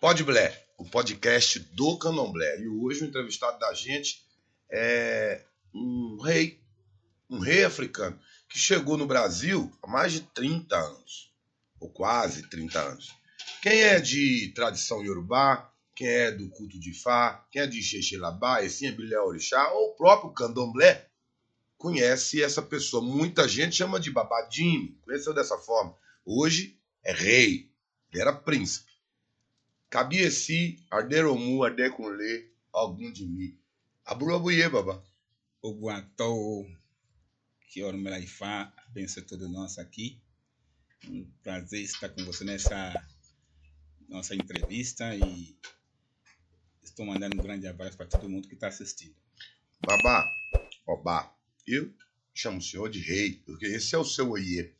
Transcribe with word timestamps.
Podblé, 0.00 0.66
o 0.78 0.84
podcast 0.84 1.58
do 1.58 1.98
Candomblé. 1.98 2.60
E 2.60 2.68
hoje 2.68 3.04
o 3.04 3.06
entrevistado 3.06 3.58
da 3.58 3.74
gente 3.74 4.24
é 4.70 5.44
um 5.74 6.18
rei, 6.22 6.58
um 7.28 7.38
rei 7.38 7.64
africano, 7.64 8.18
que 8.48 8.58
chegou 8.58 8.96
no 8.96 9.06
Brasil 9.06 9.70
há 9.82 9.86
mais 9.86 10.12
de 10.12 10.20
30 10.20 10.74
anos, 10.74 11.32
ou 11.78 11.90
quase 11.90 12.48
30 12.48 12.80
anos. 12.80 13.14
Quem 13.62 13.82
é 13.82 14.00
de 14.00 14.52
tradição 14.54 15.04
iorubá, 15.04 15.70
quem 15.94 16.08
é 16.08 16.32
do 16.32 16.48
culto 16.48 16.80
de 16.80 16.94
Fá, 16.94 17.46
quem 17.52 17.60
é 17.60 17.66
de 17.66 17.82
Xexelabá, 17.82 18.62
Essinha 18.62 18.92
Bilé 18.92 19.20
Orixá, 19.20 19.70
ou 19.72 19.90
o 19.90 19.96
próprio 19.96 20.32
Candomblé, 20.32 21.10
conhece 21.76 22.42
essa 22.42 22.62
pessoa. 22.62 23.04
Muita 23.04 23.46
gente 23.46 23.76
chama 23.76 24.00
de 24.00 24.10
Babadim, 24.10 24.98
conheceu 25.02 25.34
dessa 25.34 25.58
forma. 25.58 25.94
Hoje 26.24 26.80
é 27.04 27.12
rei, 27.12 27.70
ele 28.10 28.22
era 28.22 28.32
príncipe. 28.32 28.89
Cabieci, 29.90 30.82
Arderomu, 30.88 31.64
Ardekunle, 31.64 32.48
algum 32.72 33.10
de 33.10 33.26
mim. 33.26 33.58
Aburabuye, 34.04 34.68
babá. 34.68 35.02
O 35.60 35.72
Guatou, 35.72 36.66
que 37.68 37.82
Ormelaifá, 37.82 38.72
abençoe 38.86 39.24
todos 39.24 39.50
nós 39.50 39.78
aqui. 39.78 40.22
Um 41.08 41.28
prazer 41.42 41.82
estar 41.82 42.08
com 42.10 42.24
você 42.24 42.44
nessa 42.44 42.94
nossa 44.08 44.34
entrevista 44.34 45.14
e 45.14 45.58
estou 46.82 47.04
mandando 47.04 47.36
um 47.36 47.42
grande 47.42 47.66
abraço 47.66 47.96
para 47.96 48.06
todo 48.06 48.28
mundo 48.28 48.46
que 48.46 48.54
está 48.54 48.68
assistindo. 48.68 49.16
Babá, 49.84 50.24
Obá, 50.86 51.32
eu 51.66 51.92
chamo 52.34 52.58
o 52.58 52.62
senhor 52.62 52.90
de 52.90 53.00
rei, 53.00 53.42
porque 53.44 53.66
esse 53.66 53.94
é 53.94 53.98
o 53.98 54.04
seu 54.04 54.30
oiê. 54.30 54.74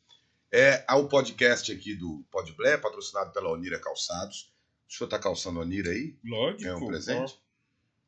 É 0.52 0.84
o 0.92 1.08
podcast 1.08 1.70
aqui 1.70 1.94
do 1.94 2.24
Podblé, 2.30 2.76
patrocinado 2.76 3.32
pela 3.32 3.50
Onira 3.50 3.80
Calçados. 3.80 4.52
O 4.90 4.92
senhor 4.92 5.06
está 5.06 5.20
calçando 5.20 5.60
a 5.60 5.62
Onira 5.62 5.90
aí? 5.90 6.16
Lógico. 6.24 6.66
É 6.68 6.74
um 6.74 6.86
presente? 6.88 7.38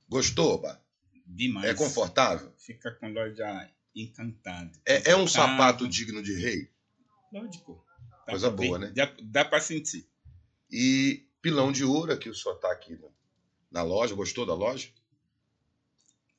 Gostou, 0.08 0.54
Obá? 0.54 0.80
Demais. 1.24 1.70
É 1.70 1.74
confortável? 1.74 2.52
Fica 2.58 2.90
com 2.90 3.08
loja 3.12 3.70
encantado. 3.94 4.72
É, 4.84 5.12
é 5.12 5.16
um 5.16 5.28
sapato 5.28 5.86
digno 5.86 6.20
de 6.20 6.34
rei? 6.34 6.68
Lógico. 7.32 7.86
Dá 8.26 8.32
Coisa 8.32 8.50
pra 8.50 8.60
ver, 8.60 8.66
boa, 8.66 8.78
né? 8.80 8.92
Dá, 8.94 9.14
dá 9.22 9.44
para 9.44 9.60
sentir. 9.60 10.08
E 10.68 11.24
pilão 11.40 11.70
de 11.70 11.84
ouro, 11.84 12.12
aqui 12.12 12.28
o 12.28 12.34
senhor 12.34 12.56
está 12.56 12.72
aqui 12.72 12.96
na, 12.96 13.08
na 13.70 13.82
loja. 13.84 14.16
Gostou 14.16 14.44
da 14.44 14.54
loja? 14.54 14.88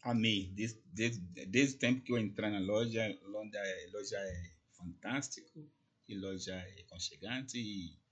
Amei. 0.02 0.52
Desde, 0.54 0.82
desde, 0.92 1.20
desde 1.45 1.76
o 1.78 1.80
tempo 1.80 2.02
que 2.02 2.12
eu 2.12 2.17
entrei 2.17 2.50
na 2.50 2.60
loja, 2.60 3.17
loja, 3.23 3.62
loja 3.94 4.17
é 4.17 4.52
fantástico 4.78 5.66
e 6.06 6.16
loja 6.16 6.54
é 6.54 6.82
aconchegante 6.82 7.58
e 7.58 8.03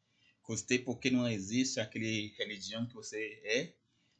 gostei 0.51 0.79
porque 0.79 1.09
não 1.09 1.25
existe 1.29 1.79
aquele 1.79 2.33
religião 2.37 2.85
que 2.85 2.93
você 2.93 3.41
é 3.45 3.73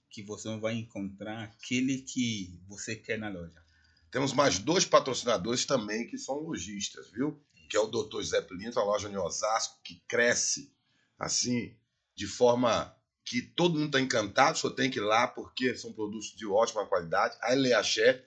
que 0.09 0.23
você 0.23 0.47
não 0.47 0.61
vai 0.61 0.75
encontrar 0.75 1.43
aquele 1.43 2.01
que 2.01 2.57
você 2.69 2.95
quer 2.95 3.17
na 3.17 3.27
loja. 3.29 3.61
Temos 4.09 4.31
mais 4.31 4.57
dois 4.57 4.85
patrocinadores 4.85 5.65
também 5.65 6.07
que 6.07 6.17
são 6.17 6.35
lojistas, 6.35 7.09
viu? 7.11 7.41
Que 7.69 7.75
é 7.75 7.79
o 7.81 7.88
Dr. 7.88 8.21
Zé 8.21 8.41
Pilinto, 8.41 8.79
a 8.79 8.83
loja 8.83 9.09
em 9.09 9.17
Osasco, 9.17 9.79
que 9.83 10.01
cresce 10.07 10.73
assim, 11.19 11.75
de 12.15 12.27
forma 12.27 12.95
que 13.25 13.41
todo 13.41 13.75
mundo 13.75 13.88
está 13.88 13.99
encantado, 13.99 14.57
só 14.57 14.69
tem 14.69 14.89
que 14.89 14.99
ir 14.99 15.03
lá 15.03 15.27
porque 15.27 15.77
são 15.77 15.91
produtos 15.91 16.33
de 16.35 16.45
ótima 16.45 16.85
qualidade. 16.85 17.38
A 17.41 17.53
Eleaxé, 17.53 18.25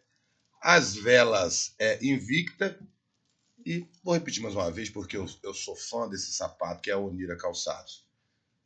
as 0.60 0.94
velas 0.94 1.74
é, 1.78 2.04
Invicta 2.04 2.78
e 3.64 3.86
vou 4.02 4.14
repetir 4.14 4.42
mais 4.42 4.54
uma 4.54 4.70
vez 4.70 4.90
porque 4.90 5.16
eu, 5.16 5.26
eu 5.42 5.54
sou 5.54 5.74
fã 5.74 6.08
desse 6.08 6.32
sapato 6.32 6.82
que 6.82 6.90
é 6.90 6.94
a 6.94 6.98
Onira 6.98 7.36
Calçados. 7.36 8.04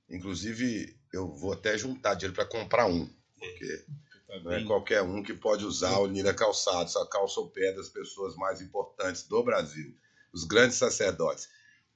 Inclusive, 0.08 0.96
eu 1.12 1.28
vou 1.28 1.52
até 1.52 1.76
juntar 1.76 2.14
dinheiro 2.14 2.34
para 2.34 2.46
comprar 2.46 2.86
um, 2.86 3.08
porque 3.38 3.84
Tá 4.28 4.38
não 4.40 4.52
é 4.52 4.62
qualquer 4.62 5.00
um 5.00 5.22
que 5.22 5.32
pode 5.32 5.64
usar 5.64 5.98
o 6.00 6.06
Nira 6.06 6.34
Calçado, 6.34 6.90
só 6.90 7.06
calça 7.06 7.40
o 7.40 7.48
pé 7.48 7.72
das 7.72 7.88
pessoas 7.88 8.36
mais 8.36 8.60
importantes 8.60 9.22
do 9.22 9.42
Brasil, 9.42 9.96
os 10.34 10.44
grandes 10.44 10.76
sacerdotes. 10.76 11.48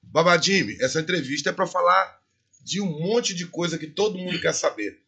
Babadime, 0.03 0.79
essa 0.81 0.99
entrevista 0.99 1.51
é 1.51 1.53
para 1.53 1.67
falar 1.67 2.23
de 2.62 2.81
um 2.81 2.87
monte 2.87 3.35
de 3.35 3.47
coisa 3.47 3.79
que 3.79 3.87
todo 3.87 4.17
mundo 4.17 4.41
quer 4.41 4.55
saber. 4.55 5.03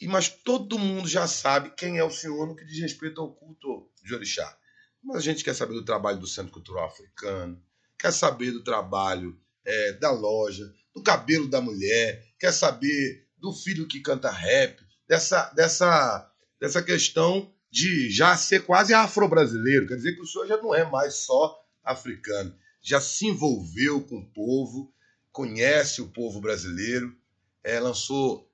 E 0.00 0.06
mas 0.06 0.28
todo 0.28 0.78
mundo 0.78 1.08
já 1.08 1.26
sabe 1.26 1.70
quem 1.70 1.98
é 1.98 2.04
o 2.04 2.10
senhor 2.10 2.46
no 2.46 2.54
que 2.54 2.64
diz 2.64 2.78
respeito 2.78 3.20
ao 3.20 3.32
culto 3.32 3.90
de 4.02 4.14
orixá. 4.14 4.56
Mas 5.02 5.16
a 5.16 5.20
gente 5.20 5.44
quer 5.44 5.54
saber 5.54 5.74
do 5.74 5.84
trabalho 5.84 6.18
do 6.18 6.26
Centro 6.26 6.52
Cultural 6.52 6.86
Africano, 6.86 7.60
quer 7.98 8.12
saber 8.12 8.50
do 8.50 8.62
trabalho 8.62 9.38
é, 9.64 9.92
da 9.94 10.10
loja, 10.10 10.72
do 10.94 11.02
cabelo 11.02 11.48
da 11.48 11.60
mulher, 11.60 12.24
quer 12.38 12.52
saber 12.52 13.26
do 13.38 13.52
filho 13.52 13.88
que 13.88 14.00
canta 14.00 14.30
rap, 14.30 14.80
dessa, 15.08 15.50
dessa, 15.50 16.30
dessa 16.60 16.82
questão 16.82 17.52
de 17.70 18.10
já 18.10 18.36
ser 18.36 18.64
quase 18.64 18.92
afro-brasileiro. 18.92 19.86
Quer 19.86 19.96
dizer 19.96 20.14
que 20.14 20.20
o 20.20 20.26
senhor 20.26 20.46
já 20.46 20.56
não 20.56 20.74
é 20.74 20.88
mais 20.88 21.14
só 21.14 21.58
africano, 21.82 22.54
já 22.82 23.00
se 23.00 23.26
envolveu 23.26 24.02
com 24.02 24.18
o 24.18 24.26
povo, 24.30 24.92
conhece 25.32 26.02
o 26.02 26.08
povo 26.08 26.40
brasileiro, 26.40 27.16
é, 27.62 27.78
lançou 27.78 28.48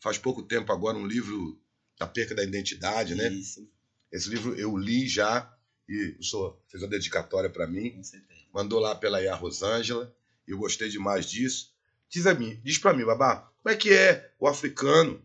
faz 0.00 0.16
pouco 0.16 0.42
tempo 0.42 0.72
agora 0.72 0.96
um 0.96 1.06
livro 1.06 1.60
da 1.98 2.06
perca 2.06 2.34
da 2.34 2.44
identidade, 2.44 3.14
né? 3.14 3.28
Isso, 3.28 3.68
Esse 4.12 4.28
livro 4.28 4.54
eu 4.54 4.76
li 4.76 5.08
já 5.08 5.52
e 5.88 6.16
o 6.18 6.22
senhor 6.22 6.58
fez 6.68 6.82
uma 6.82 6.90
dedicatória 6.90 7.48
para 7.48 7.66
mim 7.66 8.00
mandou 8.52 8.80
lá 8.80 8.94
pela 8.94 9.22
Iá 9.22 9.34
Rosângela, 9.34 10.14
eu 10.46 10.58
gostei 10.58 10.88
demais 10.88 11.26
disso. 11.26 11.72
Diz 12.08 12.26
a 12.26 12.34
mim, 12.34 12.60
diz 12.64 12.78
para 12.78 12.94
mim, 12.94 13.04
babá, 13.04 13.50
como 13.62 13.74
é 13.74 13.76
que 13.76 13.92
é 13.92 14.32
o 14.38 14.48
africano 14.48 15.22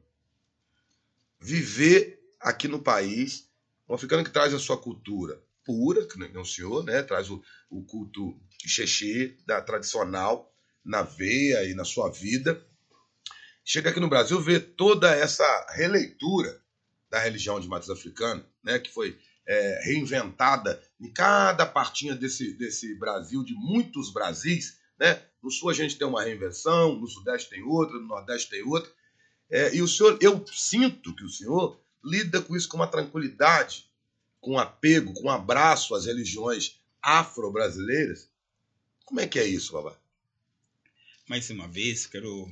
viver 1.40 2.22
aqui 2.40 2.68
no 2.68 2.80
país, 2.80 3.50
um 3.88 3.96
africano 3.96 4.24
que 4.24 4.30
traz 4.30 4.54
a 4.54 4.60
sua 4.60 4.78
cultura 4.78 5.42
pura, 5.66 6.06
que 6.06 6.20
nem 6.20 6.38
o 6.38 6.46
senhor, 6.46 6.84
né? 6.84 7.02
Traz 7.04 7.30
o, 7.30 7.42
o 7.70 7.84
culto 7.84 8.38
xexê 8.66 9.38
da 9.46 9.62
tradicional 9.62 10.54
na 10.84 11.04
veia 11.04 11.64
e 11.64 11.74
na 11.74 11.86
sua 11.86 12.10
vida. 12.12 12.66
Chega 13.64 13.90
aqui 13.90 14.00
no 14.00 14.10
Brasil, 14.10 14.42
vê 14.42 14.60
toda 14.60 15.16
essa 15.16 15.68
releitura 15.70 16.62
da 17.10 17.20
religião 17.20 17.60
de 17.60 17.68
matriz 17.68 17.90
africana, 17.90 18.46
né? 18.62 18.78
Que 18.78 18.92
foi 18.92 19.18
é, 19.46 19.82
reinventada 19.84 20.82
em 21.00 21.12
cada 21.12 21.66
partinha 21.66 22.16
desse, 22.16 22.54
desse 22.54 22.96
Brasil, 22.96 23.44
de 23.44 23.54
muitos 23.54 24.12
Brasis. 24.12 24.78
Né? 25.00 25.22
No 25.42 25.52
Sul 25.52 25.70
a 25.70 25.74
gente 25.74 25.98
tem 25.98 26.08
uma 26.08 26.24
reinvenção, 26.24 26.96
no 26.96 27.08
Sudeste 27.08 27.50
tem 27.50 27.64
outra, 27.64 27.98
no 27.98 28.08
Nordeste 28.08 28.50
tem 28.50 28.64
outra. 28.64 28.92
É, 29.50 29.76
e 29.76 29.82
o 29.82 29.88
senhor, 29.88 30.18
eu 30.22 30.44
sinto 30.48 31.16
que 31.16 31.24
o 31.24 31.30
senhor 31.30 31.80
lida 32.04 32.42
com 32.42 32.56
isso 32.56 32.68
com 32.68 32.78
uma 32.78 32.88
tranquilidade, 32.88 33.90
com 34.40 34.58
apego, 34.58 35.14
com 35.14 35.30
abraço 35.30 35.96
às 35.96 36.06
religiões 36.06 36.80
afro-brasileiras. 37.02 38.30
Como 39.06 39.20
é 39.20 39.28
que 39.28 39.40
é 39.40 39.46
isso, 39.46 39.74
babá? 39.74 39.98
Mais 41.28 41.50
uma 41.50 41.68
vez, 41.68 42.06
quero 42.06 42.50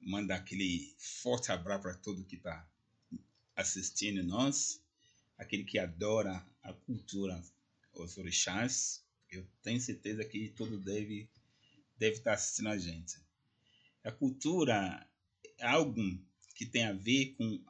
mandar 0.00 0.36
aquele 0.36 0.94
forte 0.98 1.50
abraço 1.50 1.82
para 1.82 1.94
todo 1.94 2.24
que 2.24 2.36
está 2.36 2.66
assistindo 3.54 4.22
nós, 4.22 4.80
aquele 5.38 5.64
que 5.64 5.78
adora 5.78 6.46
a 6.62 6.72
cultura, 6.72 7.42
os 7.94 8.16
orixás. 8.18 9.04
Eu 9.30 9.46
tenho 9.62 9.80
certeza 9.80 10.24
que 10.24 10.50
todo 10.50 10.78
deve 10.78 11.28
deve 11.98 12.16
estar 12.16 12.34
assistindo 12.34 12.68
a 12.68 12.78
gente. 12.78 13.18
A 14.04 14.12
cultura 14.12 15.08
é 15.58 15.66
algo 15.66 16.02
que 16.54 16.66
tem 16.66 16.84
a 16.84 16.92
ver 16.92 17.34
com 17.36 17.64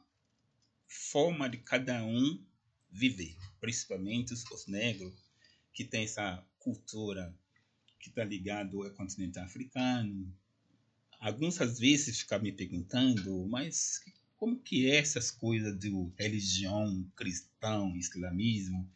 forma 0.88 1.48
de 1.48 1.58
cada 1.58 2.04
um 2.04 2.44
viver, 2.90 3.36
principalmente 3.60 4.32
os, 4.32 4.44
os 4.50 4.66
negros 4.66 5.14
que 5.72 5.84
tem 5.84 6.04
essa 6.04 6.44
cultura 6.58 7.34
que 8.00 8.08
está 8.08 8.24
ligado 8.24 8.82
ao 8.82 8.90
continente 8.92 9.38
africano. 9.38 10.32
Alguns 11.18 11.60
às 11.60 11.78
vezes 11.78 12.20
ficam 12.20 12.40
me 12.40 12.52
perguntando, 12.52 13.46
mas 13.46 14.00
como 14.36 14.58
que 14.58 14.90
é 14.90 14.96
essas 14.96 15.30
coisas 15.30 15.78
de 15.78 15.90
religião, 16.18 17.10
cristão, 17.16 17.96
islamismo 17.96 18.88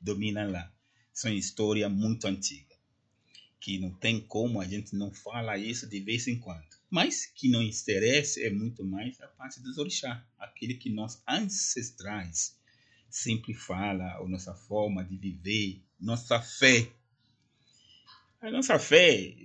domina 0.00 0.46
lá? 0.46 0.72
São 1.12 1.32
história 1.32 1.88
muito 1.88 2.26
antiga, 2.26 2.76
que 3.60 3.78
não 3.78 3.92
tem 3.92 4.20
como 4.20 4.60
a 4.60 4.66
gente 4.66 4.94
não 4.94 5.12
fala 5.12 5.58
isso 5.58 5.88
de 5.88 6.00
vez 6.00 6.26
em 6.26 6.38
quando. 6.38 6.64
Mas 6.90 7.26
que 7.26 7.48
não 7.48 7.62
interessa 7.62 8.40
é 8.40 8.50
muito 8.50 8.84
mais 8.84 9.20
a 9.20 9.28
parte 9.28 9.60
dos 9.60 9.78
orixás, 9.78 10.22
aquele 10.38 10.74
que 10.74 10.90
nós 10.90 11.22
ancestrais 11.28 12.56
sempre 13.10 13.54
fala, 13.54 14.16
a 14.16 14.28
nossa 14.28 14.54
forma 14.54 15.04
de 15.04 15.16
viver, 15.16 15.80
nossa 16.00 16.40
fé. 16.40 16.90
A 18.40 18.50
nossa 18.50 18.78
fé, 18.78 19.36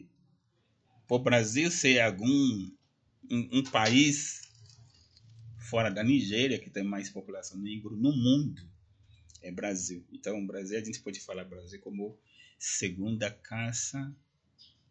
para 1.07 1.16
o 1.16 1.19
Brasil 1.19 1.72
ser 1.72 2.00
algum 2.00 2.28
um, 3.30 3.60
um 3.60 3.63
país 3.63 4.49
fora 5.69 5.89
da 5.89 6.04
Nigéria, 6.04 6.60
que 6.60 6.69
tem 6.69 6.83
mais 6.83 7.10
população 7.10 7.60
negra 7.60 7.92
no 7.92 8.12
mundo, 8.12 8.62
é 9.42 9.51
Brasil. 9.51 10.06
Então, 10.12 10.45
Brasil, 10.45 10.77
a 10.77 10.83
gente 10.83 11.00
pode 11.00 11.19
falar 11.19 11.45
Brasil 11.45 11.80
como 11.80 12.18
segunda 12.57 13.31
casa 13.31 14.13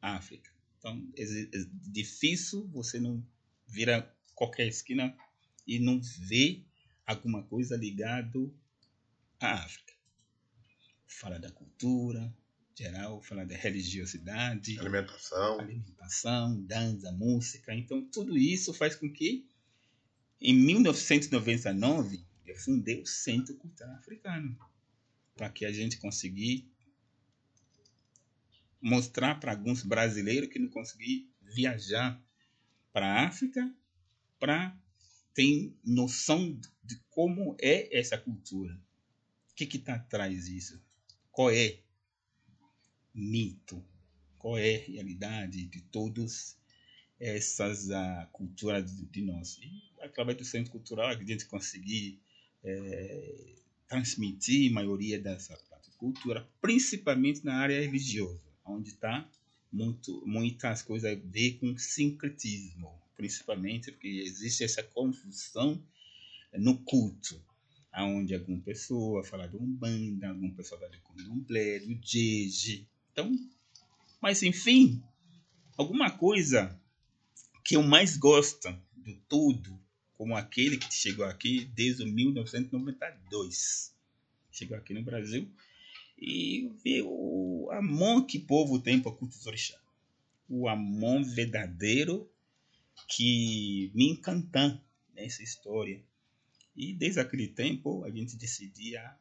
África. 0.01 0.51
Então, 0.79 1.07
é, 1.17 1.23
é 1.23 1.67
difícil 1.91 2.67
você 2.69 3.01
não 3.01 3.23
vira 3.67 4.15
qualquer 4.35 4.69
esquina 4.69 5.15
e 5.67 5.79
não 5.79 6.01
vê 6.01 6.63
alguma 7.05 7.43
coisa 7.43 7.77
ligado 7.77 8.55
à 9.41 9.55
África. 9.55 9.93
Fala 11.07 11.39
da 11.39 11.51
cultura 11.51 12.33
geral, 12.79 13.21
fala 13.21 13.45
da 13.45 13.57
religiosidade, 13.57 14.79
alimentação, 14.79 15.59
alimentação, 15.59 16.63
dança, 16.63 17.11
música. 17.11 17.75
Então 17.75 18.09
tudo 18.09 18.39
isso 18.39 18.73
faz 18.73 18.95
com 18.95 19.13
que 19.13 19.48
em 20.41 20.55
1999 20.55 22.25
eu 22.47 22.57
fundei 22.57 23.01
o 23.01 23.07
Centro 23.07 23.55
Cultural 23.57 23.95
Africano 23.97 24.59
para 25.37 25.51
que 25.51 25.65
a 25.65 25.73
gente 25.73 25.99
conseguir 25.99 26.69
mostrar 28.81 29.37
para 29.41 29.53
alguns 29.53 29.83
brasileiros 29.83 30.49
que 30.49 30.59
não 30.59 30.69
conseguiram 30.69 31.29
viajar 31.43 32.21
para 32.93 33.07
a 33.07 33.27
África 33.27 33.75
para 34.39 34.77
ter 35.35 35.73
noção 35.85 36.59
de 36.83 36.97
como 37.11 37.57
é 37.61 37.97
essa 37.97 38.17
cultura. 38.17 38.81
O 39.51 39.55
que 39.55 39.77
está 39.77 39.95
atrás 39.95 40.47
disso? 40.47 40.81
Qual 41.31 41.51
é 41.51 41.81
mito? 43.13 43.85
Qual 44.37 44.57
é 44.57 44.77
a 44.77 44.87
realidade 44.87 45.67
de 45.67 45.81
todas 45.83 46.57
essas 47.21 47.89
uh, 47.89 48.27
culturas 48.33 48.97
de, 48.97 49.07
de, 49.07 49.23
nós? 49.23 49.59
E 49.59 49.83
através 50.03 50.39
do 50.39 50.45
Centro 50.45 50.73
Cultural 50.73 51.09
a 51.09 51.15
gente 51.15 51.47
conseguir 51.47 52.21
é, 52.63 53.55
transmitir 53.89 54.71
a 54.71 54.75
maioria 54.75 55.19
dessa 55.19 55.59
cultura, 55.97 56.49
principalmente 56.61 57.45
na 57.45 57.57
área 57.57 57.81
religiosa 57.81 58.49
onde 58.65 58.91
está 58.91 59.29
muito, 59.73 60.23
muitas 60.27 60.83
coisas 60.83 61.13
a 61.13 61.21
ver 61.21 61.59
com 61.59 61.77
sincretismo, 61.77 62.91
principalmente 63.17 63.91
porque 63.91 64.09
existe 64.09 64.65
essa 64.65 64.83
confusão 64.83 65.83
no 66.53 66.79
culto, 66.79 67.43
aonde 67.93 68.35
alguma 68.35 68.61
pessoa 68.61 69.25
fala 69.25 69.47
do 69.49 69.61
Umbanda, 69.61 70.29
alguma 70.29 70.55
pessoa 70.55 70.81
fala 70.81 70.93
do 70.93 71.01
Candomblé, 71.01 71.81
do 71.81 71.99
Jeje. 72.03 72.87
Então, 73.13 73.37
mas 74.21 74.43
enfim, 74.43 75.03
alguma 75.77 76.11
coisa 76.11 76.79
que 77.69 77.77
eu 77.77 77.83
mais 77.83 78.17
gosto 78.17 78.67
de 78.97 79.15
tudo, 79.29 79.79
como 80.15 80.35
aquele 80.35 80.79
que 80.79 80.91
chegou 80.91 81.27
aqui 81.27 81.67
desde 81.67 82.03
1992. 82.07 83.95
Chegou 84.51 84.75
aqui 84.75 84.95
no 84.95 85.03
Brasil 85.03 85.47
e 86.19 86.73
ver 86.83 87.03
o 87.05 87.69
amor 87.71 88.25
que 88.25 88.39
o 88.39 88.47
povo 88.47 88.81
tem 88.81 89.03
para 89.03 89.13
cultos 89.13 89.47
orixá. 89.47 89.79
O 90.49 90.67
amor 90.67 91.23
verdadeiro 91.25 92.27
que 93.07 93.93
me 93.95 94.13
encanta 94.13 94.83
nessa 95.13 95.43
história. 95.43 96.03
E 96.75 96.95
desde 96.95 97.21
aquele 97.21 97.49
tempo 97.49 98.03
a 98.03 98.11
gente 98.11 98.35
decidia 98.35 99.15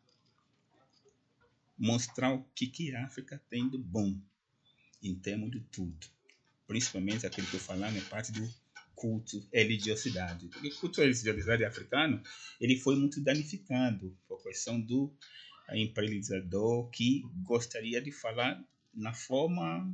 mostrar 1.77 2.33
o 2.33 2.45
que, 2.55 2.67
que 2.67 2.95
a 2.95 3.03
África 3.03 3.43
tem 3.49 3.67
de 3.67 3.77
bom 3.77 4.17
em 5.03 5.13
termos 5.15 5.51
de 5.51 5.59
tudo. 5.59 6.15
Principalmente 6.67 7.25
aquilo 7.25 7.47
que 7.47 7.55
eu 7.55 7.59
falar 7.59 7.91
na 7.91 8.01
parte 8.01 8.31
do 8.31 8.47
culto 8.95 9.47
religiosidade. 9.53 10.47
Porque 10.47 10.67
o 10.67 10.75
culto 10.75 11.01
religiosidade 11.01 11.63
africano 11.63 12.21
ele 12.59 12.77
foi 12.77 12.95
muito 12.95 13.21
danificado 13.21 14.15
por 14.27 14.41
questão 14.43 14.79
do 14.79 15.13
empreendedor 15.71 16.89
que 16.89 17.23
gostaria 17.43 18.01
de 18.01 18.11
falar 18.11 18.61
na 18.93 19.13
forma 19.13 19.93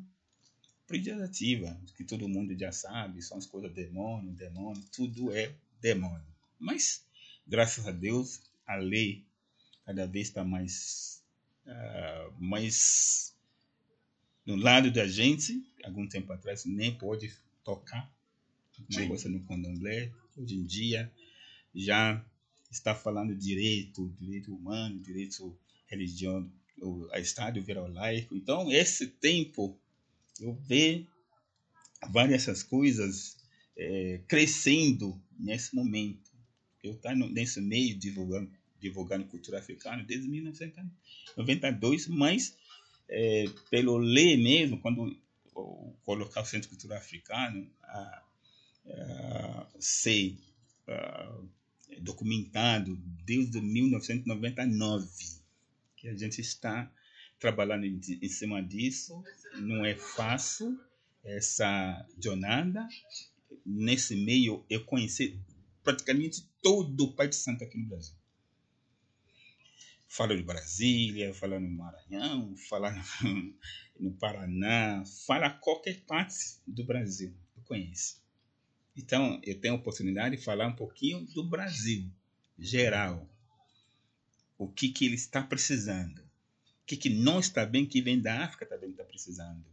pejorativa, 0.88 1.80
que 1.98 2.04
todo 2.04 2.30
mundo 2.30 2.58
já 2.58 2.72
sabe, 2.72 3.22
são 3.22 3.38
as 3.38 3.46
coisas 3.46 3.74
demônio, 3.74 4.32
demônio, 4.34 4.84
tudo 4.94 5.32
é 5.34 5.54
demônio. 5.82 6.26
Mas, 6.60 7.06
graças 7.48 7.88
a 7.88 7.92
Deus, 7.92 8.42
a 8.66 8.76
lei 8.76 9.26
cada 9.86 10.06
vez 10.06 10.28
está 10.28 10.44
mais, 10.44 11.24
uh, 11.66 12.34
mais 12.40 13.33
no 14.46 14.56
lado 14.56 14.92
da 14.92 15.08
gente. 15.08 15.64
Algum 15.84 16.08
tempo 16.08 16.32
atrás 16.32 16.66
nem 16.66 16.98
pode 16.98 17.34
tocar 17.64 18.12
uma 18.90 19.08
coisa 19.08 19.30
no 19.30 19.44
candomblé. 19.44 20.12
Hoje 20.38 20.56
em 20.56 20.66
dia 20.66 21.12
já 21.76 22.24
está 22.70 22.96
falando 22.96 23.36
direito, 23.36 24.14
direito 24.20 24.54
humano, 24.54 25.00
direito 25.00 25.58
religião, 25.88 26.52
o 26.82 27.08
Estado 27.16 27.62
virou 27.62 27.88
laico. 27.88 28.36
Então, 28.36 28.72
esse 28.72 29.08
tempo, 29.08 29.80
eu 30.40 30.54
vejo 30.54 31.08
várias 32.10 32.44
essas 32.44 32.64
coisas 32.64 33.38
é, 33.78 34.22
crescendo 34.28 35.22
nesse 35.38 35.76
momento. 35.76 36.32
Eu 36.84 36.94
estou 36.94 37.16
nesse 37.16 37.62
meio 37.62 37.98
divulgando, 37.98 38.52
divulgando 38.80 39.26
cultura 39.26 39.60
africana 39.60 40.04
desde 40.04 40.28
1992, 40.28 42.08
mas 42.08 42.58
é, 43.10 43.46
pelo 43.70 43.98
ler 43.98 44.38
mesmo, 44.38 44.80
quando 44.80 45.16
colocar 46.04 46.42
o 46.42 46.46
Centro 46.46 46.70
Cultural 46.70 46.98
Africano 46.98 47.70
a, 47.84 48.24
a 48.86 49.68
ser 49.80 50.36
a, 50.88 51.40
documentado 52.02 52.96
desde 53.24 53.62
1999 53.62 55.08
que 55.96 56.08
a 56.10 56.16
gente 56.16 56.42
está 56.42 56.92
trabalhando 57.40 57.86
em, 57.86 58.00
em 58.22 58.30
cima 58.30 58.62
disso. 58.62 59.24
Não 59.60 59.86
é 59.86 59.96
fácil 59.96 60.80
essa 61.24 62.06
jornada. 62.18 62.88
Nesse 63.66 64.16
meio, 64.16 64.66
eu 64.70 64.84
conheci 64.86 65.40
praticamente 65.84 66.48
todo 66.62 67.06
o 67.06 67.14
Pai 67.14 67.28
de 67.28 67.36
Santo 67.36 67.64
aqui 67.64 67.78
no 67.78 67.88
Brasil. 67.88 68.16
Falo 70.16 70.38
de 70.38 70.44
Brasília, 70.44 71.34
falo 71.34 71.60
no 71.60 71.72
Maranhão, 71.72 72.56
falo 72.70 72.86
no, 74.00 74.14
Paraná, 74.14 75.04
fala 75.26 75.50
qualquer 75.50 76.02
parte 76.06 76.36
do 76.68 76.86
Brasil, 76.86 77.36
eu 77.58 77.64
conheço. 77.64 78.22
Então, 78.96 79.42
eu 79.44 79.60
tenho 79.60 79.74
a 79.74 79.78
oportunidade 79.78 80.38
de 80.38 80.44
falar 80.44 80.68
um 80.68 80.76
pouquinho 80.76 81.26
do 81.34 81.50
Brasil, 81.50 82.12
geral 82.60 83.28
o 84.56 84.68
que, 84.68 84.90
que 84.90 85.04
ele 85.04 85.16
está 85.16 85.42
precisando. 85.42 86.20
O 86.20 86.86
que, 86.86 86.96
que 86.96 87.10
não 87.10 87.40
está 87.40 87.66
bem, 87.66 87.84
que 87.84 88.00
vem 88.00 88.22
da 88.22 88.44
África 88.44 88.68
também 88.68 88.92
está 88.92 89.04
precisando. 89.04 89.66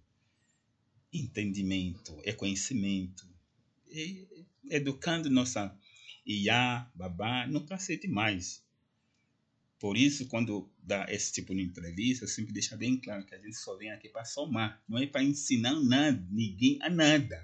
Entendimento, 1.13 2.19
é 2.25 2.33
conhecimento. 2.33 3.29
E, 3.91 4.27
educando 4.71 5.29
nossa 5.29 5.79
Iá, 6.27 6.91
Babá, 6.95 7.47
nunca 7.47 7.79
sei 7.79 7.99
demais. 7.99 8.65
Por 9.81 9.97
isso, 9.97 10.29
quando 10.29 10.71
dá 10.83 11.07
esse 11.09 11.33
tipo 11.33 11.55
de 11.55 11.63
entrevista, 11.63 12.25
eu 12.25 12.29
sempre 12.29 12.53
deixo 12.53 12.77
bem 12.77 12.99
claro 12.99 13.25
que 13.25 13.35
a 13.35 13.39
gente 13.39 13.57
só 13.57 13.75
vem 13.77 13.91
aqui 13.91 14.11
para 14.11 14.27
somar, 14.27 14.81
não 14.87 14.99
é 14.99 15.07
para 15.07 15.25
ensinar 15.25 15.75
nada, 15.81 16.23
ninguém 16.31 16.79
a 16.83 16.91
nada. 16.91 17.43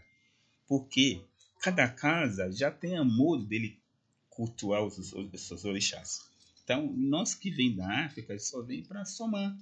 Porque 0.69 1.25
cada 1.63 1.89
casa 1.89 2.53
já 2.53 2.71
tem 2.71 2.95
amor 2.95 3.43
dele 3.43 3.81
cultuar 4.29 4.85
os, 4.85 4.99
os, 5.15 5.51
os 5.51 5.65
orixás. 5.65 6.21
Então, 6.63 6.93
nós 6.95 7.35
que 7.35 7.51
vem 7.51 7.75
da 7.75 8.05
África 8.05 8.39
só 8.39 8.61
vem 8.61 8.85
para 8.85 9.07
somar, 9.07 9.57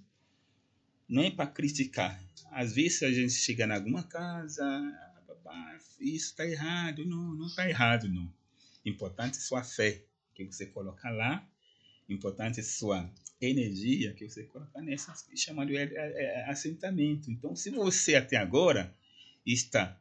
não 1.09 1.23
é 1.23 1.31
para 1.31 1.47
criticar. 1.47 2.21
Às 2.51 2.75
vezes 2.75 3.05
a 3.05 3.13
gente 3.13 3.35
chega 3.35 3.67
em 3.67 3.71
alguma 3.71 4.03
casa, 4.03 4.65
isso 6.01 6.31
está 6.31 6.45
errado, 6.45 7.05
não, 7.05 7.35
não 7.35 7.47
está 7.47 7.69
errado, 7.69 8.09
não. 8.09 8.29
Importante 8.85 9.39
é 9.39 9.41
sua 9.41 9.63
fé 9.63 10.03
que 10.35 10.45
você 10.45 10.67
coloca 10.67 11.09
lá, 11.11 11.49
importante 12.09 12.61
é 12.61 12.63
sua 12.63 13.11
energia 13.41 14.13
que 14.13 14.29
você 14.29 14.45
coloca 14.45 14.81
nessa 14.81 15.15
chamado 15.37 15.69
de 15.69 15.97
assentamento. 16.47 17.31
Então, 17.31 17.55
se 17.55 17.71
você 17.71 18.17
até 18.17 18.37
agora 18.37 18.95
está 19.45 19.99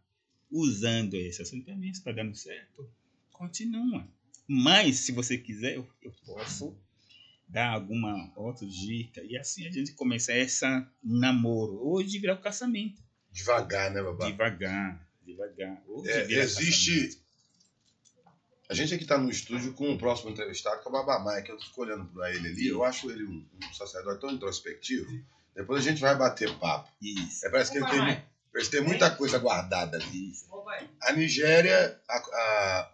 usando 0.52 1.16
esse 1.16 1.42
assentamento, 1.42 1.98
está 1.98 2.12
dando 2.12 2.36
certo, 2.36 2.90
continua. 3.32 4.08
Mas, 4.48 4.98
se 4.98 5.12
você 5.12 5.38
quiser, 5.38 5.76
eu, 5.76 5.88
eu 6.02 6.14
posso 6.26 6.78
dar 7.48 7.70
alguma 7.70 8.32
outra 8.36 8.66
dica. 8.66 9.22
E 9.24 9.38
assim 9.38 9.66
a 9.68 9.72
gente 9.72 9.94
começa 9.94 10.34
essa 10.34 10.88
namoro. 11.04 11.80
Hoje 11.88 12.20
vira 12.20 12.34
o 12.34 12.42
casamento. 12.42 13.02
Devagar, 13.32 13.92
né, 13.92 14.02
babá? 14.02 14.30
Devagar, 14.30 15.08
devagar. 15.26 15.84
Hoje 15.88 16.10
é, 16.10 16.32
existe. 16.32 17.23
A 18.74 18.76
gente 18.76 18.96
aqui 18.96 19.04
está 19.04 19.20
no 19.20 19.30
estúdio 19.30 19.72
com 19.74 19.94
o 19.94 20.00
próximo 20.00 20.32
entrevistado, 20.32 20.82
que 20.82 20.88
é 20.88 20.90
o 20.90 20.92
Babá 20.92 21.20
Maia, 21.20 21.44
que 21.44 21.52
eu 21.52 21.58
estou 21.58 21.86
olhando 21.86 22.06
para 22.06 22.32
ele 22.34 22.48
ali. 22.48 22.68
Eu 22.68 22.84
acho 22.84 23.12
ele 23.12 23.24
um, 23.24 23.46
um, 23.54 23.74
sacerdote 23.74 24.20
tão 24.20 24.32
introspectivo. 24.32 25.08
Depois 25.56 25.86
a 25.86 25.90
gente 25.92 26.02
vai 26.02 26.18
bater 26.18 26.52
papo. 26.58 26.90
Isso. 27.00 27.46
É, 27.46 27.52
parece 27.52 27.72
que 27.72 27.78
ele 27.78 27.86
tem, 27.86 28.24
ele 28.56 28.66
tem 28.66 28.82
muita 28.82 29.12
coisa 29.12 29.38
guardada 29.38 29.98
ali. 29.98 30.32
Isso. 30.32 30.46
A 31.04 31.12
Nigéria, 31.12 32.02
a, 32.10 32.18
a 32.18 32.92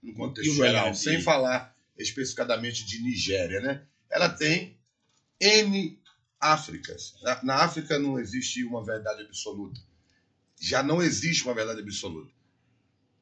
no 0.00 0.14
contexto 0.14 0.54
geral, 0.54 0.94
sem 0.94 1.20
falar 1.20 1.76
especificadamente 1.98 2.86
de 2.86 3.02
Nigéria, 3.02 3.60
né? 3.60 3.82
Ela 4.08 4.28
tem 4.28 4.78
N 5.40 6.00
Áfricas. 6.38 7.16
Na, 7.22 7.42
na 7.42 7.54
África 7.64 7.98
não 7.98 8.20
existe 8.20 8.62
uma 8.62 8.84
verdade 8.84 9.22
absoluta. 9.22 9.80
Já 10.60 10.80
não 10.80 11.02
existe 11.02 11.42
uma 11.42 11.54
verdade 11.54 11.80
absoluta. 11.80 12.30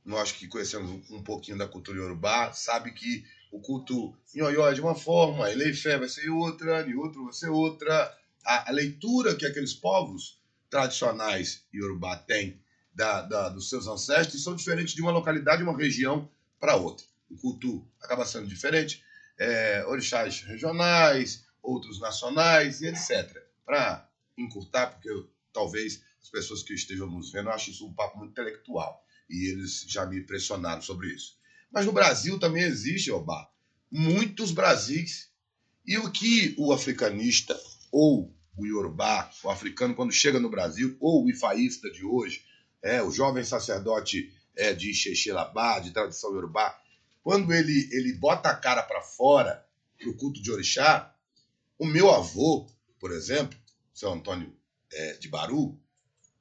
Nós 0.08 0.32
que 0.32 0.48
conhecemos 0.48 0.90
um 1.10 1.22
pouquinho 1.22 1.58
da 1.58 1.68
cultura 1.68 1.98
iorubá, 1.98 2.50
sabe 2.54 2.92
que 2.92 3.26
o 3.52 3.60
culto 3.60 4.16
Nhoió 4.34 4.66
é 4.66 4.72
de 4.72 4.80
uma 4.80 4.94
forma, 4.94 5.50
Eleifé 5.52 5.98
vai 5.98 6.08
ser 6.08 6.30
outra, 6.30 6.86
outro 6.96 7.24
vai 7.24 7.32
ser 7.34 7.50
outra. 7.50 8.16
A, 8.42 8.70
a, 8.70 8.72
leitura 8.72 9.36
que 9.36 9.44
aqueles 9.44 9.74
povos 9.74 10.40
tradicionais 10.70 11.62
iorubá 11.74 12.16
têm 12.16 12.58
da, 12.94 13.20
da, 13.20 13.48
dos 13.50 13.68
seus 13.68 13.86
ancestros 13.86 14.42
são 14.42 14.56
diferentes 14.56 14.94
de 14.94 15.02
uma 15.02 15.10
localidade, 15.10 15.62
uma 15.62 15.76
região 15.76 16.26
para 16.58 16.74
outra. 16.74 17.04
O 17.30 17.36
culto 17.36 17.86
acaba 18.00 18.24
sendo 18.24 18.46
diferente, 18.46 19.04
é, 19.38 19.84
orixás 19.86 20.40
regionais, 20.40 21.44
outros 21.62 22.00
nacionais 22.00 22.80
e 22.80 22.86
etc. 22.86 23.44
Para 23.62 24.08
encurtar, 24.38 24.86
porque 24.86 25.10
eu, 25.10 25.28
talvez 25.52 26.02
as 26.22 26.30
pessoas 26.30 26.62
que 26.62 26.72
estejam 26.72 27.06
nos 27.10 27.30
vendo 27.30 27.50
achem 27.50 27.74
isso 27.74 27.86
um 27.86 27.92
papo 27.92 28.16
muito 28.16 28.30
intelectual 28.30 29.04
e 29.28 29.50
eles 29.50 29.84
já 29.88 30.06
me 30.06 30.20
pressionaram 30.22 30.82
sobre 30.82 31.08
isso. 31.08 31.36
Mas 31.70 31.86
no 31.86 31.92
Brasil 31.92 32.38
também 32.38 32.62
existe, 32.62 33.10
Obá, 33.10 33.48
muitos 33.90 34.52
Brasis. 34.52 35.28
E 35.86 35.96
o 35.96 36.10
que 36.10 36.54
o 36.58 36.72
africanista 36.72 37.58
ou 37.90 38.34
o 38.56 38.66
iorubá, 38.66 39.30
o 39.42 39.50
africano, 39.50 39.94
quando 39.94 40.12
chega 40.12 40.38
no 40.38 40.50
Brasil, 40.50 40.96
ou 41.00 41.24
o 41.24 41.30
ifaísta 41.30 41.90
de 41.90 42.04
hoje, 42.04 42.44
é, 42.82 43.02
o 43.02 43.10
jovem 43.10 43.44
sacerdote 43.44 44.32
é, 44.56 44.74
de 44.74 44.92
Xexelabá, 44.92 45.78
de 45.78 45.92
tradição 45.92 46.32
iorubá, 46.34 46.78
quando 47.22 47.52
ele, 47.52 47.88
ele 47.92 48.12
bota 48.14 48.50
a 48.50 48.56
cara 48.56 48.82
para 48.82 49.00
fora 49.00 49.64
no 50.04 50.14
culto 50.14 50.42
de 50.42 50.50
orixá, 50.50 51.14
o 51.78 51.86
meu 51.86 52.10
avô, 52.10 52.66
por 52.98 53.12
exemplo, 53.12 53.58
seu 53.94 54.12
Antônio 54.12 54.54
é, 54.92 55.12
de 55.14 55.28
Baru, 55.28 55.78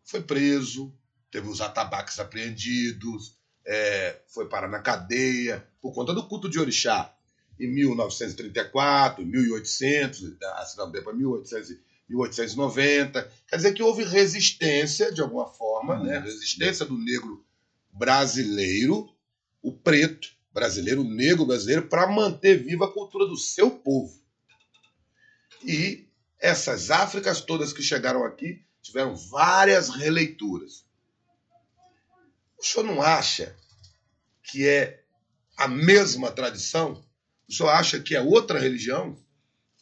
foi 0.04 0.22
preso, 0.22 0.97
teve 1.32 1.48
os 1.48 1.62
atabaques 1.62 2.20
apreendidos, 2.20 3.38
é, 3.66 4.22
foi 4.28 4.48
parar 4.48 4.68
na 4.68 4.80
cadeia 4.80 5.68
por 5.82 5.94
conta 5.94 6.14
do 6.14 6.28
culto 6.28 6.50
de 6.50 6.60
orixá 6.60 7.14
em 7.60 7.68
1934, 7.68 9.26
1800, 9.26 10.38
assim, 10.56 10.78
não, 10.78 10.92
depois 10.92 11.18
1800, 11.18 11.78
1890. 12.08 13.32
Quer 13.48 13.56
dizer 13.56 13.74
que 13.74 13.84
houve 13.84 14.04
resistência, 14.04 15.12
de 15.12 15.22
alguma 15.22 15.48
forma, 15.48 15.96
hum, 15.96 16.04
né? 16.04 16.20
resistência 16.20 16.86
do 16.86 16.98
negro 16.98 17.44
brasileiro, 17.92 19.10
o 19.62 19.72
preto 19.72 20.30
brasileiro, 20.54 21.02
o 21.02 21.10
negro 21.10 21.46
brasileiro, 21.46 21.88
para 21.88 22.08
manter 22.08 22.64
viva 22.64 22.86
a 22.86 22.92
cultura 22.92 23.26
do 23.26 23.38
seu 23.38 23.72
povo. 23.72 24.22
E 25.64 26.08
essas 26.40 26.92
Áfricas 26.92 27.42
todas 27.42 27.74
que 27.74 27.82
chegaram 27.82 28.24
aqui 28.24 28.64
tiveram 28.82 29.16
várias 29.16 29.90
releituras. 29.90 30.87
O 32.60 32.64
senhor 32.66 32.86
não 32.86 33.02
acha 33.02 33.56
que 34.44 34.68
é 34.68 35.04
a 35.58 35.68
mesma 35.68 36.32
tradição? 36.32 37.04
O 37.48 37.54
senhor 37.54 37.70
acha 37.70 38.00
que 38.00 38.16
é 38.16 38.22
outra 38.22 38.60
religião? 38.60 39.18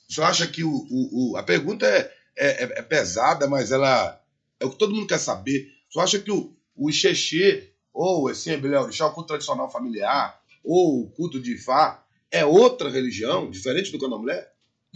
O 0.10 0.14
senhor 0.14 0.28
acha 0.28 0.48
que 0.48 0.64
o. 0.64 0.72
o, 0.72 1.32
o 1.32 1.38
a 1.38 1.44
pergunta 1.44 1.86
é, 1.88 2.12
é, 2.36 2.64
é, 2.64 2.82
pesada, 2.82 3.48
mas 3.48 3.72
ela 3.72 4.22
é 4.60 4.66
o 4.66 4.70
que 4.70 4.78
todo 4.78 4.94
mundo 4.94 5.08
quer 5.08 5.20
saber. 5.20 5.72
O 5.90 5.94
senhor 5.94 6.04
acha 6.04 6.20
que 6.20 6.32
o, 6.32 6.56
o 6.76 6.90
Ixexê, 6.90 7.72
ou 7.94 8.30
esse 8.30 8.52
Embelé 8.52 8.80
Orixá, 8.80 9.08
o 9.08 9.14
culto 9.14 9.30
tradicional 9.30 9.72
familiar, 9.72 10.40
ou 10.64 11.02
o 11.02 11.10
culto 11.12 11.42
de 11.42 11.54
Ifá, 11.54 12.04
é 12.30 12.46
outra 12.46 12.90
religião, 12.90 13.50
diferente 13.50 13.92
do 13.92 14.00
candomblé? 14.00 14.52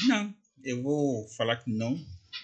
Não, 0.08 0.34
eu 0.64 0.82
vou 0.84 1.28
falar 1.30 1.58
que 1.58 1.72
não, 1.72 1.98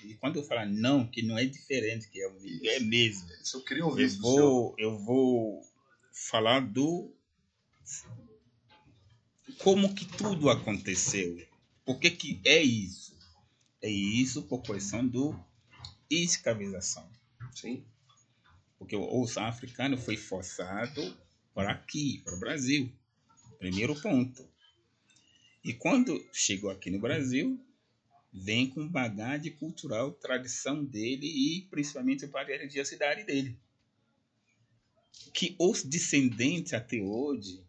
e 0.05 0.15
quando 0.15 0.37
eu 0.37 0.43
falar 0.43 0.65
não, 0.65 1.07
que 1.07 1.21
não 1.21 1.37
é 1.37 1.45
diferente, 1.45 2.09
que 2.09 2.21
é, 2.21 2.75
é 2.75 2.79
mesmo. 2.79 3.27
Isso 3.41 3.57
eu 3.57 3.63
queria 3.63 3.85
ouvir 3.85 4.03
eu 4.03 4.19
vou, 4.19 4.75
eu 4.77 4.97
vou 4.99 5.61
falar 6.11 6.61
do 6.61 7.13
como 9.59 9.93
que 9.93 10.05
tudo 10.05 10.49
aconteceu. 10.49 11.45
Por 11.85 11.99
que, 11.99 12.09
que 12.09 12.41
é 12.45 12.61
isso? 12.61 13.15
É 13.81 13.89
isso 13.89 14.43
por 14.43 14.61
questão 14.61 15.05
do 15.05 15.37
escravização. 16.09 17.07
Sim. 17.53 17.83
Porque 18.77 18.95
o 18.95 19.21
osso 19.21 19.39
africano 19.39 19.97
foi 19.97 20.17
forçado 20.17 21.17
para 21.53 21.71
aqui, 21.71 22.21
para 22.23 22.35
o 22.35 22.39
Brasil. 22.39 22.91
Primeiro 23.59 23.99
ponto. 24.01 24.47
E 25.63 25.73
quando 25.73 26.23
chegou 26.31 26.69
aqui 26.69 26.91
no 26.91 26.99
Brasil, 26.99 27.59
vem 28.35 28.69
com 28.69 28.85
bagagem 28.85 29.53
cultural, 29.53 30.11
tradição 30.11 30.83
dele 30.83 31.25
e 31.25 31.61
principalmente 31.69 32.27
para 32.27 32.41
a 32.41 32.57
religiosidade 32.57 33.23
dele. 33.23 33.57
Que 35.33 35.55
os 35.57 35.83
descendentes 35.83 36.73
até 36.73 36.97
hoje 36.97 37.63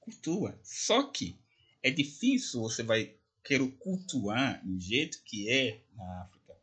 cultuam. 0.00 0.54
Só 0.62 1.04
que 1.04 1.38
é 1.82 1.90
difícil 1.90 2.60
você 2.60 2.82
vai 2.82 3.14
querer 3.42 3.66
cultuar 3.78 4.60
do 4.64 4.78
jeito 4.78 5.22
que 5.24 5.48
é 5.48 5.80
na 5.96 6.22
África. 6.22 6.56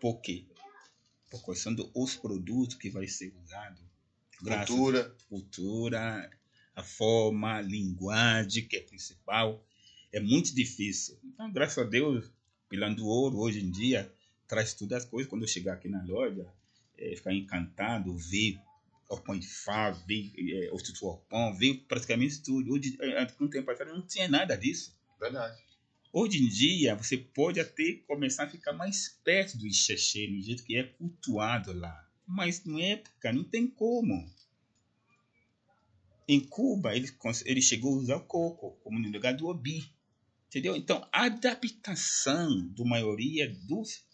Por 0.00 0.20
quê? 0.20 0.44
Por 1.28 1.44
questão 1.44 1.74
dos 1.74 2.14
produtos 2.14 2.76
que 2.76 2.90
vai 2.90 3.08
ser 3.08 3.34
usado. 3.42 3.80
Cultura. 4.38 5.16
Cultura, 5.28 6.30
a 6.76 6.82
forma, 6.82 7.56
a 7.56 7.60
linguagem 7.60 8.68
que 8.68 8.76
é 8.76 8.80
principal 8.80 9.64
é 10.12 10.20
muito 10.20 10.54
difícil. 10.54 11.18
Então, 11.36 11.52
graças 11.52 11.76
a 11.76 11.86
Deus, 11.86 12.32
Pilando 12.66 13.06
Ouro, 13.06 13.36
hoje 13.36 13.60
em 13.60 13.70
dia, 13.70 14.10
traz 14.48 14.72
todas 14.72 15.04
as 15.04 15.04
coisas. 15.04 15.28
Quando 15.28 15.42
eu 15.42 15.48
chegar 15.48 15.74
aqui 15.74 15.86
na 15.86 16.02
loja, 16.02 16.50
é, 16.96 17.14
ficar 17.14 17.34
encantado, 17.34 18.16
ver 18.16 18.58
o 19.06 19.18
pão 19.18 19.38
de 19.38 19.46
fá, 19.46 19.90
ver 19.90 20.32
é, 20.38 20.70
o 20.72 20.78
tutu 20.78 21.14
pão, 21.28 21.54
ver 21.54 21.84
praticamente 21.86 22.42
tudo. 22.42 22.72
Hoje, 22.72 22.96
é, 23.02 23.26
um 23.38 23.48
tempo 23.48 23.70
atrás, 23.70 23.92
não 23.92 24.00
tinha 24.00 24.26
nada 24.26 24.56
disso. 24.56 24.96
Verdade. 25.20 25.62
Hoje 26.10 26.42
em 26.42 26.48
dia, 26.48 26.94
você 26.94 27.18
pode 27.18 27.60
até 27.60 28.00
começar 28.06 28.44
a 28.44 28.48
ficar 28.48 28.72
mais 28.72 29.20
perto 29.22 29.58
do 29.58 29.66
Ixexê, 29.66 30.26
do 30.28 30.40
jeito 30.40 30.64
que 30.64 30.74
é 30.74 30.84
cultuado 30.84 31.74
lá. 31.74 32.02
Mas 32.26 32.64
na 32.64 32.80
época, 32.80 33.30
não 33.30 33.44
tem 33.44 33.66
como. 33.66 34.26
Em 36.26 36.40
Cuba, 36.40 36.96
ele, 36.96 37.10
ele 37.44 37.60
chegou 37.60 37.92
a 37.92 37.98
usar 37.98 38.16
o 38.16 38.24
coco 38.24 38.70
como 38.82 38.98
no 38.98 39.10
lugar 39.10 39.34
do 39.34 39.48
obi. 39.48 39.94
Entendeu? 40.48 40.76
Então, 40.76 41.06
a 41.12 41.24
adaptação 41.24 42.68
da 42.68 42.84
maioria 42.84 43.48
dos 43.64 44.04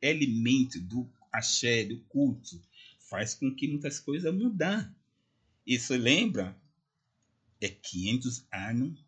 elementos 0.00 0.80
do 0.80 1.08
axé, 1.32 1.84
do 1.84 1.98
culto, 2.08 2.60
faz 3.08 3.34
com 3.34 3.54
que 3.54 3.68
muitas 3.68 3.98
coisas 3.98 4.32
mudar. 4.34 4.92
Isso 5.66 5.94
lembra? 5.94 6.56
É 7.60 7.68
500 7.68 8.44
anos 8.52 9.04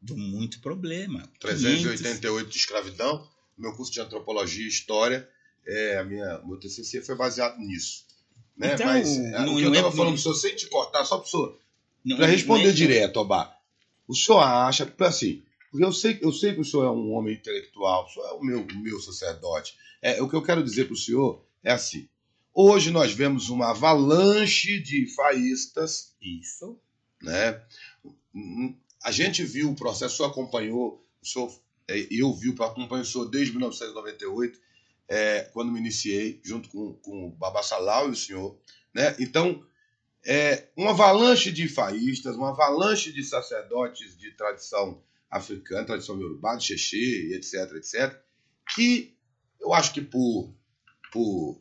de 0.00 0.14
muito 0.14 0.60
problema. 0.60 1.26
388 1.40 2.20
500... 2.20 2.52
de 2.52 2.58
escravidão. 2.58 3.28
Meu 3.56 3.72
curso 3.74 3.92
de 3.92 4.00
antropologia 4.00 4.64
e 4.64 4.68
história, 4.68 5.28
é, 5.66 5.98
a 5.98 6.04
minha, 6.04 6.40
meu 6.44 6.58
TCC 6.58 7.02
foi 7.02 7.16
baseado 7.16 7.58
nisso. 7.58 8.04
Né? 8.56 8.74
Então, 8.74 8.86
Mas 8.86 9.16
não, 9.16 9.54
o 9.54 9.58
que 9.58 9.62
eu 9.62 9.72
estava 9.72 9.88
é, 9.88 9.92
falando, 9.92 10.24
não... 10.24 10.34
sem 10.34 10.56
te 10.56 10.66
cortar, 10.68 11.04
só 11.04 11.18
para 11.18 12.26
responder 12.26 12.68
é... 12.68 12.72
direto, 12.72 13.18
Obá. 13.18 13.56
O 14.06 14.14
senhor 14.14 14.40
acha, 14.40 14.92
assim, 15.00 15.42
porque 15.74 15.84
eu 15.84 15.92
sei, 15.92 16.18
eu 16.22 16.32
sei 16.32 16.54
que 16.54 16.60
o 16.60 16.64
senhor 16.64 16.84
é 16.84 16.90
um 16.90 17.10
homem 17.14 17.34
intelectual, 17.34 18.06
o 18.06 18.08
senhor 18.08 18.28
é 18.28 18.32
o 18.34 18.44
meu, 18.44 18.60
o 18.60 18.78
meu 18.78 19.00
sacerdote. 19.00 19.76
É, 20.00 20.22
o 20.22 20.28
que 20.28 20.36
eu 20.36 20.42
quero 20.42 20.62
dizer 20.62 20.84
para 20.84 20.94
o 20.94 20.96
senhor 20.96 21.44
é 21.64 21.72
assim: 21.72 22.08
hoje 22.54 22.92
nós 22.92 23.12
vemos 23.12 23.48
uma 23.48 23.70
avalanche 23.70 24.78
de 24.78 25.12
faístas. 25.12 26.14
Isso. 26.22 26.78
Né? 27.20 27.60
A 29.02 29.10
gente 29.10 29.42
viu 29.42 29.68
o 29.68 29.74
processo, 29.74 30.14
o 30.14 30.16
senhor 30.18 30.28
acompanhou, 30.28 31.04
o 31.20 31.26
senhor, 31.26 31.52
é, 31.88 32.06
eu 32.08 32.32
vi, 32.32 32.50
acompanho 32.50 33.02
o 33.02 33.04
senhor 33.04 33.24
desde 33.24 33.50
1998, 33.50 34.56
é, 35.08 35.40
quando 35.52 35.72
me 35.72 35.80
iniciei, 35.80 36.40
junto 36.44 36.68
com, 36.68 36.92
com 37.02 37.26
o 37.26 37.30
Baba 37.30 37.64
Salau 37.64 38.10
e 38.10 38.12
o 38.12 38.16
senhor. 38.16 38.56
Né? 38.94 39.16
Então, 39.18 39.66
é, 40.24 40.68
uma 40.76 40.90
avalanche 40.90 41.50
de 41.50 41.66
faístas, 41.66 42.36
uma 42.36 42.50
avalanche 42.50 43.12
de 43.12 43.24
sacerdotes 43.24 44.16
de 44.16 44.30
tradição 44.36 45.02
africana, 45.34 45.84
tradição 45.84 46.18
iorubá, 46.18 46.54
de 46.54 46.64
xexê, 46.64 47.34
etc, 47.34 47.74
etc, 47.74 48.22
que 48.72 49.16
eu 49.60 49.74
acho 49.74 49.92
que 49.92 50.00
por, 50.00 50.54
por 51.12 51.60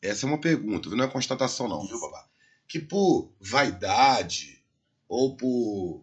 essa 0.00 0.24
é 0.24 0.28
uma 0.28 0.40
pergunta, 0.40 0.88
não 0.88 1.04
é 1.04 1.08
constatação 1.08 1.68
não, 1.68 1.86
viu, 1.86 2.00
babá? 2.00 2.26
Que 2.66 2.78
por 2.78 3.34
vaidade 3.38 4.64
ou 5.06 5.36
por 5.36 6.02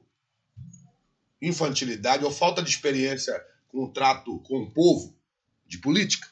infantilidade 1.42 2.24
ou 2.24 2.32
falta 2.32 2.62
de 2.62 2.70
experiência 2.70 3.34
com 3.68 3.86
o 3.86 3.92
trato 3.92 4.40
com 4.42 4.62
o 4.62 4.72
povo 4.72 5.18
de 5.66 5.80
política, 5.80 6.28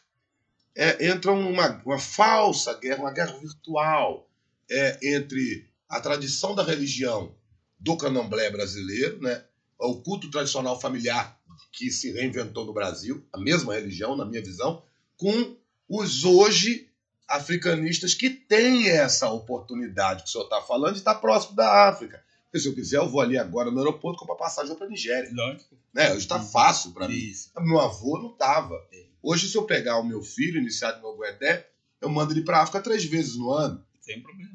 é, 0.76 1.08
entra 1.08 1.32
uma, 1.32 1.82
uma 1.84 1.98
falsa 1.98 2.78
guerra, 2.78 3.02
uma 3.02 3.12
guerra 3.12 3.38
virtual 3.40 4.30
é, 4.70 5.00
entre 5.16 5.68
a 5.90 6.00
tradição 6.00 6.54
da 6.54 6.64
religião 6.64 7.36
do 7.80 7.98
candomblé 7.98 8.52
brasileiro, 8.52 9.22
né, 9.22 9.46
o 9.80 10.02
culto 10.02 10.30
tradicional 10.30 10.80
familiar 10.80 11.38
que 11.72 11.92
se 11.92 12.12
reinventou 12.12 12.66
no 12.66 12.74
Brasil, 12.74 13.26
a 13.34 13.38
mesma 13.38 13.74
religião, 13.74 14.16
na 14.16 14.26
minha 14.26 14.42
visão, 14.42 14.82
com 15.18 15.56
os 15.90 16.24
hoje 16.24 16.90
africanistas 17.28 18.14
que 18.14 18.30
têm 18.30 18.88
essa 18.90 19.30
oportunidade 19.30 20.24
que 20.24 20.30
o 20.30 20.32
senhor 20.32 20.44
está 20.46 20.62
falando 20.62 20.94
de 20.94 21.00
estar 21.00 21.16
próximo 21.16 21.56
da 21.56 21.90
África. 21.90 22.24
Porque 22.46 22.60
se 22.60 22.68
eu 22.70 22.76
quiser, 22.76 22.98
eu 22.98 23.10
vou 23.10 23.20
ali 23.20 23.38
agora 23.38 23.72
no 23.72 23.80
aeroporto 23.80 24.20
comprar 24.20 24.36
passagem 24.36 24.76
para 24.76 24.86
a 24.86 24.90
Nigéria. 24.90 25.30
Lógico. 25.34 25.76
Né? 25.94 26.10
Hoje 26.12 26.20
está 26.20 26.40
fácil 26.40 26.92
para 26.92 27.08
mim. 27.08 27.32
Meu 27.60 27.80
avô 27.80 28.18
não 28.18 28.30
estava. 28.30 28.76
É. 28.94 29.06
Hoje, 29.22 29.50
se 29.50 29.58
eu 29.58 29.64
pegar 29.64 29.98
o 29.98 30.06
meu 30.06 30.22
filho, 30.22 30.62
iniciado 30.62 31.02
no 31.02 31.18
Guedé, 31.18 31.68
eu 32.00 32.08
mando 32.08 32.32
ele 32.32 32.44
para 32.44 32.60
a 32.60 32.62
África 32.62 32.80
três 32.80 33.04
vezes 33.04 33.36
no 33.36 33.52
ano. 33.52 33.84
Sem 34.00 34.22
problema. 34.22 34.54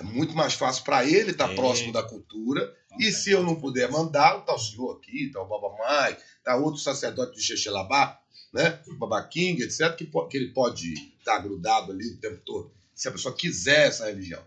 É 0.00 0.02
muito 0.02 0.34
mais 0.34 0.54
fácil 0.54 0.82
para 0.82 1.04
ele 1.04 1.30
estar 1.32 1.50
É. 1.50 1.54
próximo 1.54 1.92
da 1.92 2.02
cultura. 2.02 2.74
E 2.98 3.12
se 3.12 3.30
eu 3.30 3.42
não 3.42 3.54
puder 3.54 3.90
mandar, 3.90 4.40
tá 4.40 4.54
o 4.54 4.58
senhor 4.58 4.96
aqui, 4.96 5.30
tá 5.30 5.40
o 5.42 5.46
Baba 5.46 5.76
Mai, 5.78 6.16
tá 6.42 6.56
outro 6.56 6.80
sacerdote 6.80 7.34
do 7.36 7.40
Xexelabá, 7.40 8.18
né? 8.52 8.80
O 8.88 8.94
Baba 8.96 9.22
King, 9.22 9.62
etc., 9.62 9.94
que, 9.94 10.06
que 10.06 10.36
ele 10.36 10.48
pode 10.52 10.92
estar 11.18 11.38
grudado 11.38 11.92
ali 11.92 12.08
o 12.14 12.16
tempo 12.18 12.40
todo, 12.44 12.72
se 12.94 13.06
a 13.08 13.12
pessoa 13.12 13.34
quiser 13.34 13.86
essa 13.88 14.06
religião. 14.06 14.42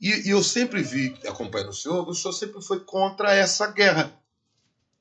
E, 0.00 0.28
e 0.28 0.30
eu 0.30 0.44
sempre 0.44 0.80
vi, 0.82 1.12
acompanhando 1.26 1.70
o 1.70 1.74
senhor, 1.74 2.06
o 2.08 2.14
senhor 2.14 2.32
sempre 2.32 2.62
foi 2.62 2.80
contra 2.84 3.34
essa 3.34 3.66
guerra, 3.72 4.12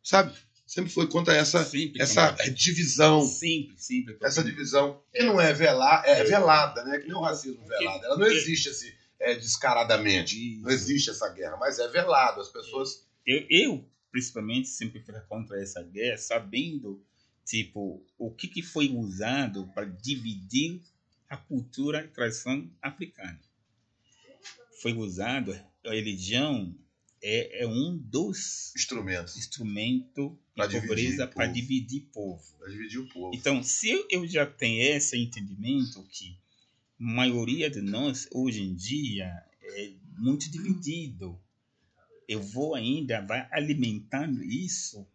sabe? 0.01 0.33
Sempre 0.65 0.91
foi 0.91 1.07
contra 1.07 1.33
essa, 1.35 1.63
Sempre 1.63 2.01
essa 2.01 2.31
divisão, 2.51 3.23
Sempre, 3.23 3.75
sempre. 3.77 4.17
essa 4.21 4.43
divisão, 4.43 5.01
que 5.13 5.21
não 5.23 5.39
é, 5.39 5.53
vela, 5.53 6.01
é 6.05 6.21
É. 6.21 6.23
velada, 6.23 6.83
né? 6.83 6.97
Que 6.97 7.07
nem 7.07 7.15
o 7.15 7.21
racismo 7.21 7.65
velado. 7.67 8.03
Ela 8.05 8.17
não 8.17 8.25
existe 8.25 8.69
assim, 8.69 8.91
é, 9.19 9.35
descaradamente. 9.35 10.57
Não 10.61 10.69
existe 10.69 11.09
essa 11.09 11.29
guerra, 11.29 11.57
mas 11.57 11.79
é 11.79 11.87
velado. 11.87 12.41
As 12.41 12.49
pessoas. 12.49 13.05
Eu, 13.25 13.45
eu, 13.49 13.89
principalmente, 14.11 14.67
sempre 14.67 15.01
fui 15.01 15.13
contra 15.21 15.61
essa 15.61 15.81
guerra, 15.83 16.17
sabendo, 16.17 17.03
tipo, 17.45 18.05
o 18.17 18.31
que, 18.31 18.47
que 18.47 18.61
foi 18.61 18.89
usado 18.89 19.67
para 19.73 19.85
dividir 19.85 20.81
a 21.29 21.35
cultura 21.37 22.03
e 22.05 22.07
tradição 22.07 22.69
africana. 22.81 23.39
Foi 24.81 24.93
usado, 24.93 25.51
a 25.85 25.89
religião 25.91 26.73
é, 27.21 27.63
é 27.63 27.67
um 27.67 27.97
dos 27.97 28.73
Instrumentos 28.75 29.33
de 29.35 29.41
dividir 30.67 30.81
pobreza 30.81 31.27
para 31.27 31.47
dividir 31.47 32.01
povo. 32.13 32.43
para 32.57 32.69
dividir 32.69 32.99
o 32.99 33.07
povo. 33.09 33.35
Então, 33.35 33.63
se 33.63 33.89
eu- 34.09 34.27
já 34.27 34.45
tenho 34.45 34.81
esse 34.95 35.17
entendimento 35.17 36.03
que 36.11 36.37
maioria 36.97 37.69
de 37.69 37.81
nós 37.81 38.27
hoje 38.31 38.63
em 38.63 38.73
dia 38.73 39.43
é 39.61 39.91
muito 40.17 40.49
dividido, 40.49 41.39
eu 42.27 42.41
vou 42.41 42.75
ainda 42.75 43.21
vai 43.21 43.47
alimentando 43.51 44.43
isso 44.43 45.07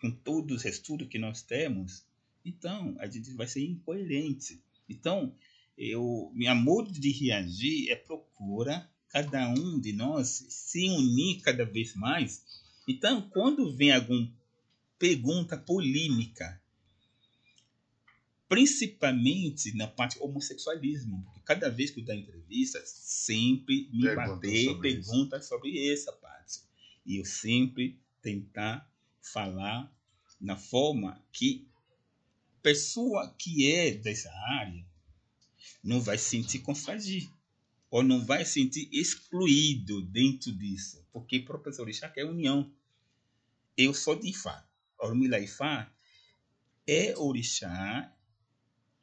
com 0.00 0.10
todos 0.10 0.58
os 0.58 0.64
estudos 0.64 1.08
que 1.08 1.18
nós 1.18 1.42
temos, 1.42 2.04
então 2.44 2.96
a 2.98 3.06
gente 3.06 3.30
vai 3.32 3.46
ser 3.46 3.64
incoerente. 3.64 4.60
Então, 4.88 5.34
eu, 5.76 6.30
minha 6.34 6.54
modo 6.54 6.90
de 6.90 7.10
reagir 7.10 7.90
é 7.90 7.96
procura 7.96 8.88
cada 9.10 9.48
um 9.50 9.78
de 9.78 9.92
nós 9.92 10.44
se 10.48 10.88
unir 10.88 11.40
cada 11.40 11.64
vez 11.64 11.94
mais. 11.94 12.42
Então, 12.86 13.22
quando 13.30 13.74
vem 13.76 13.92
alguma 13.92 14.30
pergunta 14.98 15.56
polêmica, 15.56 16.60
principalmente 18.48 19.76
na 19.76 19.86
parte 19.86 20.18
homossexualismo, 20.20 21.22
porque 21.24 21.40
cada 21.44 21.70
vez 21.70 21.90
que 21.90 22.00
eu 22.00 22.04
dou 22.04 22.14
entrevista, 22.14 22.82
sempre 22.86 23.88
me 23.92 24.02
Perguntam 24.04 24.36
bater 24.36 24.64
sobre 24.64 24.88
isso. 24.90 25.10
perguntas 25.10 25.46
sobre 25.46 25.92
essa 25.92 26.12
parte. 26.12 26.60
E 27.04 27.16
eu 27.16 27.24
sempre 27.24 28.00
tentar 28.22 28.90
falar 29.20 29.92
na 30.40 30.56
forma 30.56 31.22
que 31.32 31.68
pessoa 32.62 33.34
que 33.38 33.70
é 33.70 33.92
dessa 33.92 34.30
área 34.32 34.84
não 35.82 36.00
vai 36.00 36.16
se 36.16 36.30
sentir 36.30 36.60
constrangido 36.60 37.32
ou 37.90 38.02
não 38.02 38.24
vai 38.24 38.44
se 38.44 38.52
sentir 38.52 38.88
excluído 38.92 40.02
dentro 40.02 40.52
disso, 40.52 41.06
porque 41.12 41.38
professor 41.40 41.82
Orixá 41.82 42.08
quer 42.08 42.24
união. 42.24 42.70
Eu 43.76 43.94
sou 43.94 44.18
de 44.18 44.28
Ifá. 44.28 44.66
Ormila 44.98 45.38
Ifá 45.38 45.90
é 46.86 47.16
Orixá 47.16 48.14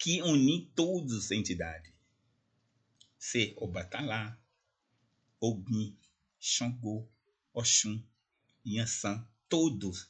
que 0.05 0.21
une 0.21 0.71
todas 0.75 1.17
as 1.17 1.31
entidades. 1.31 1.91
Se 3.17 3.55
Obatalá, 3.57 4.39
Ogum, 5.41 5.95
Xangô, 6.39 7.09
Oxum, 7.51 7.99
Yansan, 8.63 9.27
todos. 9.49 10.07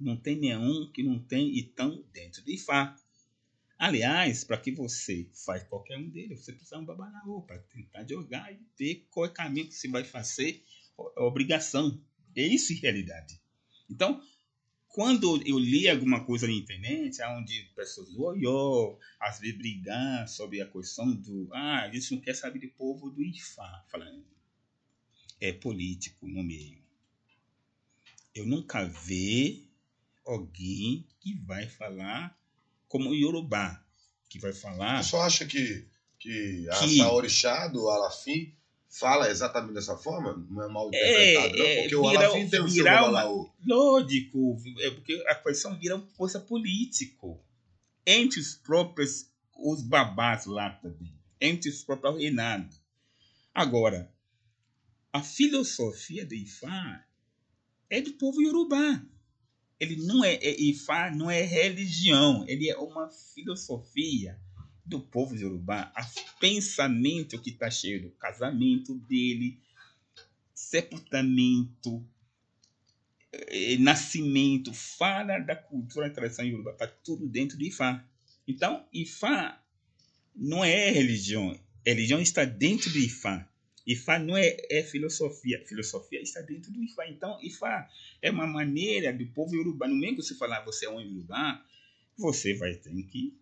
Não 0.00 0.16
tem 0.16 0.36
nenhum 0.40 0.90
que 0.90 1.02
não 1.02 1.18
tem 1.18 1.50
e 1.50 1.58
estão 1.58 2.02
dentro 2.10 2.42
de 2.42 2.54
Ifá. 2.54 2.96
Aliás, 3.76 4.44
para 4.44 4.56
que 4.56 4.72
você 4.72 5.28
faz 5.34 5.62
qualquer 5.64 5.98
um 5.98 6.08
deles, 6.08 6.42
você 6.42 6.54
precisa 6.54 6.78
um 6.78 6.86
babalaô 6.86 7.42
para 7.42 7.58
tentar 7.58 8.08
jogar 8.08 8.50
e 8.50 8.58
ver 8.78 9.06
qual 9.10 9.26
é 9.26 9.28
o 9.28 9.34
caminho 9.34 9.68
que 9.68 9.74
você 9.74 9.88
vai 9.88 10.04
fazer, 10.04 10.64
obrigação. 11.18 12.02
É 12.34 12.46
isso 12.46 12.72
em 12.72 12.76
realidade. 12.76 13.38
Então, 13.90 14.22
quando 14.94 15.42
eu 15.44 15.58
li 15.58 15.88
alguma 15.88 16.24
coisa 16.24 16.46
na 16.46 16.52
internet, 16.52 17.20
onde 17.36 17.64
pessoas 17.74 18.14
olhou, 18.16 18.96
às 19.18 19.40
vezes 19.40 19.58
brigar 19.58 20.28
sobre 20.28 20.60
a 20.60 20.66
questão 20.70 21.12
do 21.12 21.48
ah, 21.52 21.80
a 21.82 21.92
gente 21.92 22.14
não 22.14 22.20
quer 22.20 22.32
saber 22.34 22.60
do 22.60 22.68
povo 22.68 23.10
do 23.10 23.20
Ifá, 23.20 23.84
falando 23.90 24.24
é 25.40 25.52
político 25.52 26.28
no 26.28 26.44
meio. 26.44 26.78
Eu 28.32 28.46
nunca 28.46 28.84
vi 28.84 29.68
alguém 30.24 31.04
que 31.18 31.34
vai 31.40 31.68
falar 31.68 32.38
como 32.86 33.10
o 33.10 33.14
Yorubá, 33.16 33.84
que 34.28 34.38
vai 34.38 34.52
falar 34.52 35.02
Você 35.02 35.10
só 35.10 35.22
acha 35.22 35.44
que, 35.44 35.88
que 36.20 36.68
a 36.70 36.78
Que- 36.78 36.98
Saorixá 36.98 37.66
do 37.66 37.88
Alafim 37.88 38.54
fala 38.98 39.28
exatamente 39.30 39.74
dessa 39.74 39.96
forma? 39.96 40.34
Não 40.50 40.62
é 40.62 40.68
mal 40.68 40.90
É, 40.92 41.32
interpretado, 41.32 41.58
não? 41.58 41.64
é, 41.66 41.80
Porque 41.82 41.96
o 41.96 42.10
vira- 42.10 42.26
Alafim 42.26 42.48
tem 42.48 42.60
o 42.60 42.68
seu. 42.68 42.84
Lógico, 43.66 44.56
é 44.80 44.90
porque 44.90 45.24
a 45.26 45.34
questão 45.36 45.78
vira 45.78 45.96
uma 45.96 46.06
coisa 46.16 46.40
política. 46.40 47.26
Entre 48.06 48.38
os 48.40 48.54
próprios, 48.54 49.26
os 49.56 49.82
babás 49.82 50.46
lá 50.46 50.70
também. 50.70 51.12
Entre 51.40 51.70
os 51.70 51.82
próprios 51.82 52.16
reinados. 52.18 52.80
Agora, 53.54 54.12
a 55.12 55.22
filosofia 55.22 56.24
de 56.26 56.36
Ifá 56.36 57.04
é 57.88 58.00
do 58.00 58.12
povo 58.14 58.42
Yorubá. 58.42 59.02
Ele 59.78 59.96
não 60.06 60.24
é, 60.24 60.34
é 60.34 60.60
Ifá 60.60 61.10
não 61.10 61.30
é 61.30 61.42
religião, 61.42 62.44
ele 62.48 62.68
é 62.70 62.76
uma 62.76 63.08
filosofia 63.10 64.38
do 64.84 65.00
povo 65.00 65.34
Yorubá. 65.34 65.92
O 65.96 66.38
pensamento 66.40 67.40
que 67.40 67.50
está 67.50 67.70
cheio 67.70 68.02
do 68.02 68.10
casamento 68.10 68.94
dele, 69.08 69.58
sepultamento, 70.54 72.06
eh, 73.32 73.76
nascimento, 73.78 74.72
fala 74.74 75.38
da 75.38 75.56
cultura 75.56 76.06
e 76.06 76.10
tradição 76.10 76.44
Yorubá, 76.44 76.72
está 76.72 76.86
tudo 76.86 77.26
dentro 77.26 77.56
de 77.56 77.68
Ifá. 77.68 78.04
Então, 78.46 78.86
Ifá 78.92 79.62
não 80.36 80.62
é 80.64 80.90
religião, 80.90 81.58
religião 81.86 82.20
está 82.20 82.44
dentro 82.44 82.90
de 82.90 83.06
Ifá. 83.06 83.48
Ifá 83.86 84.18
não 84.18 84.36
é, 84.36 84.56
é 84.70 84.82
filosofia, 84.82 85.62
filosofia 85.66 86.20
está 86.20 86.40
dentro 86.40 86.72
do 86.72 86.82
Ifá. 86.82 87.06
Então, 87.08 87.38
Ifá 87.42 87.88
é 88.20 88.30
uma 88.30 88.46
maneira 88.46 89.12
do 89.12 89.26
povo 89.28 89.54
Yorubá. 89.54 89.86
No 89.86 89.94
meio 89.96 90.14
que 90.16 90.22
você 90.22 90.34
falar 90.34 90.64
você 90.64 90.86
é 90.86 90.90
um 90.90 91.00
Yorubá, 91.00 91.64
você 92.16 92.54
vai 92.54 92.74
ter 92.74 92.90
que 93.06 93.36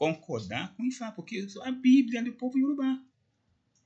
concordar 0.00 0.74
com 0.74 0.86
Ifá, 0.86 1.12
porque 1.12 1.46
a 1.62 1.70
Bíblia 1.70 2.20
é 2.20 2.22
do 2.22 2.32
povo 2.32 2.58
Yorubá. 2.58 3.04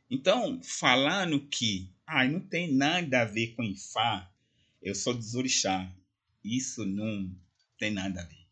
Então, 0.09 0.63
falando 0.63 1.45
que 1.49 1.93
ah, 2.07 2.25
não 2.25 2.39
tem 2.39 2.73
nada 2.73 3.23
a 3.23 3.25
ver 3.25 3.57
com 3.57 3.65
Ifá, 3.65 4.33
eu 4.81 4.95
sou 4.95 5.13
desorixá, 5.13 5.93
isso 6.45 6.87
não 6.87 7.37
tem 7.77 7.91
nada 7.91 8.23
a 8.23 8.25
ver. 8.25 8.47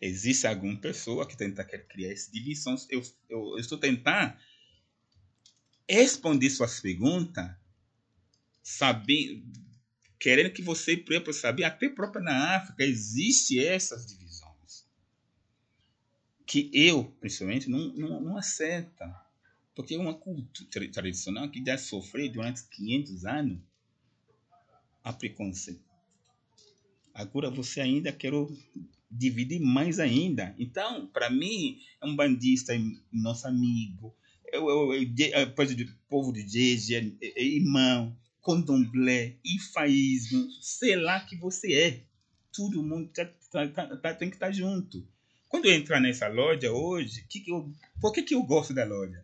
Existe 0.00 0.46
alguma 0.46 0.74
pessoa 0.80 1.28
que 1.28 1.36
tenta 1.36 1.62
criar 1.64 2.10
essa 2.10 2.32
divisão. 2.32 2.76
Eu, 2.88 3.02
eu, 3.28 3.52
eu 3.52 3.58
estou 3.58 3.76
tentando 3.76 4.34
responder 5.86 6.48
suas 6.48 6.80
perguntas, 6.80 7.46
saber, 8.62 9.44
querendo 10.18 10.50
que 10.50 10.62
você 10.62 10.96
próprio 10.96 11.34
saber, 11.34 11.64
até 11.64 11.90
próprio 11.90 12.24
na 12.24 12.56
África 12.56 12.82
existe 12.84 13.60
essas 13.62 14.06
divisões 14.06 14.21
que 16.46 16.70
eu, 16.72 17.04
principalmente, 17.20 17.68
não, 17.68 17.92
não, 17.94 18.20
não 18.20 18.36
aceita. 18.36 19.14
Porque 19.74 19.94
é 19.94 19.98
uma 19.98 20.14
cultura 20.14 20.88
tradicional 20.90 21.50
que 21.50 21.64
já 21.64 21.78
sofreu 21.78 22.30
durante 22.30 22.64
500 22.68 23.24
anos 23.24 23.58
a 25.02 25.12
preconceito. 25.12 25.80
Agora 27.14 27.50
você 27.50 27.80
ainda 27.80 28.12
quer 28.12 28.32
dividir 29.10 29.60
mais 29.60 29.98
ainda. 29.98 30.54
Então, 30.58 31.06
para 31.06 31.30
mim, 31.30 31.78
é 32.00 32.06
um 32.06 32.16
bandista, 32.16 32.74
é 32.74 32.80
nosso 33.12 33.46
amigo, 33.46 34.14
é 34.46 34.58
o 34.58 34.92
povo 36.08 36.32
de 36.32 36.46
Jeje, 36.46 36.96
é, 36.96 37.40
é 37.40 37.44
irmão, 37.44 38.16
condomblé, 38.40 39.36
ifaísmo, 39.44 40.48
sei 40.60 40.96
lá 40.96 41.20
que 41.20 41.36
você 41.36 41.72
é. 41.72 42.04
Todo 42.52 42.82
mundo 42.82 43.10
tá, 43.14 43.24
tá, 43.68 43.96
tá, 43.96 44.14
tem 44.14 44.28
que 44.28 44.36
estar 44.36 44.52
junto. 44.52 45.06
Quando 45.52 45.66
eu 45.66 45.74
entrar 45.74 46.00
nessa 46.00 46.28
loja 46.28 46.72
hoje, 46.72 47.26
que 47.28 47.38
que 47.38 47.52
eu, 47.52 47.70
por 48.00 48.10
que, 48.10 48.22
que 48.22 48.34
eu 48.34 48.42
gosto 48.42 48.72
da 48.72 48.86
loja? 48.86 49.22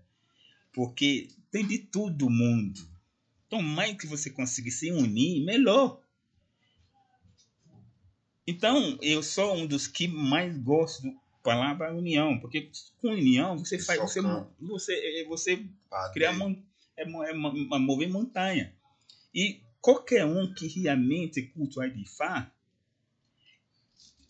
Porque 0.75 1.31
tem 1.51 1.67
de 1.67 1.79
todo 1.79 2.29
mundo. 2.29 2.79
Então, 3.47 3.63
mais 3.63 3.97
que 3.97 4.07
você 4.07 4.29
conseguir 4.29 4.71
se 4.71 4.93
unir, 4.93 5.43
melhor. 5.43 6.03
Então, 8.47 8.99
eu 9.01 9.23
sou 9.23 9.57
um 9.57 9.67
dos 9.67 9.87
que 9.87 10.07
mais 10.07 10.55
gosto 10.59 11.03
da 11.05 11.15
palavra 11.43 11.95
união, 11.95 12.39
porque 12.39 12.71
com 13.01 13.09
união 13.09 13.57
você 13.57 13.79
faz, 13.79 13.99
você, 13.99 14.21
você, 14.61 15.25
você 15.27 15.65
cria 16.13 16.29
é, 16.29 17.05
é, 17.05 17.05
mover 17.07 18.11
montanha. 18.11 18.77
E 19.35 19.63
qualquer 19.81 20.27
um 20.27 20.53
que 20.53 20.69
realmente 20.69 21.41
cultua 21.41 21.89
de 21.89 22.05
Fá, 22.05 22.53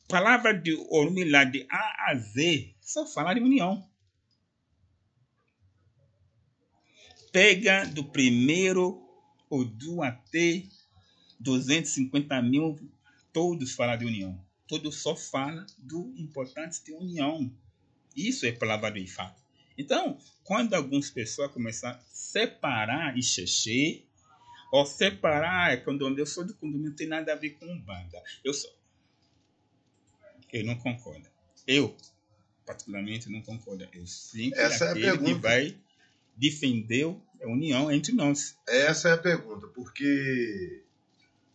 palavra 0.08 0.54
de 0.54 0.74
Orumilá 0.88 1.44
de 1.44 1.66
A 1.70 2.10
a 2.10 2.14
Z, 2.16 2.74
só 2.80 3.06
fala 3.06 3.34
de 3.34 3.40
união. 3.40 3.86
Pega 7.30 7.86
do 7.86 8.02
primeiro 8.02 9.06
ou 9.50 9.64
do 9.64 10.02
até 10.02 10.64
250 11.38 12.40
mil, 12.42 12.78
todos 13.32 13.74
falam 13.74 13.98
de 13.98 14.06
união. 14.06 14.44
Todos 14.66 14.96
só 14.96 15.14
falam 15.14 15.64
do 15.76 16.12
importante 16.16 16.82
de 16.82 16.92
união. 16.92 17.50
Isso 18.16 18.46
é 18.46 18.52
palavra 18.52 18.90
do 18.90 18.98
Ifá. 18.98 19.36
Então, 19.76 20.18
quando 20.42 20.74
algumas 20.74 21.10
pessoas 21.10 21.52
começam 21.52 21.90
a 21.90 22.00
separar 22.10 23.16
e 23.16 23.22
xexê, 23.22 24.04
ou 24.72 24.84
separar 24.84 25.72
é 25.72 25.76
condomínio, 25.76 26.22
eu 26.22 26.26
sou 26.26 26.44
do 26.44 26.54
condomínio, 26.54 26.90
não 26.90 26.96
tem 26.96 27.06
nada 27.06 27.32
a 27.32 27.36
ver 27.36 27.50
com 27.50 27.78
banda. 27.80 28.22
Eu 28.42 28.52
sou. 28.52 28.77
Eu 30.52 30.64
não 30.64 30.76
concordo. 30.76 31.28
Eu, 31.66 31.94
particularmente, 32.64 33.30
não 33.30 33.42
concordo. 33.42 33.86
Eu 33.92 34.06
sempre 34.06 34.58
Essa 34.58 34.86
é 34.86 34.90
a 34.90 34.94
pergunta. 34.94 35.34
que 35.34 35.34
vai 35.34 35.76
defender 36.36 37.04
a 37.42 37.46
união 37.46 37.90
entre 37.90 38.12
nós. 38.12 38.56
Essa 38.66 39.10
é 39.10 39.12
a 39.12 39.18
pergunta, 39.18 39.66
porque 39.68 40.82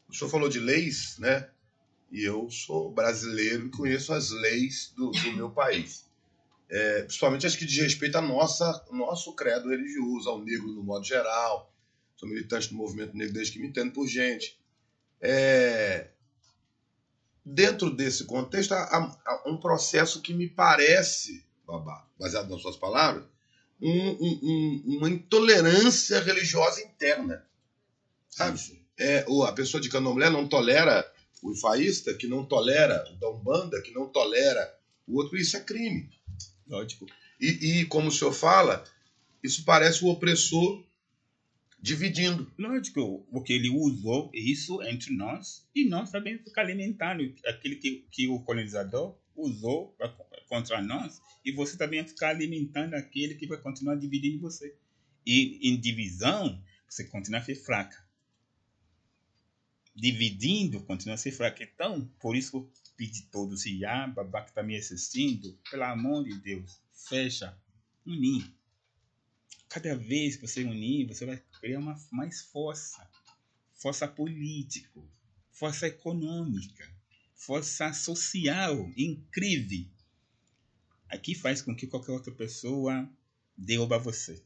o 0.07 0.13
senhor 0.13 0.29
falou 0.29 0.49
de 0.49 0.59
leis, 0.59 1.17
né? 1.19 1.49
E 2.11 2.23
eu 2.23 2.49
sou 2.49 2.91
brasileiro 2.91 3.67
e 3.67 3.69
conheço 3.71 4.13
as 4.13 4.29
leis 4.29 4.93
do, 4.95 5.09
do 5.09 5.33
meu 5.33 5.49
país 5.49 6.05
é, 6.73 7.03
principalmente 7.03 7.45
as 7.45 7.55
que 7.55 7.65
diz 7.65 7.77
respeito 7.77 8.15
ao 8.15 8.23
nosso 8.23 9.33
credo 9.35 9.69
religioso, 9.69 10.27
ao 10.27 10.43
negro 10.43 10.67
no 10.67 10.83
modo 10.83 11.05
geral. 11.05 11.71
Sou 12.15 12.27
militante 12.27 12.69
do 12.69 12.75
movimento 12.75 13.15
negro 13.15 13.33
desde 13.33 13.53
que 13.53 13.59
me 13.59 13.67
entendo 13.67 13.91
por 13.91 14.07
gente. 14.07 14.57
É, 15.21 16.09
dentro 17.45 17.89
desse 17.89 18.25
contexto, 18.25 18.73
há, 18.73 19.17
há, 19.25 19.43
um 19.49 19.57
processo 19.57 20.21
que 20.21 20.33
me 20.33 20.47
parece, 20.47 21.45
babá, 21.65 22.05
baseado 22.19 22.49
nas 22.49 22.61
suas 22.61 22.77
palavras, 22.77 23.23
um, 23.81 23.89
um, 23.89 24.39
um, 24.43 24.97
uma 24.97 25.09
intolerância 25.09 26.19
religiosa 26.21 26.81
interna. 26.81 27.45
Sabe? 28.29 28.59
É, 28.97 29.25
ou 29.27 29.43
a 29.43 29.51
pessoa 29.51 29.81
de 29.81 29.89
candomblé 29.89 30.29
não 30.29 30.47
tolera 30.47 31.05
o 31.41 31.51
ifaísta, 31.51 32.13
que 32.13 32.27
não 32.27 32.45
tolera 32.45 33.03
o 33.11 33.19
da 33.19 33.29
Umbanda, 33.29 33.81
que 33.81 33.93
não 33.93 34.07
tolera 34.07 34.73
o 35.05 35.17
outro, 35.17 35.37
isso 35.37 35.57
é 35.57 35.59
crime. 35.59 36.09
Lógico. 36.67 37.05
E, 37.39 37.81
e, 37.81 37.85
como 37.85 38.07
o 38.07 38.11
senhor 38.11 38.31
fala, 38.31 38.83
isso 39.43 39.65
parece 39.65 40.05
o 40.05 40.07
opressor 40.07 40.83
dividindo. 41.83 42.49
Lógico, 42.57 43.27
porque 43.29 43.51
ele 43.51 43.69
usou 43.69 44.31
isso 44.33 44.81
entre 44.83 45.13
nós 45.13 45.67
e 45.75 45.83
nós 45.83 46.09
também 46.09 46.37
ficamos 46.37 46.57
alimentando 46.57 47.35
aquele 47.45 47.75
que, 47.75 48.07
que 48.09 48.25
o 48.29 48.39
colonizador 48.39 49.17
usou 49.35 49.89
pra, 49.97 50.07
contra 50.47 50.81
nós 50.81 51.21
e 51.43 51.51
você 51.51 51.75
também 51.75 52.07
ficar 52.07 52.29
alimentando 52.29 52.93
aquele 52.93 53.35
que 53.35 53.45
vai 53.45 53.57
continuar 53.57 53.95
dividindo 53.95 54.39
você. 54.39 54.77
E 55.25 55.69
em 55.69 55.77
divisão, 55.77 56.63
você 56.87 57.03
continua 57.03 57.41
a 57.41 57.43
ser 57.43 57.55
fraca. 57.55 58.01
Dividindo, 59.93 60.79
continua 60.85 61.15
a 61.15 61.17
ser 61.17 61.31
fraca. 61.33 61.63
Então, 61.65 62.09
por 62.17 62.37
isso 62.37 62.71
pedir 62.95 63.23
todos 63.29 63.65
e 63.65 63.83
ah, 63.83 64.07
babá 64.07 64.41
que 64.41 64.51
está 64.51 64.63
me 64.63 64.77
assistindo, 64.77 65.59
pelo 65.69 65.83
amor 65.83 66.23
de 66.23 66.39
Deus, 66.39 66.79
fecha, 66.93 67.57
unir. 68.05 68.49
Cada 69.73 69.95
vez 69.95 70.35
que 70.35 70.45
você 70.45 70.63
unir, 70.63 71.07
você 71.07 71.25
vai 71.25 71.41
criar 71.59 71.79
uma, 71.79 71.99
mais 72.11 72.43
força. 72.43 73.09
Força 73.73 74.07
política, 74.07 75.01
força 75.49 75.87
econômica, 75.87 76.87
força 77.33 77.91
social 77.91 78.87
incrível. 78.95 79.87
Aqui 81.09 81.33
faz 81.33 81.59
com 81.59 81.75
que 81.75 81.87
qualquer 81.87 82.11
outra 82.11 82.31
pessoa 82.31 83.11
derruba 83.57 83.97
você. 83.97 84.45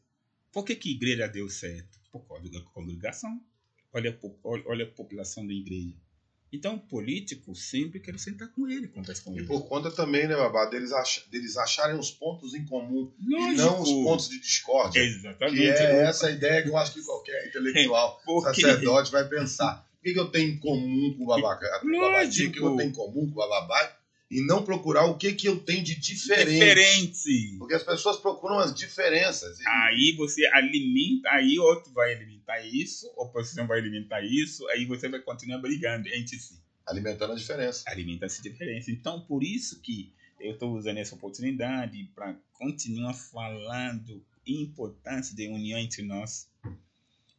Por 0.49 0.63
que, 0.63 0.77
que 0.77 0.91
igreja 0.91 1.27
deu 1.27 1.49
certo? 1.49 1.99
Por 2.09 2.25
causa 2.25 2.49
da 2.49 2.61
congregação. 2.61 3.45
Olha, 3.91 4.17
olha 4.43 4.85
a 4.85 4.91
população 4.91 5.45
da 5.45 5.53
igreja 5.53 6.06
então, 6.51 6.79
político 6.79 7.53
sempre 7.53 7.99
quer 7.99 8.17
sentar 8.17 8.47
com 8.49 8.67
ele, 8.69 8.87
conversar 8.87 9.23
com 9.23 9.33
ele. 9.33 9.43
E 9.43 9.45
por 9.45 9.67
conta 9.67 9.91
também, 9.91 10.27
né, 10.27 10.35
Babá, 10.35 10.65
deles, 10.65 10.93
ach 10.93 11.19
deles 11.29 11.57
acharem 11.57 11.99
os 11.99 12.09
pontos 12.09 12.53
em 12.53 12.65
comum 12.65 13.11
Lógico. 13.21 13.51
e 13.51 13.55
não 13.55 13.81
os 13.81 13.91
pontos 13.91 14.29
de 14.29 14.39
discórdia. 14.39 14.99
Exatamente. 15.01 15.57
Que 15.57 15.67
é 15.67 16.03
essa 16.03 16.31
ideia 16.31 16.63
que 16.63 16.69
eu 16.69 16.77
acho 16.77 16.93
que 16.93 17.03
qualquer 17.03 17.47
intelectual, 17.47 18.21
Porque... 18.25 18.61
sacerdote 18.61 19.11
vai 19.11 19.27
pensar. 19.27 19.85
O 19.99 20.03
que, 20.03 20.13
que 20.13 20.19
eu 20.19 20.29
tenho 20.29 20.51
em 20.51 20.57
comum 20.57 21.13
com 21.17 21.23
o 21.23 21.27
Babacá? 21.27 21.81
O 21.83 22.29
que 22.29 22.59
eu 22.59 22.77
tenho 22.77 22.89
em 22.89 22.93
comum 22.93 23.29
com 23.29 23.31
o 23.31 23.35
Bababai? 23.35 23.96
E 24.29 24.45
não 24.45 24.63
procurar 24.63 25.05
o 25.05 25.17
que, 25.17 25.33
que 25.33 25.47
eu 25.47 25.59
tenho 25.59 25.83
de 25.83 25.95
diferente. 25.95 26.51
Diferente. 26.51 27.55
Porque 27.57 27.75
as 27.75 27.83
pessoas 27.83 28.17
procuram 28.17 28.59
as 28.59 28.75
diferenças. 28.75 29.57
Aí 29.65 30.13
você 30.17 30.45
alimenta, 30.47 31.29
aí 31.29 31.57
outro 31.57 31.93
vai 31.93 32.13
alimentar 32.13 32.59
isso, 32.65 33.09
a 33.17 33.23
oposição 33.23 33.65
vai 33.65 33.79
alimentar 33.79 34.21
isso, 34.21 34.67
aí 34.69 34.85
você 34.85 35.07
vai 35.07 35.21
continuar 35.21 35.59
brigando 35.59 36.09
entre 36.09 36.37
si. 36.37 36.59
Alimentando 36.85 37.33
a 37.33 37.35
diferença. 37.35 37.83
Alimenta 37.87 38.25
essa 38.25 38.41
diferença. 38.41 38.91
Então, 38.91 39.21
por 39.21 39.43
isso 39.43 39.79
que 39.79 40.11
eu 40.39 40.53
estou 40.53 40.75
usando 40.75 40.97
essa 40.97 41.15
oportunidade 41.15 42.03
para 42.13 42.35
continuar 42.53 43.13
falando 43.13 44.23
importância 44.45 45.35
de 45.35 45.47
união 45.47 45.79
entre 45.79 46.03
nós. 46.03 46.49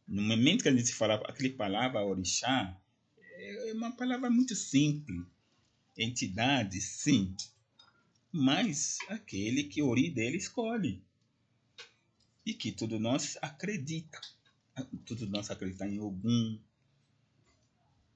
No 0.07 0.21
momento 0.21 0.63
que 0.63 0.69
a 0.69 0.75
gente 0.75 0.93
fala 0.93 1.15
aquela 1.15 1.53
palavra 1.53 2.03
orixá, 2.03 2.75
é 3.17 3.73
uma 3.73 3.91
palavra 3.91 4.29
muito 4.29 4.55
simples 4.55 5.23
entidade, 6.03 6.79
sim, 6.81 7.35
mas 8.31 8.97
aquele 9.09 9.63
que 9.63 9.81
o 9.81 9.87
ori 9.87 10.09
dele 10.09 10.37
escolhe. 10.37 11.03
E 12.45 12.53
que 12.53 12.71
tudo 12.71 12.99
nós 12.99 13.37
acredita. 13.41 14.19
Tudo 15.05 15.27
nós 15.27 15.51
acredita 15.51 15.85
em 15.85 15.97
algum. 15.97 16.57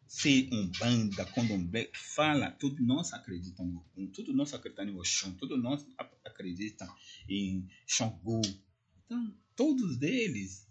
Se 0.08 0.50
um 0.52 0.68
banda, 0.68 1.26
candomblé, 1.26 1.90
fala, 1.94 2.52
tudo 2.52 2.84
nós 2.84 3.12
acreditamos 3.14 3.74
em 3.74 3.78
algum. 3.78 4.08
Tudo 4.12 4.34
nós 4.34 4.54
acreditamos 4.54 4.94
em 4.94 4.98
Oxum. 4.98 5.34
Tudo 5.36 5.58
nós 5.58 5.86
acreditamos 6.24 6.96
em 7.28 7.68
Xangô. 7.86 8.42
Então, 9.06 9.36
todos 9.56 10.02
eles 10.02 10.66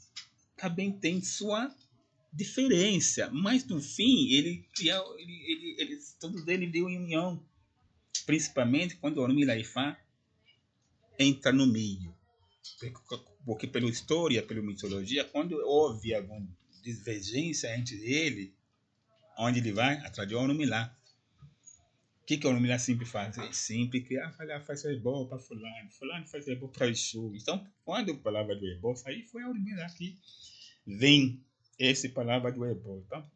também 0.56 0.92
têm 0.92 1.20
sua 1.20 1.74
diferença, 2.32 3.28
mas 3.30 3.64
no 3.66 3.80
fim 3.80 4.30
ele 4.30 4.66
ele, 4.78 5.52
ele, 5.52 5.76
ele 5.78 5.98
tudo 6.18 6.42
dele 6.44 6.66
deu 6.66 6.88
em 6.88 6.98
união, 6.98 7.44
principalmente 8.24 8.96
quando 8.96 9.18
o 9.18 9.22
Ormilaifá 9.22 9.98
entra 11.18 11.52
no 11.52 11.66
meio, 11.66 12.16
porque 13.44 13.66
pela 13.66 13.88
história, 13.88 14.42
pela 14.42 14.62
mitologia, 14.62 15.24
quando 15.24 15.52
houve 15.52 16.14
alguma 16.14 16.48
divergência 16.82 17.76
entre 17.76 17.96
ele, 17.96 18.54
onde 19.38 19.60
ele 19.60 19.72
vai 19.72 19.96
atrás 19.98 20.28
de 20.28 20.34
Ormilá. 20.34 20.96
O 22.22 22.24
que, 22.24 22.38
que 22.38 22.46
o 22.46 22.50
Ormilá 22.50 22.78
sempre 22.78 23.04
faz? 23.04 23.36
Ele 23.36 23.52
sempre 23.52 24.00
cria, 24.00 24.24
ah, 24.24 24.32
fala, 24.32 24.60
faz 24.60 24.84
ebó 24.84 25.26
para 25.26 25.38
fulano, 25.38 25.90
fulano 25.90 26.26
faz 26.26 26.46
ebó 26.46 26.68
para 26.68 26.88
Exu. 26.88 27.34
Então, 27.34 27.66
quando 27.84 28.12
a 28.12 28.16
palavra 28.16 28.56
do 28.56 28.66
ebó 28.66 28.94
aí 29.04 29.22
foi 29.24 29.42
a 29.42 29.48
Ormilá 29.48 29.86
que 29.90 30.18
vem 30.86 31.44
essa 31.78 32.08
palavra 32.08 32.52
do 32.52 32.64
hebreu. 32.64 33.04
Tá? 33.08 33.28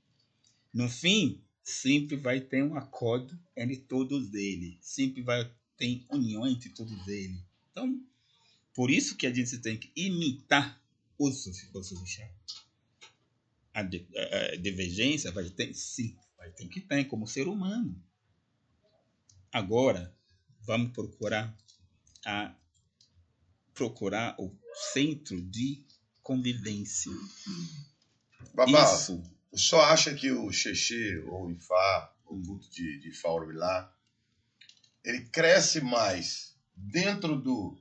No 0.73 0.89
fim, 0.89 1.43
sempre 1.63 2.17
vai 2.17 2.41
ter 2.41 2.63
um 2.63 2.77
acordo 2.77 3.39
entre 3.57 3.77
todos 3.77 4.33
eles. 4.35 4.79
Sempre 4.81 5.23
vai 5.23 5.51
ter 5.77 6.05
união 6.11 6.47
entre 6.47 6.71
todos 6.71 7.07
eles. 7.09 7.41
Então, 7.71 8.01
por 8.75 8.91
isso 8.91 9.17
que 9.17 9.27
a 9.27 9.33
gente 9.33 9.59
tem 9.59 9.77
que 9.77 9.91
imitar 9.97 10.81
os 11.19 11.47
orixás. 11.93 12.31
A, 13.73 13.81
a, 13.81 13.85
a 13.85 14.57
divergência 14.57 15.33
vai 15.33 15.49
ter, 15.51 15.75
sim, 15.75 16.17
vai 16.37 16.51
ter 16.51 16.69
que 16.69 16.81
ter 16.81 17.05
como 17.05 17.27
ser 17.27 17.49
humano. 17.49 18.03
Agora, 19.53 20.15
vamos 20.63 20.93
procurar 20.93 21.57
a 22.25 22.55
procurar 23.73 24.35
o 24.39 24.55
centro 24.93 25.41
de 25.41 25.85
convivência. 26.23 27.13
Babá, 28.55 28.95
Isso. 28.95 29.23
o 29.51 29.59
senhor 29.59 29.83
acha 29.83 30.15
que 30.15 30.31
o 30.31 30.51
Xexê, 30.53 31.23
ou 31.27 31.47
o 31.47 31.53
Ifá, 31.53 32.13
o 32.27 32.43
culto 32.43 32.71
de, 32.71 32.99
de 32.99 33.11
Ifá 33.11 33.31
Orbilá, 33.31 33.93
ele 35.05 35.25
cresce 35.27 35.81
mais 35.81 36.57
dentro 36.75 37.41
do 37.41 37.79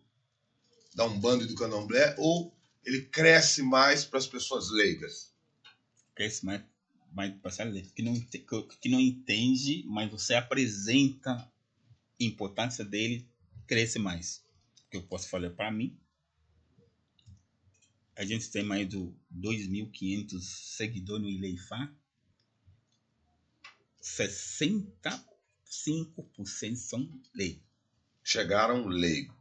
da 0.96 1.06
Umbanda 1.06 1.44
e 1.44 1.48
do 1.48 1.56
Candomblé 1.56 2.16
ou 2.18 2.56
ele 2.86 3.02
cresce 3.02 3.62
mais 3.62 4.06
para 4.06 4.20
as 4.20 4.28
pessoas 4.28 4.70
leigas? 4.72 5.34
Cresce 6.14 6.46
mais, 6.46 6.62
mais 7.12 7.34
para 7.36 7.50
as 7.50 7.58
leigas, 7.58 7.92
que 7.92 8.02
não, 8.02 8.14
que 8.80 8.90
não 8.90 9.00
entende, 9.00 9.84
mas 9.88 10.10
você 10.10 10.36
apresenta 10.36 11.32
a 11.32 11.52
importância 12.22 12.86
dele, 12.86 13.28
cresce 13.68 14.00
mais. 14.00 14.44
O 14.86 14.90
que 14.92 14.98
eu 14.98 15.04
posso 15.04 15.28
falar 15.28 15.50
para 15.50 15.72
mim, 15.72 16.00
a 18.16 18.24
gente 18.24 18.50
tem 18.50 18.64
mais 18.64 18.88
de 18.88 18.98
2.500 18.98 20.42
seguidores 20.42 21.24
no 21.24 21.30
Ileifá, 21.30 21.94
65% 24.02 26.76
são 26.76 27.22
leigos. 27.34 27.64
Chegaram 28.24 28.88
leigo. 28.88 29.36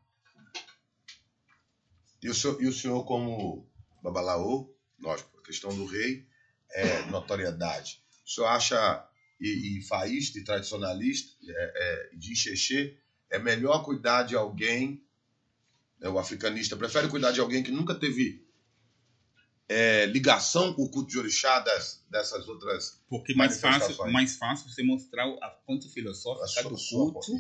E 2.23 2.29
o 2.29 2.35
senhor, 2.35 2.63
e 2.63 2.67
o 2.67 2.73
senhor 2.73 3.05
como 3.05 3.71
babalaô, 4.03 4.75
lógico, 4.99 5.39
a 5.39 5.43
questão 5.43 5.75
do 5.75 5.85
rei 5.85 6.27
é 6.71 7.05
notoriedade. 7.07 8.03
O 8.25 8.29
senhor 8.29 8.49
acha, 8.49 9.09
e, 9.39 9.79
e 9.79 9.83
faísta 9.83 10.39
e 10.39 10.45
tradicionalista, 10.45 11.37
é, 11.47 12.11
é, 12.13 12.17
de 12.17 12.35
xexê, 12.35 12.99
é 13.31 13.39
melhor 13.39 13.85
cuidar 13.85 14.25
de 14.25 14.35
alguém, 14.35 15.07
né, 16.01 16.09
o 16.09 16.19
africanista 16.19 16.77
prefere 16.77 17.09
cuidar 17.09 17.33
de 17.33 17.41
alguém 17.41 17.63
que 17.63 17.71
nunca 17.71 17.95
teve 17.95 18.44
é, 19.69 20.07
ligação 20.07 20.75
com 20.75 20.83
o 20.83 20.91
culto 20.91 21.11
de 21.11 21.19
orixá 21.19 21.59
das, 21.61 22.05
dessas 22.11 22.47
outras 22.49 23.01
Porque 23.09 23.35
mais 23.35 23.61
fácil, 23.61 23.97
mais 24.13 24.37
fácil 24.37 24.69
você 24.69 24.83
mostrar 24.83 25.27
a 25.43 25.49
ponto 25.67 25.89
filosófica 25.89 26.69
do 26.69 26.77
culto 26.77 27.33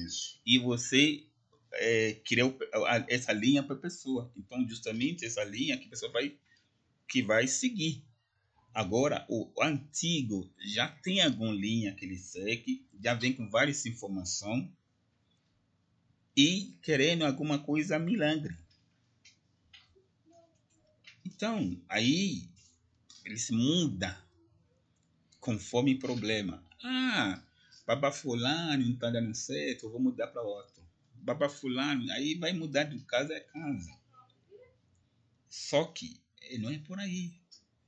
e 0.47 0.59
você 0.59 1.27
é, 1.73 2.15
criar 2.25 2.53
essa 3.09 3.33
linha 3.33 3.63
para 3.63 3.77
a 3.77 3.79
pessoa. 3.79 4.33
Então, 4.37 4.67
justamente 4.69 5.25
essa 5.25 5.45
linha 5.45 5.77
que 5.77 5.87
a 5.87 5.91
pessoa 5.91 6.11
vai 6.13 6.35
que 7.07 7.23
vai 7.23 7.47
seguir. 7.47 8.03
Agora, 8.73 9.25
o 9.29 9.53
antigo 9.63 10.51
já 10.59 10.89
tem 10.89 11.21
alguma 11.21 11.53
linha 11.53 11.95
que 11.95 12.05
ele 12.05 12.17
segue, 12.17 12.85
já 13.01 13.15
vem 13.15 13.33
com 13.33 13.49
várias 13.49 13.87
informações 13.87 14.69
e 16.37 16.75
querendo 16.83 17.25
alguma 17.25 17.59
coisa 17.59 17.99
milagre. 17.99 18.57
Então, 21.25 21.81
aí 21.89 22.49
ele 23.25 23.39
se 23.39 23.53
muda 23.53 24.23
conforme 25.41 25.95
o 25.95 25.99
problema. 25.99 26.63
Ah, 26.83 27.43
baba 27.87 28.13
fulano 28.13 28.85
não 28.85 28.95
está 28.95 29.11
dando 29.11 29.35
certo, 29.35 29.87
eu 29.87 29.91
vou 29.91 30.01
mudar 30.01 30.29
para 30.29 30.43
outro. 30.43 30.83
Baba 31.15 31.49
fulano, 31.49 32.11
aí 32.13 32.35
vai 32.35 32.53
mudar 32.53 32.85
de 32.85 32.99
casa 33.01 33.35
a 33.37 33.41
casa. 33.41 33.91
Só 35.49 35.85
que 35.85 36.21
não 36.59 36.71
é 36.71 36.79
por 36.79 36.99
aí. 36.99 37.33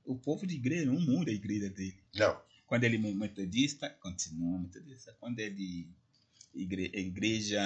O 0.04 0.16
povo 0.16 0.46
de 0.46 0.54
igreja 0.54 0.86
não 0.86 1.00
muda 1.00 1.30
a 1.30 1.34
igreja 1.34 1.68
dele. 1.68 2.02
Não. 2.14 2.40
Quando 2.66 2.84
ele 2.84 2.96
é 2.96 3.14
metodista, 3.14 3.90
continua 4.00 4.58
metodista. 4.58 5.14
Quando 5.20 5.38
ele 5.40 5.88
igre, 6.54 6.90
igreja 6.94 7.60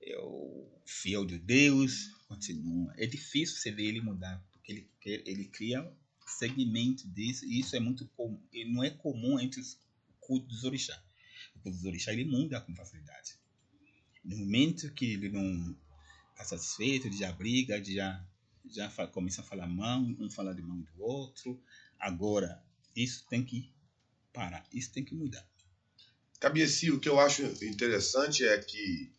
é 0.00 0.18
o 0.18 0.68
fiel 0.84 1.24
de 1.24 1.38
Deus, 1.38 2.08
continua. 2.28 2.92
É 2.96 3.06
difícil 3.06 3.56
você 3.56 3.70
ver 3.70 3.86
ele 3.86 4.00
mudar 4.00 4.42
ele, 4.68 4.88
ele 5.04 5.44
cria 5.46 5.90
segmento 6.26 7.08
disso, 7.08 7.44
e 7.46 7.60
isso 7.60 7.76
é 7.76 7.80
muito 7.80 8.06
comum, 8.08 8.40
não 8.66 8.82
é 8.82 8.90
comum 8.90 9.38
entre 9.38 9.60
os 9.60 9.78
cultos 10.20 10.62
dos. 10.62 10.64
O 11.54 11.60
culto 11.60 11.78
dos 11.78 11.84
orixás 11.84 12.16
ele 12.18 12.28
muda 12.28 12.60
com 12.60 12.74
facilidade. 12.74 13.38
No 14.24 14.36
momento 14.36 14.92
que 14.92 15.12
ele 15.12 15.28
não 15.28 15.76
está 16.32 16.44
satisfeito, 16.44 17.06
ele 17.06 17.16
já 17.16 17.30
briga, 17.32 17.76
ele 17.76 17.94
já, 17.94 18.26
já 18.68 18.90
fala, 18.90 19.08
começa 19.08 19.40
a 19.40 19.44
falar 19.44 19.68
mão, 19.68 20.16
um 20.18 20.28
fala 20.28 20.52
de 20.52 20.62
mão 20.62 20.80
do 20.80 21.02
outro. 21.02 21.62
Agora, 21.98 22.62
isso 22.94 23.24
tem 23.28 23.44
que 23.44 23.72
parar, 24.32 24.66
isso 24.72 24.92
tem 24.92 25.04
que 25.04 25.14
mudar. 25.14 25.48
Cabieci, 26.40 26.90
o 26.90 27.00
que 27.00 27.08
eu 27.08 27.18
acho 27.20 27.42
interessante 27.64 28.44
é 28.44 28.58
que 28.58 29.10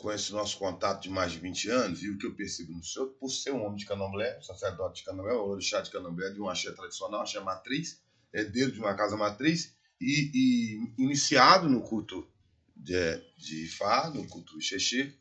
com 0.00 0.10
esse 0.10 0.32
nosso 0.32 0.58
contato 0.58 1.02
de 1.02 1.10
mais 1.10 1.32
de 1.32 1.38
20 1.38 1.70
anos, 1.70 2.02
e 2.02 2.08
o 2.08 2.16
que 2.16 2.26
eu 2.26 2.34
percebo 2.34 2.72
no 2.72 2.82
senhor, 2.82 3.08
por 3.20 3.28
ser 3.28 3.52
um 3.52 3.62
homem 3.62 3.76
de 3.76 3.84
candomblé, 3.84 4.40
sacerdote 4.40 5.00
de 5.00 5.04
candomblé, 5.04 5.34
orixá 5.34 5.82
de 5.82 5.90
candomblé, 5.90 6.30
de 6.30 6.40
um 6.40 6.48
axé 6.48 6.72
tradicional, 6.72 7.20
axé 7.20 7.38
matriz, 7.40 8.00
herdeiro 8.32 8.72
de 8.72 8.80
uma 8.80 8.94
casa 8.94 9.16
matriz, 9.16 9.74
e, 10.00 10.30
e 10.34 11.02
iniciado 11.02 11.68
no 11.68 11.82
culto 11.82 12.26
de, 12.74 13.18
de 13.36 13.66
Ifá, 13.66 14.10
no 14.10 14.26
culto 14.26 14.58
Xexê, 14.58 15.12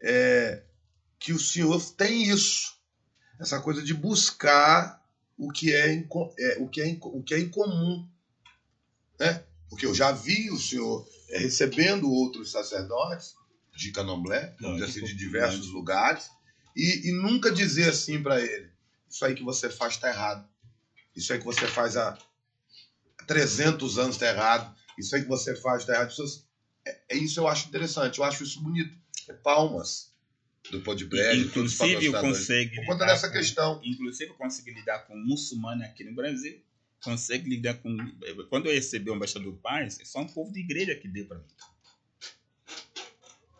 é, 0.00 0.62
que 1.18 1.32
o 1.32 1.38
senhor 1.38 1.82
tem 1.94 2.30
isso, 2.30 2.76
essa 3.40 3.60
coisa 3.60 3.82
de 3.82 3.92
buscar 3.92 5.04
o 5.36 5.50
que 5.50 5.74
é, 5.74 5.96
é, 6.38 6.58
o 6.60 6.68
que 6.68 6.80
é, 6.80 6.98
o 7.02 7.22
que 7.22 7.34
é 7.34 7.40
incomum, 7.40 8.08
né? 9.18 9.44
Porque 9.68 9.84
eu 9.84 9.92
já 9.92 10.12
vi 10.12 10.48
o 10.50 10.58
senhor 10.58 11.06
é, 11.30 11.38
recebendo 11.38 12.08
outros 12.08 12.52
sacerdotes 12.52 13.34
de 13.76 13.92
candomblé, 13.92 14.56
dizer 14.58 14.84
assim, 14.84 15.04
de 15.04 15.14
diversos 15.14 15.68
lugares, 15.68 16.30
e, 16.74 17.10
e 17.10 17.12
nunca 17.12 17.50
dizer 17.50 17.90
assim 17.90 18.22
para 18.22 18.40
ele: 18.40 18.70
Isso 19.08 19.24
aí 19.24 19.34
que 19.34 19.42
você 19.42 19.70
faz 19.70 19.94
está 19.94 20.08
errado. 20.08 20.48
Isso 21.14 21.32
aí 21.32 21.38
que 21.38 21.44
você 21.44 21.66
faz 21.66 21.96
há 21.96 22.18
300 23.26 23.98
anos 23.98 24.16
está 24.16 24.28
errado. 24.28 24.74
Isso 24.98 25.14
aí 25.14 25.22
que 25.22 25.28
você 25.28 25.54
faz 25.54 25.82
está 25.82 25.94
errado. 25.94 26.10
Isso, 26.10 26.46
é, 26.86 26.98
é, 27.10 27.16
isso 27.16 27.40
eu 27.40 27.46
acho 27.46 27.68
interessante, 27.68 28.18
eu 28.18 28.24
acho 28.24 28.42
isso 28.42 28.62
bonito. 28.62 28.96
É 29.28 29.32
palmas 29.32 30.14
do 30.70 30.80
Podbrand, 30.80 31.38
inclusive 31.38 32.06
eu 32.06 32.12
consigo 32.12 32.74
por 32.76 32.86
conta 32.86 33.06
dessa 33.06 33.30
questão. 33.30 33.80
Inclusive 33.84 34.30
eu 34.30 34.36
consigo 34.36 34.70
lidar 34.70 35.00
com 35.00 35.16
muçulmano 35.16 35.84
aqui 35.84 36.04
no 36.04 36.14
Brasil, 36.14 36.60
consigo 37.02 37.48
lidar 37.48 37.74
com 37.74 37.96
quando 38.48 38.66
eu 38.66 38.72
recebi 38.72 39.10
o 39.10 39.14
embaixador 39.14 39.54
Paz, 39.58 39.98
é 40.00 40.04
só 40.04 40.20
um 40.20 40.26
povo 40.26 40.52
de 40.52 40.60
igreja 40.60 40.94
que 40.94 41.08
deu 41.08 41.26
para 41.26 41.38
mim 41.38 41.44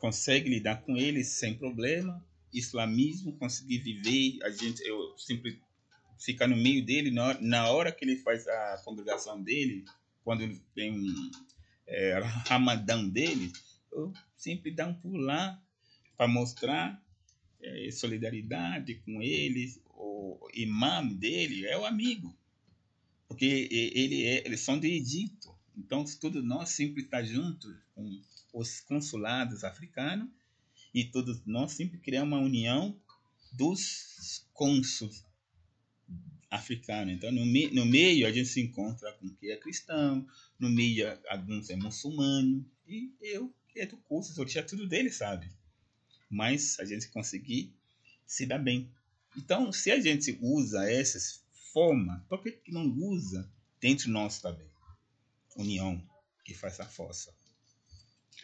consegue 0.01 0.49
lidar 0.49 0.83
com 0.83 0.97
eles 0.97 1.29
sem 1.29 1.55
problema. 1.55 2.25
Islamismo, 2.53 3.37
conseguir 3.37 3.79
viver, 3.79 4.43
a 4.43 4.51
gente, 4.51 4.81
eu 4.87 5.17
sempre 5.19 5.61
ficar 6.19 6.47
no 6.47 6.57
meio 6.57 6.85
dele, 6.85 7.11
na, 7.11 7.39
na 7.41 7.71
hora 7.71 7.93
que 7.93 8.05
ele 8.05 8.17
faz 8.17 8.47
a 8.47 8.83
congregação 8.85 9.43
dele, 9.43 9.85
quando 10.25 10.59
tem 10.75 11.31
é, 11.87 12.19
ramadão 12.49 13.09
dele, 13.09 13.53
eu 13.93 14.13
sempre 14.37 14.71
dá 14.71 14.87
um 14.87 14.95
pulo 14.95 15.19
lá 15.19 15.61
para 16.17 16.29
mostrar 16.29 17.03
é, 17.63 17.91
solidariedade 17.91 18.97
com 18.97 19.23
eles. 19.23 19.81
O 19.91 20.49
imã 20.55 21.07
dele 21.07 21.67
é 21.67 21.79
o 21.79 21.87
amigo, 21.87 22.37
porque 23.29 23.69
ele 23.71 24.25
é, 24.25 24.47
eles 24.47 24.61
são 24.61 24.79
de 24.79 24.89
Egito. 24.89 25.56
Então, 25.77 26.05
todos 26.21 26.43
nós 26.43 26.71
sempre 26.71 27.03
estar 27.03 27.19
tá 27.19 27.25
juntos 27.25 27.77
com 27.95 28.23
os 28.55 28.81
consulados 28.81 29.63
africanos 29.63 30.29
e 30.95 31.05
todos 31.05 31.45
nós 31.45 31.73
sempre 31.73 31.99
criamos 31.99 32.39
uma 32.39 32.45
união 32.45 32.99
dos 33.53 34.47
cônsuls 34.55 35.25
africanos. 36.51 37.15
Então, 37.15 37.31
no, 37.31 37.45
me, 37.45 37.71
no 37.71 37.85
meio 37.85 38.27
a 38.27 38.33
gente 38.33 38.49
se 38.49 38.61
encontra 38.61 39.13
com 39.15 39.29
quem 39.35 39.51
é 39.51 39.57
cristão, 39.57 40.27
no 40.59 40.71
meio 40.71 41.07
alguns 41.29 41.69
é 41.69 41.77
muçulmano, 41.77 42.65
e 42.87 43.13
eu, 43.21 43.53
que 43.69 43.81
é 43.81 43.87
do 43.87 43.97
curso, 43.99 44.33
sou 44.33 44.47
tinha 44.47 44.65
tudo 44.65 44.89
dele, 44.89 45.11
sabe? 45.11 45.51
Mas 46.31 46.79
a 46.81 46.85
gente 46.85 47.09
conseguir 47.09 47.73
se 48.25 48.47
dar 48.47 48.59
bem. 48.59 48.91
Então, 49.37 49.71
se 49.73 49.91
a 49.91 50.01
gente 50.01 50.39
usa 50.41 50.91
essas 50.91 51.45
formas, 51.73 52.23
por 52.29 52.43
que 52.43 52.73
não 52.73 52.89
usa 52.99 53.51
dentro 53.81 54.07
de 54.07 54.11
nós 54.11 54.41
também? 54.41 54.67
União, 55.57 56.03
que 56.45 56.55
faz 56.55 56.79
a 56.81 56.87
força. 56.87 57.35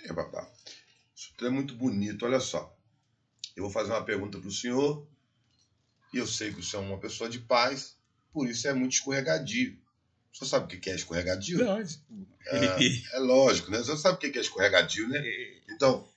É, 0.05 0.13
papá. 0.13 0.51
Isso 1.15 1.33
tudo 1.37 1.49
é 1.49 1.51
muito 1.51 1.75
bonito. 1.75 2.25
Olha 2.25 2.41
só. 2.41 2.77
Eu 3.55 3.65
vou 3.65 3.73
fazer 3.73 3.93
uma 3.93 4.05
pergunta 4.05 4.39
para 4.39 4.49
o 4.49 4.53
senhor. 4.53 5.07
E 6.13 6.19
eu 6.19 6.27
sei 6.27 6.53
que 6.53 6.61
o 6.61 6.63
senhor 6.63 6.85
é 6.85 6.89
uma 6.89 7.01
pessoa 7.01 7.29
de 7.31 7.39
paz, 7.39 7.97
por 8.33 8.49
isso 8.49 8.69
é 8.69 8.75
muito 8.75 8.93
escorregadio. 8.93 9.81
O 10.33 10.37
senhor 10.37 10.49
sabe 10.49 10.77
o 10.77 10.81
que 10.81 10.91
é 10.91 10.95
escorregadio? 10.95 11.65
Lógico. 11.65 12.05
É, 12.47 13.17
é 13.17 13.19
lógico, 13.19 13.71
né? 13.71 13.79
O 13.79 13.85
senhor 13.85 13.97
sabe 13.97 14.17
o 14.17 14.19
que 14.19 14.39
é 14.39 14.41
escorregadio, 14.41 15.09
né? 15.09 15.23
Então, 15.71 16.09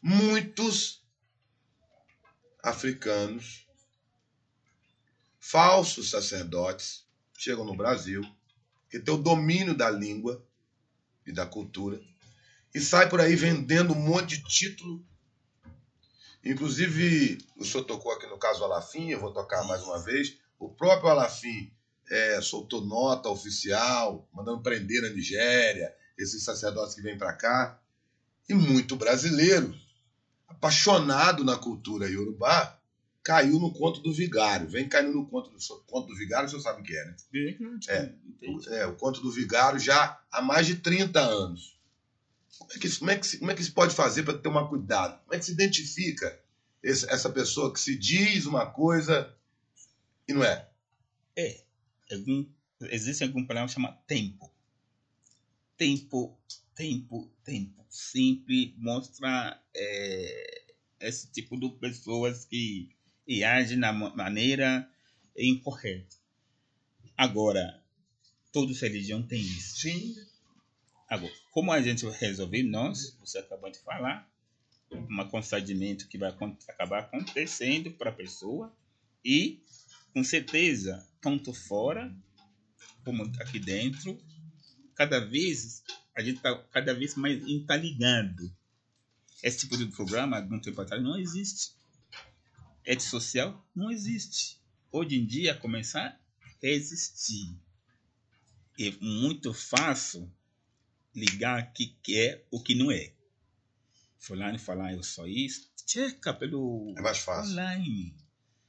muitos 0.00 1.04
africanos, 2.62 3.66
falsos 5.38 6.10
sacerdotes, 6.10 7.04
chegam 7.36 7.64
no 7.64 7.76
Brasil, 7.76 8.22
que 8.92 9.00
tem 9.00 9.14
o 9.14 9.16
domínio 9.16 9.74
da 9.74 9.90
língua 9.90 10.44
e 11.26 11.32
da 11.32 11.46
cultura, 11.46 11.98
e 12.74 12.78
sai 12.78 13.08
por 13.08 13.22
aí 13.22 13.34
vendendo 13.34 13.94
um 13.94 13.98
monte 13.98 14.36
de 14.36 14.44
título. 14.44 15.02
Inclusive, 16.44 17.38
o 17.56 17.64
senhor 17.64 17.84
tocou 17.84 18.12
aqui 18.12 18.26
no 18.26 18.38
caso 18.38 18.62
Alafim, 18.62 19.08
eu 19.08 19.18
vou 19.18 19.32
tocar 19.32 19.64
mais 19.64 19.82
uma 19.82 19.98
vez. 19.98 20.36
O 20.58 20.68
próprio 20.68 21.08
Alafim 21.08 21.72
é, 22.10 22.42
soltou 22.42 22.84
nota 22.84 23.30
oficial, 23.30 24.28
mandando 24.30 24.62
prender 24.62 25.00
na 25.00 25.08
Nigéria, 25.08 25.94
esses 26.18 26.44
sacerdotes 26.44 26.94
que 26.94 27.00
vêm 27.00 27.16
para 27.16 27.32
cá, 27.32 27.80
e 28.46 28.52
muito 28.52 28.94
brasileiro, 28.94 29.74
apaixonado 30.46 31.42
na 31.44 31.56
cultura 31.56 32.10
iorubá, 32.10 32.78
caiu 33.22 33.58
no 33.58 33.72
conto 33.72 34.00
do 34.00 34.12
vigário. 34.12 34.68
Vem 34.68 34.88
caindo 34.88 35.12
no 35.12 35.26
conto 35.26 35.50
do, 35.50 35.82
conto 35.86 36.08
do 36.08 36.16
vigário, 36.16 36.48
você 36.48 36.60
sabe 36.60 36.80
o 36.80 36.84
que 36.84 36.96
é, 36.96 37.04
né? 37.04 37.16
É, 37.88 38.80
é, 38.80 38.86
o 38.86 38.96
conto 38.96 39.20
do 39.20 39.30
vigário 39.30 39.78
já 39.78 40.20
há 40.30 40.42
mais 40.42 40.66
de 40.66 40.76
30 40.76 41.20
anos. 41.20 41.78
Como 42.58 42.72
é 42.72 42.78
que, 42.78 42.98
como 42.98 43.10
é 43.10 43.18
que, 43.18 43.26
se, 43.26 43.38
como 43.38 43.50
é 43.50 43.54
que 43.54 43.64
se 43.64 43.70
pode 43.70 43.94
fazer 43.94 44.24
para 44.24 44.36
ter 44.36 44.48
um 44.48 44.68
cuidado? 44.68 45.20
Como 45.22 45.34
é 45.34 45.38
que 45.38 45.44
se 45.44 45.52
identifica 45.52 46.38
esse, 46.82 47.08
essa 47.10 47.30
pessoa 47.30 47.72
que 47.72 47.80
se 47.80 47.96
diz 47.96 48.46
uma 48.46 48.66
coisa 48.66 49.34
e 50.28 50.32
não 50.32 50.44
é? 50.44 50.68
É. 51.36 51.62
Algum, 52.10 52.46
existe 52.82 53.24
algum 53.24 53.44
problema 53.44 53.68
chamado 53.68 53.98
tempo. 54.06 54.52
Tempo, 55.76 56.38
tempo, 56.74 57.30
tempo. 57.44 57.86
Sempre 57.88 58.74
mostra 58.78 59.60
é, 59.74 60.64
esse 61.00 61.30
tipo 61.30 61.58
de 61.58 61.70
pessoas 61.78 62.44
que 62.44 62.90
e 63.26 63.44
agem 63.44 63.76
na 63.76 63.92
maneira 63.92 64.88
incorreta. 65.36 66.16
Agora, 67.16 67.82
toda 68.52 68.72
religião 68.72 69.22
tem 69.22 69.40
isso. 69.40 69.80
Sim. 69.80 70.14
Agora, 71.08 71.32
como 71.50 71.72
a 71.72 71.80
gente 71.80 72.06
resolver 72.08 72.62
nós, 72.62 73.16
você 73.20 73.38
acabou 73.38 73.70
de 73.70 73.78
falar, 73.78 74.30
um 74.90 75.28
constrangimento 75.28 76.08
que 76.08 76.18
vai 76.18 76.34
acabar 76.68 77.00
acontecendo 77.00 77.90
para 77.92 78.10
a 78.10 78.14
pessoa 78.14 78.74
e, 79.24 79.62
com 80.12 80.22
certeza, 80.22 81.06
tanto 81.20 81.52
fora 81.52 82.14
como 83.04 83.24
aqui 83.40 83.58
dentro, 83.58 84.18
cada 84.94 85.20
vez 85.20 85.82
a 86.14 86.22
gente 86.22 86.36
está 86.36 86.56
cada 86.70 86.94
vez 86.94 87.14
mais 87.14 87.42
interligado. 87.48 88.54
Esse 89.42 89.60
tipo 89.60 89.76
de 89.76 89.86
programa, 89.86 90.36
algum 90.36 90.60
tempo 90.60 90.80
atrás, 90.80 91.02
não 91.02 91.18
existe. 91.18 91.72
Rede 92.84 93.02
social 93.02 93.64
não 93.74 93.90
existe. 93.90 94.60
Hoje 94.90 95.16
em 95.16 95.24
dia, 95.24 95.54
começar 95.54 96.20
a 96.62 96.66
existir. 96.66 97.56
É 98.78 98.90
muito 99.00 99.54
fácil 99.54 100.30
ligar 101.14 101.62
o 101.62 101.72
que 101.72 101.96
é 102.18 102.44
o 102.50 102.62
que 102.62 102.74
não 102.74 102.90
é. 102.90 103.12
Fulano 104.18 104.58
falar 104.58 104.92
eu 104.92 105.02
sou 105.02 105.26
isso, 105.26 105.70
checa 105.86 106.32
pelo 106.32 106.94
é 106.96 107.00
mais 107.00 107.18
fácil. 107.18 107.52
online. 107.52 108.14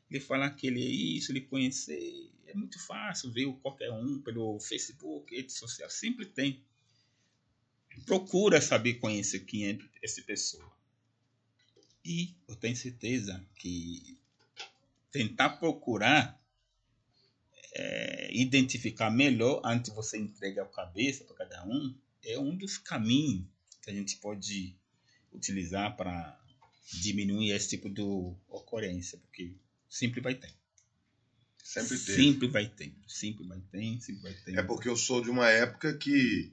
Ele 0.10 0.20
falar 0.20 0.50
que 0.52 0.68
ele 0.68 0.84
é 0.84 0.90
isso, 1.18 1.32
ele 1.32 1.42
conhecer. 1.42 2.32
É 2.46 2.54
muito 2.54 2.80
fácil 2.80 3.32
ver 3.32 3.52
qualquer 3.62 3.92
um 3.92 4.22
pelo 4.22 4.60
Facebook, 4.60 5.36
rede 5.36 5.52
social, 5.52 5.90
sempre 5.90 6.26
tem. 6.26 6.64
Procura 8.06 8.60
saber 8.62 8.96
conhecer 8.96 9.42
quem 9.42 9.68
é 9.68 9.78
essa 10.04 10.22
pessoa. 10.24 10.73
E 12.06 12.36
eu 12.48 12.56
tenho 12.56 12.76
certeza 12.76 13.44
que 13.56 14.18
tentar 15.12 15.52
procurar 15.52 16.42
é, 17.76 18.30
identificar 18.36 19.10
melhor 19.10 19.62
antes 19.64 19.90
de 19.90 19.96
você 19.96 20.18
entregar 20.18 20.64
a 20.64 20.68
cabeça 20.68 21.24
para 21.24 21.38
cada 21.38 21.66
um 21.66 21.96
é 22.24 22.38
um 22.38 22.56
dos 22.56 22.78
caminhos 22.78 23.46
que 23.82 23.90
a 23.90 23.94
gente 23.94 24.18
pode 24.18 24.76
utilizar 25.32 25.96
para 25.96 26.40
diminuir 27.02 27.52
esse 27.52 27.70
tipo 27.70 27.90
de 27.90 28.02
ocorrência, 28.02 29.18
porque 29.18 29.56
sempre 29.90 30.22
vai 30.22 30.36
ter. 30.36 30.54
Sempre 31.64 31.98
tem. 31.98 32.16
Sempre 32.16 32.48
vai 32.48 32.68
ter. 32.68 32.94
Sempre 33.08 33.48
vai 33.48 33.60
ter, 33.60 34.02
sempre 34.02 34.22
vai 34.22 34.34
ter. 34.34 34.58
É 34.58 34.64
porque 34.64 34.88
eu 34.88 34.96
sou 34.96 35.22
de 35.22 35.30
uma 35.30 35.50
época 35.50 35.98
que 35.98 36.52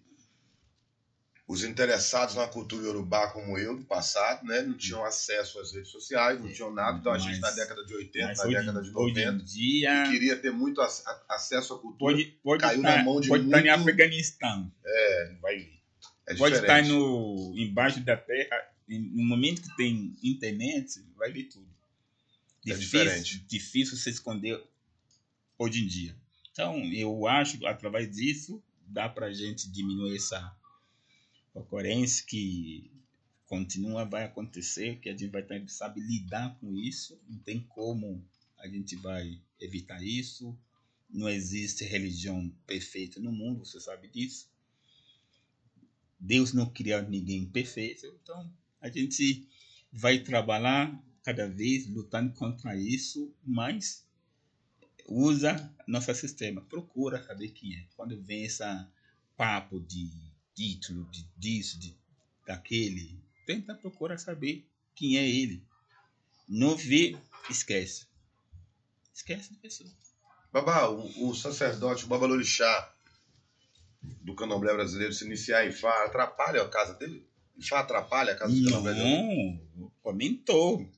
os 1.50 1.64
interessados 1.64 2.36
na 2.36 2.46
cultura 2.46 2.84
iorubá 2.84 3.26
como 3.32 3.58
eu, 3.58 3.76
do 3.76 3.84
passado, 3.84 4.46
né, 4.46 4.62
não 4.62 4.76
tinham 4.76 5.04
acesso 5.04 5.58
às 5.58 5.72
redes 5.72 5.90
sociais, 5.90 6.40
não 6.40 6.48
tinham 6.52 6.72
nada. 6.72 6.98
Então 6.98 7.10
a 7.10 7.16
mas, 7.16 7.24
gente 7.24 7.40
na 7.40 7.50
década 7.50 7.84
de 7.84 7.92
80, 7.92 8.34
na 8.34 8.44
década 8.44 8.82
de 8.82 8.90
90, 8.92 9.44
dia, 9.44 10.04
queria 10.08 10.36
ter 10.36 10.52
muito 10.52 10.80
acesso 11.28 11.74
à 11.74 11.78
cultura, 11.80 12.14
pode, 12.14 12.24
pode 12.40 12.62
caiu 12.62 12.82
tá, 12.82 12.98
na 12.98 13.02
mão 13.02 13.20
de 13.20 13.26
pode 13.26 13.42
muito... 13.42 13.56
estar 13.56 13.66
em 13.66 13.68
Afeganistão. 13.68 14.72
É, 14.86 15.34
vai. 15.42 15.68
É 16.28 16.36
pode 16.36 16.54
estar 16.54 16.84
no 16.84 17.52
embaixo 17.56 17.98
da 17.98 18.16
terra, 18.16 18.56
no 18.88 19.24
momento 19.24 19.60
que 19.60 19.76
tem 19.76 20.16
internet, 20.22 21.04
vai 21.16 21.32
ver 21.32 21.48
tudo. 21.48 21.66
É 22.64 22.74
Difícil, 22.74 23.00
diferente. 23.00 23.38
difícil 23.48 23.96
se 23.96 24.08
esconder 24.08 24.62
hoje 25.58 25.82
em 25.82 25.88
dia. 25.88 26.14
Então, 26.52 26.80
eu 26.92 27.26
acho 27.26 27.58
que 27.58 27.66
através 27.66 28.08
disso 28.08 28.62
dá 28.86 29.08
para 29.08 29.26
a 29.26 29.32
gente 29.32 29.68
diminuir 29.68 30.14
essa 30.14 30.59
ocorrência 31.54 32.24
que 32.26 32.90
continua, 33.46 34.04
vai 34.04 34.24
acontecer, 34.24 35.00
que 35.00 35.08
a 35.08 35.12
gente 35.12 35.26
vai 35.26 35.42
ter 35.42 35.64
que 35.64 35.72
saber 35.72 36.00
lidar 36.00 36.56
com 36.60 36.76
isso, 36.76 37.20
não 37.28 37.38
tem 37.38 37.60
como 37.60 38.24
a 38.58 38.68
gente 38.68 38.94
vai 38.96 39.40
evitar 39.58 40.02
isso, 40.02 40.56
não 41.08 41.28
existe 41.28 41.84
religião 41.84 42.48
perfeita 42.66 43.18
no 43.18 43.32
mundo, 43.32 43.64
você 43.64 43.80
sabe 43.80 44.08
disso. 44.08 44.48
Deus 46.18 46.52
não 46.52 46.70
criou 46.70 47.02
ninguém 47.02 47.46
perfeito, 47.46 48.06
então 48.22 48.52
a 48.80 48.88
gente 48.88 49.48
vai 49.92 50.20
trabalhar 50.20 51.02
cada 51.22 51.48
vez 51.48 51.88
lutando 51.88 52.32
contra 52.34 52.76
isso, 52.76 53.34
mas 53.44 54.06
usa 55.06 55.74
nosso 55.88 56.14
sistema, 56.14 56.60
procura 56.60 57.24
saber 57.24 57.48
quem 57.48 57.74
é. 57.74 57.86
Quando 57.96 58.20
vem 58.22 58.44
esse 58.44 58.62
papo 59.36 59.80
de 59.80 60.29
título, 60.60 61.04
de 61.10 61.26
disso, 61.38 61.80
de 61.80 61.96
daquele, 62.46 63.18
tenta 63.46 63.74
procurar 63.74 64.18
saber 64.18 64.66
quem 64.94 65.16
é 65.16 65.26
ele. 65.26 65.64
Não 66.46 66.76
vê, 66.76 67.16
esquece. 67.48 68.06
Esquece 69.14 69.54
da 69.54 69.58
pessoa. 69.58 69.88
Babá, 70.52 70.88
o, 70.88 71.30
o 71.30 71.34
sacerdote, 71.34 72.04
o 72.04 72.08
Babalorixá 72.08 72.94
do 74.02 74.34
candomblé 74.34 74.72
brasileiro 74.74 75.14
se 75.14 75.24
iniciar 75.24 75.66
em 75.66 75.72
Fá, 75.72 76.04
atrapalha 76.04 76.60
a 76.60 76.68
casa 76.68 76.92
dele? 76.94 77.26
Fá 77.66 77.80
atrapalha 77.80 78.32
a 78.32 78.36
casa 78.36 78.54
do 78.54 78.64
candomblé 78.64 78.92
dele? 78.92 79.60
Não, 79.76 79.92
aumentou. 80.04 80.90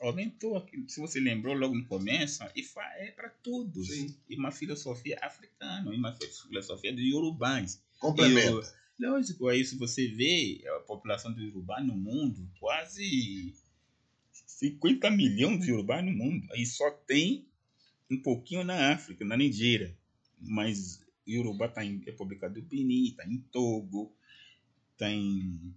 Aumentou. 0.00 0.64
Se 0.86 1.00
você 1.00 1.18
lembrou 1.18 1.54
logo 1.54 1.74
no 1.74 1.84
começo, 1.86 2.44
Ifá 2.54 2.84
é 2.98 3.10
para 3.10 3.30
todos. 3.30 3.88
Sim. 3.88 4.16
E 4.28 4.36
uma 4.36 4.52
filosofia 4.52 5.18
africana, 5.20 5.92
e 5.92 5.98
uma 5.98 6.16
filosofia 6.46 6.94
de 6.94 7.10
Yorubás. 7.10 7.82
Complementa. 7.98 8.78
Lógico, 8.98 9.48
aí 9.48 9.64
se 9.64 9.76
você 9.76 10.08
vê 10.08 10.62
a 10.76 10.80
população 10.80 11.32
do 11.32 11.40
Yorubá 11.40 11.80
no 11.80 11.94
mundo, 11.96 12.50
quase 12.58 13.54
50 14.32 15.10
milhões 15.10 15.60
de 15.60 15.70
Yorubá 15.70 16.02
no 16.02 16.10
mundo. 16.10 16.48
Aí 16.52 16.66
só 16.66 16.90
tem 16.90 17.46
um 18.10 18.20
pouquinho 18.20 18.64
na 18.64 18.92
África, 18.92 19.24
na 19.24 19.36
Nigéria. 19.36 19.96
Mas 20.40 21.00
Yorubá 21.28 21.66
está 21.66 21.84
em 21.84 21.98
República 21.98 22.48
do 22.48 22.62
Benin, 22.62 23.10
está 23.10 23.24
em 23.26 23.38
Togo, 23.52 24.12
está 24.92 25.10
em 25.10 25.74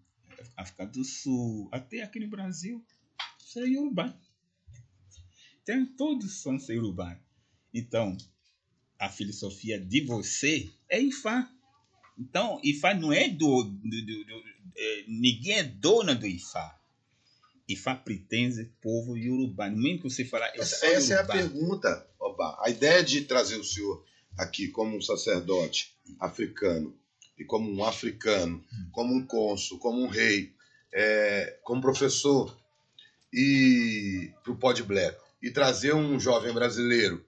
África 0.58 0.86
do 0.86 1.04
Sul, 1.04 1.70
até 1.72 2.02
aqui 2.02 2.20
no 2.20 2.28
Brasil, 2.28 2.84
isso 3.40 3.60
é 3.60 3.68
Yorubá. 3.68 4.18
Então, 5.62 5.86
todos 5.96 6.42
são 6.42 6.58
Yorubá. 6.58 7.20
Então, 7.74 8.18
a 8.98 9.10
filosofia 9.10 9.80
de 9.80 10.02
você 10.02 10.72
é 10.90 11.02
Ifá. 11.02 11.52
Então, 12.22 12.62
Ifá 12.64 12.94
não 12.94 13.12
é 13.12 13.28
do. 13.28 13.64
do, 13.64 14.06
do, 14.06 14.26
do 14.26 14.44
é, 14.78 15.04
ninguém 15.08 15.58
é 15.58 15.64
dona 15.64 16.14
do 16.14 16.28
Ifá. 16.28 16.78
Ifá 17.68 17.96
pertence 17.96 18.62
ao 18.62 18.68
povo 18.80 19.18
Yorubá. 19.18 19.70
No 19.70 19.78
momento 19.78 20.04
que 20.04 20.10
você 20.10 20.24
falar. 20.24 20.52
Essa, 20.56 20.86
essa 20.86 21.14
é 21.16 21.18
a 21.18 21.26
pergunta, 21.26 22.08
Oba. 22.20 22.60
A 22.64 22.70
ideia 22.70 23.04
de 23.04 23.22
trazer 23.22 23.56
o 23.58 23.64
senhor 23.64 24.06
aqui 24.38 24.68
como 24.68 24.96
um 24.96 25.02
sacerdote 25.02 25.96
africano 26.20 26.96
e 27.38 27.44
como 27.44 27.72
um 27.72 27.84
africano, 27.84 28.64
como 28.92 29.16
um 29.16 29.26
cônsul, 29.26 29.80
como 29.80 30.04
um 30.04 30.08
rei, 30.08 30.54
é, 30.94 31.60
como 31.63 31.82
professor 31.82 32.56
e 33.34 34.32
para 34.44 34.52
o 34.52 34.58
Pod 34.58 34.84
Black 34.84 35.17
e 35.42 35.50
trazer 35.50 35.96
um 35.96 36.19
jovem 36.19 36.54
brasileiro 36.54 37.26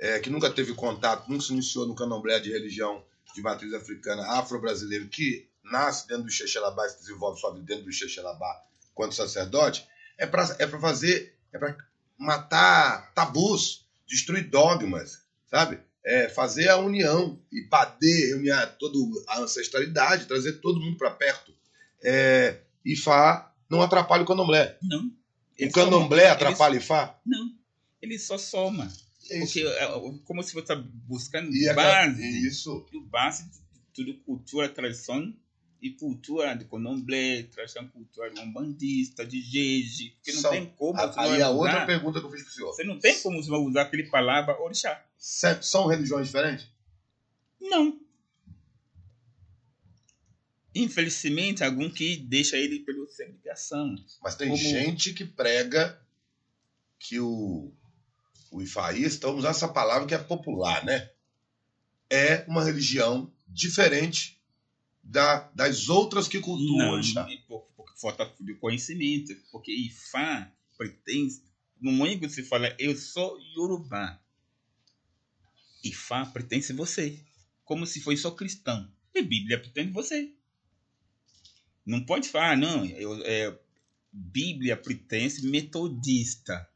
é, 0.00 0.18
que 0.18 0.30
nunca 0.30 0.50
teve 0.50 0.74
contato, 0.74 1.28
nunca 1.28 1.44
se 1.44 1.52
iniciou 1.52 1.86
no 1.86 1.94
candomblé 1.94 2.40
de 2.40 2.50
religião 2.50 3.04
de 3.34 3.42
matriz 3.42 3.72
africana, 3.74 4.22
afro-brasileiro, 4.38 5.08
que 5.08 5.48
nasce 5.64 6.06
dentro 6.08 6.24
do 6.24 6.30
Xexelabá 6.30 6.86
e 6.86 6.90
se 6.90 6.98
desenvolve 6.98 7.40
sua 7.40 7.52
vida 7.52 7.64
dentro 7.64 7.84
do 7.84 7.92
Xexelabá 7.92 8.64
quanto 8.94 9.14
sacerdote, 9.14 9.86
é 10.18 10.26
para 10.26 10.56
é 10.58 10.66
pra 10.66 10.78
fazer, 10.78 11.34
é 11.52 11.58
para 11.58 11.76
matar 12.18 13.12
tabus, 13.14 13.86
destruir 14.06 14.48
dogmas, 14.50 15.22
sabe? 15.50 15.80
É 16.04 16.28
fazer 16.28 16.68
a 16.68 16.76
união 16.78 17.40
e 17.52 17.62
poder 17.62 18.28
reunir 18.28 18.52
toda 18.78 18.98
a 19.28 19.38
ancestralidade, 19.40 20.26
trazer 20.26 20.54
todo 20.60 20.80
mundo 20.80 20.98
para 20.98 21.10
perto. 21.10 21.54
É, 22.02 22.58
Ifá 22.84 23.52
não 23.70 23.80
atrapalha 23.80 24.22
o 24.24 24.26
candomblé. 24.26 24.76
Não. 24.82 25.10
O 25.60 25.70
candomblé 25.70 26.22
soma- 26.24 26.32
atrapalha 26.34 26.76
Ifá? 26.76 27.02
ele- 27.24 27.36
Não. 27.36 27.50
Ele 28.02 28.18
só 28.18 28.36
soma. 28.36 28.92
É 29.30 29.38
isso. 29.42 29.52
Porque 29.60 29.60
é 29.60 30.18
como 30.24 30.42
se 30.42 30.52
você 30.52 30.60
está 30.60 30.74
buscando 30.74 31.54
E 31.54 31.68
a- 31.68 31.74
base. 31.74 32.46
Isso. 32.46 32.80
tudo 32.90 33.06
base 33.06 33.44
de 33.50 33.58
tudo 33.94 34.14
cultura, 34.20 34.68
tradição 34.68 35.34
e 35.80 35.90
cultura 35.90 36.54
de 36.56 36.64
Condomblé, 36.64 37.42
traz 37.44 37.76
a 37.76 37.84
cultura 37.84 38.30
de 38.30 38.40
um 38.40 38.50
bandista, 38.52 39.26
de 39.26 39.40
jeje, 39.42 40.10
porque 40.16 40.32
não 40.32 40.40
São- 40.40 40.50
tem 40.52 40.66
como 40.76 40.98
A- 41.00 41.06
você 41.08 41.14
vai 41.16 41.42
a 41.42 41.50
outra 41.50 41.84
pergunta 41.86 42.20
que 42.20 42.26
eu 42.26 42.30
fiz 42.30 42.42
pro 42.44 42.52
senhor. 42.52 42.72
você 42.72 42.84
não 42.84 42.98
tem 42.98 43.20
como 43.20 43.42
você 43.42 43.50
vai 43.50 43.60
usar 43.60 43.82
aquele 43.82 44.04
palavra 44.04 44.58
orixá. 44.60 45.04
Se- 45.18 45.62
São 45.62 45.86
religiões 45.86 46.26
diferentes? 46.28 46.66
Não. 47.60 48.00
Infelizmente, 50.74 51.62
algum 51.62 51.90
que 51.90 52.16
deixa 52.16 52.56
ele 52.56 52.80
pela 52.80 53.06
segregação. 53.08 53.94
Mas 54.22 54.34
tem 54.36 54.48
Como- 54.48 54.58
gente 54.60 55.12
que 55.12 55.24
prega 55.24 56.00
que 56.98 57.20
o, 57.20 57.70
o 58.52 58.60
ifaísta, 58.62 59.26
vamos 59.26 59.40
usar 59.40 59.50
essa 59.50 59.68
palavra 59.68 60.06
que 60.06 60.14
é 60.14 60.18
popular, 60.18 60.84
né? 60.84 61.10
É 62.10 62.44
uma 62.46 62.62
religião 62.62 63.32
diferente 63.48 64.38
da, 65.02 65.50
das 65.54 65.88
outras 65.88 66.28
que 66.28 66.38
cultuam 66.38 67.00
Não, 67.00 67.38
por, 67.48 67.62
por 67.74 67.86
falta 67.96 68.30
de 68.38 68.54
conhecimento. 68.54 69.34
Porque 69.50 69.72
Ifá 69.72 70.52
pretende. 70.76 71.42
No 71.80 71.90
momento 71.90 72.20
que 72.20 72.28
você 72.28 72.42
fala, 72.44 72.76
eu 72.78 72.94
sou 72.96 73.40
Yorubá, 73.56 74.20
Ifá 75.82 76.26
pertence 76.26 76.72
a 76.72 76.76
você. 76.76 77.18
Como 77.64 77.86
se 77.86 78.00
fosse 78.00 78.22
só 78.22 78.30
cristão. 78.30 78.92
E 79.14 79.22
Bíblia 79.22 79.58
pertence 79.58 79.88
a 79.88 79.92
você. 79.92 80.32
Não 81.84 82.04
pode 82.04 82.28
falar, 82.28 82.56
não. 82.56 82.84
Eu, 82.84 83.20
é, 83.24 83.58
Bíblia 84.12 84.76
pertence 84.76 85.44
metodista. 85.46 86.68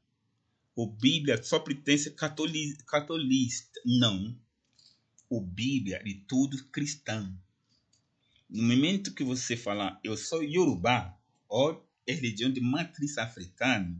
O 0.77 0.87
Bíblia 0.87 1.43
só 1.43 1.59
pertence 1.59 2.11
catoli, 2.11 2.77
catolista. 2.87 3.81
Não. 3.87 4.39
O 5.31 5.41
Bíblia 5.41 6.03
é 6.05 6.21
tudo 6.29 6.63
cristão. 6.67 7.35
No 8.49 8.63
momento 8.63 9.15
que 9.15 9.25
você 9.25 9.57
falar, 9.57 9.99
eu 10.05 10.19
sou 10.19 10.43
Yorubá, 10.43 11.19
ou 11.49 11.83
é 12.07 12.13
religião 12.13 12.53
de 12.53 12.61
matriz 12.61 13.17
africana, 13.17 13.99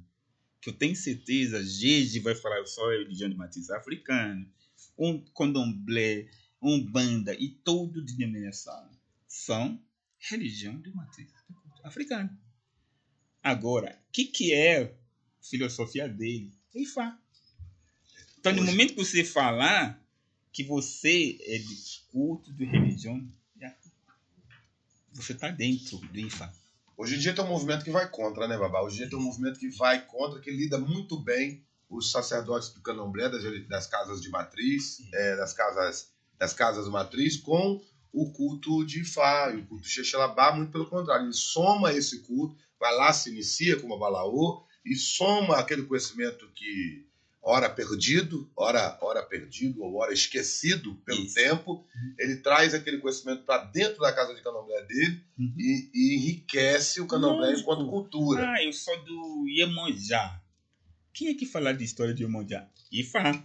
que 0.61 0.69
eu 0.69 0.75
tenho 0.75 0.95
certeza, 0.95 1.65
Gege 1.65 2.21
vai 2.21 2.35
falar, 2.35 2.59
eu 2.59 2.67
sou 2.67 2.91
religião 2.91 3.31
de 3.31 3.37
matriz 3.37 3.71
africana, 3.71 4.47
um 4.99 5.19
condomblé, 5.33 6.29
um 6.61 6.79
banda 6.85 7.35
e 7.35 7.49
todo 7.49 8.05
denominação 8.05 8.91
são 9.27 9.83
religião 10.19 10.79
de 10.81 10.95
matriz 10.95 11.33
africana. 11.83 12.39
Agora, 13.43 13.99
o 14.09 14.13
que, 14.13 14.27
que 14.27 14.53
é 14.53 14.95
filosofia 15.41 16.09
dele? 16.09 16.56
Ifá. 16.77 17.19
Então, 18.39 18.53
no 18.53 18.63
momento 18.63 18.95
que 18.95 19.05
você 19.05 19.25
falar 19.25 20.01
que 20.53 20.65
você 20.65 21.37
é 21.41 21.59
de 21.59 21.77
culto 22.13 22.53
de 22.53 22.65
religião, 22.65 23.27
você 25.13 25.33
está 25.33 25.51
dentro 25.51 25.99
do 25.99 26.19
Ifá. 26.19 26.53
Hoje 26.97 27.17
em 27.17 27.19
dia 27.19 27.35
tem 27.35 27.45
um 27.45 27.49
movimento 27.49 27.85
que 27.85 27.91
vai 27.91 28.09
contra, 28.09 28.47
né, 28.47 28.57
Babá? 28.57 28.83
Hoje 28.83 28.97
em 28.97 28.99
dia 29.01 29.11
tem 29.11 29.19
um 29.19 29.23
movimento 29.23 29.59
que 29.59 29.69
vai 29.71 30.05
contra, 30.07 30.41
que 30.41 30.51
lida 30.51 30.79
muito 30.79 31.19
bem 31.19 31.65
os 31.89 32.11
sacerdotes 32.11 32.71
do 32.71 32.81
candomblé, 32.81 33.29
das, 33.29 33.43
das 33.69 33.87
casas 33.87 34.21
de 34.21 34.29
matriz, 34.29 35.01
é, 35.13 35.37
das 35.37 35.53
casas 35.53 36.11
das 36.39 36.53
casas 36.53 36.87
matriz, 36.89 37.39
com 37.39 37.83
o 38.13 38.31
culto 38.31 38.85
de 38.85 39.01
Ifá, 39.01 39.51
e 39.53 39.59
o 39.59 39.67
culto 39.67 39.85
de 39.85 39.91
Xexelabá, 39.91 40.53
muito 40.53 40.71
pelo 40.71 40.87
contrário. 40.87 41.25
Ele 41.25 41.33
soma 41.33 41.93
esse 41.93 42.21
culto, 42.21 42.57
vai 42.79 42.95
lá, 42.95 43.11
se 43.13 43.31
inicia 43.31 43.81
como 43.81 43.99
Balaô, 43.99 44.66
e 44.87 44.95
soma 44.95 45.57
aquele 45.59 45.83
conhecimento 45.83 46.49
que 46.55 47.05
ora 47.43 47.69
perdido, 47.71 48.51
ora, 48.57 48.99
ora 49.01 49.23
perdido 49.23 49.83
ou 49.83 49.95
ora 49.97 50.13
esquecido 50.13 50.95
pelo 51.05 51.25
Isso. 51.25 51.35
tempo, 51.35 51.87
ele 52.19 52.37
traz 52.37 52.75
aquele 52.75 52.99
conhecimento 52.99 53.43
para 53.45 53.65
dentro 53.65 54.01
da 54.01 54.13
casa 54.13 54.35
de 54.35 54.43
candomblé 54.43 54.83
dele 54.85 55.21
Uhum. 55.39 55.55
e, 55.59 55.91
e 55.95 56.17
enriquece 56.17 57.01
o 57.01 57.07
candomblé 57.07 57.51
Lógico. 57.51 57.61
enquanto 57.73 57.89
cultura. 57.91 58.51
Ah, 58.53 58.65
eu 58.65 58.73
sou 58.73 58.97
do 59.05 59.45
Iemonjá. 59.49 60.43
Quem 61.13 61.29
é 61.29 61.35
que 61.35 61.47
fala 61.47 61.73
de 61.73 61.85
história 61.85 62.13
de 62.15 62.23
Iemonjá? 62.25 62.69
Ifá. 62.91 63.45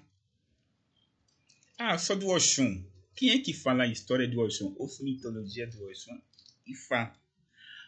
Ah, 1.77 1.93
eu 1.93 1.99
sou 1.99 2.15
do 2.15 2.27
Oxum. 2.27 2.83
Quem 3.15 3.29
é 3.31 3.39
que 3.39 3.53
fala 3.53 3.83
a 3.83 3.87
história 3.87 4.27
do 4.27 4.39
Oxum? 4.39 4.73
Ou 4.77 4.89
mitologia 5.01 5.67
do 5.67 5.85
Oxum? 5.87 6.19
Ifá. 6.65 7.13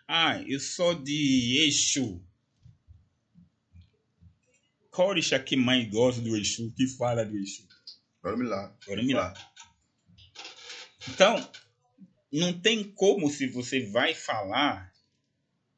Ah, 0.08 0.41
eu 0.47 0.60
sou 0.60 0.93
de 0.95 1.66
Exu. 1.68 2.22
Qual 4.94 5.10
orixá 5.10 5.39
que 5.39 5.56
mais 5.56 5.89
gosta 5.89 6.22
do 6.22 6.38
Exu? 6.38 6.72
Que 6.72 6.88
fala 6.88 7.26
do 7.26 7.36
Exu? 7.36 7.68
Vamos 8.22 8.48
lá. 8.48 9.34
Então, 11.10 11.52
não 12.32 12.62
tem 12.62 12.84
como 12.94 13.28
se 13.28 13.48
você 13.48 13.88
vai 13.88 14.14
falar 14.14 14.94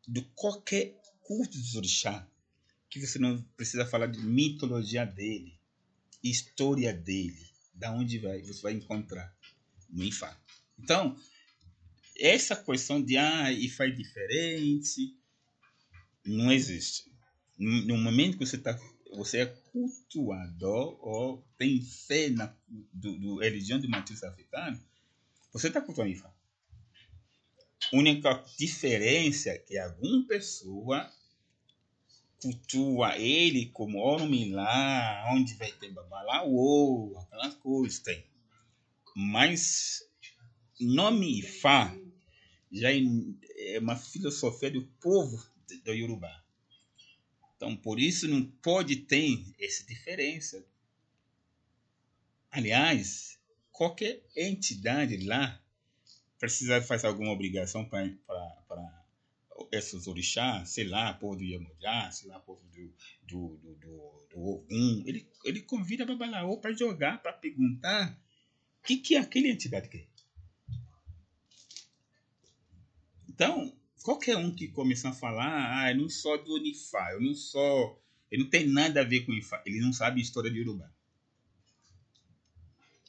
de 0.05 0.21
qualquer 0.35 0.99
culto 1.21 1.57
de 1.57 1.77
orixá 1.77 2.27
que 2.89 2.99
você 2.99 3.17
não 3.17 3.41
precisa 3.55 3.85
falar 3.85 4.07
de 4.07 4.19
mitologia 4.19 5.05
dele, 5.05 5.57
história 6.21 6.93
dele, 6.93 7.49
da 7.73 7.93
onde 7.93 8.19
vai, 8.19 8.41
você 8.41 8.61
vai 8.61 8.73
encontrar 8.73 9.33
no 9.89 10.03
Ifá. 10.03 10.37
Então, 10.77 11.17
essa 12.17 12.53
questão 12.53 13.01
de 13.01 13.17
ah, 13.17 13.49
Ifá 13.49 13.85
é 13.85 13.91
diferente, 13.91 15.17
não 16.25 16.51
existe. 16.51 17.09
No 17.57 17.97
momento 17.97 18.37
que 18.37 18.45
você 18.45 18.57
tá, 18.57 18.77
você 19.15 19.39
é 19.41 19.45
cultuador 19.45 20.97
ou 21.01 21.43
tem 21.57 21.81
fé 21.81 22.29
na 22.29 22.53
do, 22.93 23.17
do 23.17 23.39
religião 23.39 23.79
de 23.79 23.87
matriz 23.87 24.23
africana, 24.23 24.79
você 25.51 25.67
está 25.67 25.81
cultuando 25.81 26.11
Ifá. 26.11 26.33
Única 27.93 28.43
diferença 28.57 29.49
é 29.49 29.57
que 29.57 29.77
alguma 29.77 30.27
pessoa 30.27 31.09
cultua 32.41 33.17
ele 33.17 33.67
como 33.67 33.99
Orumilá, 33.99 35.25
onde 35.31 35.53
vai 35.55 35.71
ter 35.71 35.91
Babalaô, 35.91 37.17
aquelas 37.19 37.55
coisas 37.55 37.99
tem. 37.99 38.25
Mas 39.15 40.01
nome 40.79 41.39
Ifá 41.39 41.95
já 42.71 42.91
é 42.91 42.99
é 43.57 43.79
uma 43.79 43.95
filosofia 43.95 44.69
do 44.69 44.85
povo 45.01 45.43
do 45.83 45.93
Yorubá. 45.93 46.44
Então, 47.65 47.75
por 47.75 47.99
isso 47.99 48.27
não 48.27 48.45
pode 48.45 48.95
ter 48.95 49.43
essa 49.59 49.83
diferença. 49.87 50.63
Aliás, 52.51 53.39
qualquer 53.71 54.23
entidade 54.37 55.17
lá 55.25 55.59
precisa 56.37 56.79
fazer 56.79 57.07
alguma 57.07 57.31
obrigação 57.31 57.83
para 57.89 59.03
esses 59.71 60.05
orixás, 60.05 60.69
sei 60.69 60.83
lá, 60.87 61.11
povo 61.15 61.37
do 61.37 61.43
Iemonjá, 61.43 62.11
sei 62.11 62.29
lá, 62.29 62.39
povo 62.39 62.61
do, 62.67 62.93
do, 63.23 63.57
do, 63.57 63.75
do, 63.77 64.27
do 64.29 64.39
Ogum. 64.39 65.03
Ele, 65.07 65.27
ele 65.43 65.61
convida 65.61 66.05
Babalaô 66.05 66.59
para 66.59 66.71
jogar, 66.71 67.19
para 67.23 67.33
perguntar 67.33 68.15
o 68.79 68.85
que, 68.85 68.97
que 68.97 69.15
aquele 69.15 69.49
entidade 69.49 69.89
quer. 69.89 70.07
Então, 73.27 73.74
qualquer 74.05 74.37
um 74.37 74.53
que 74.53 74.67
começar 74.67 75.09
a 75.09 75.13
falar, 75.13 75.81
ah, 75.81 75.91
eu 75.91 75.97
não 75.97 76.07
sou 76.07 76.41
do 76.43 76.53
Unifá, 76.53 77.13
eu 77.13 77.19
não 77.19 77.33
sou. 77.33 77.99
Ele 78.29 78.43
não 78.43 78.49
tem 78.51 78.67
nada 78.67 79.01
a 79.01 79.03
ver 79.03 79.25
com 79.25 79.33
Ifá, 79.33 79.63
ele 79.65 79.81
não 79.81 79.91
sabe 79.91 80.19
a 80.19 80.23
história 80.23 80.51
de 80.51 80.61
Urubá. 80.61 80.87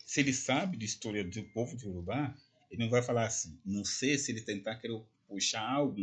Se 0.07 0.21
ele 0.21 0.33
sabe 0.33 0.79
de 0.79 0.87
história 0.87 1.23
do 1.23 1.45
povo 1.51 1.77
de 1.77 1.87
Urubá, 1.87 2.35
ele 2.71 2.83
não 2.83 2.89
vai 2.89 3.03
falar 3.03 3.27
assim. 3.27 3.61
Não 3.63 3.85
sei 3.85 4.17
se 4.17 4.33
ele 4.33 4.41
tentar 4.41 4.77
querer 4.77 4.99
puxar 5.29 5.69
algo 5.69 6.01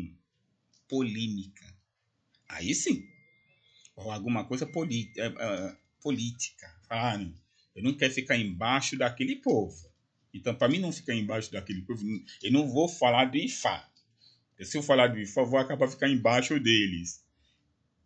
polêmica. 0.87 1.65
Aí 2.47 2.75
sim. 2.75 3.07
Ou 3.95 4.11
alguma 4.11 4.45
coisa 4.45 4.65
eh, 4.65 5.09
eh, 5.17 5.77
política. 6.01 6.71
Ah, 6.87 7.17
não, 7.17 7.33
eu 7.75 7.83
não 7.83 7.97
quero 7.97 8.13
ficar 8.13 8.37
embaixo 8.37 8.95
daquele 8.95 9.37
povo. 9.37 9.91
Então, 10.31 10.53
para 10.53 10.69
mim 10.69 10.79
não 10.79 10.91
ficar 10.91 11.15
embaixo 11.15 11.51
daquele 11.51 11.81
povo, 11.81 12.03
eu 12.43 12.51
não 12.51 12.67
vou 12.67 12.87
falar 12.87 13.25
do 13.25 13.37
Ifá. 13.37 13.89
Porque 14.63 14.71
se 14.71 14.77
eu 14.77 14.83
falar 14.83 15.07
eu 15.17 15.45
vou 15.45 15.59
acabar 15.59 15.87
ficando 15.89 16.13
embaixo 16.13 16.57
deles. 16.59 17.21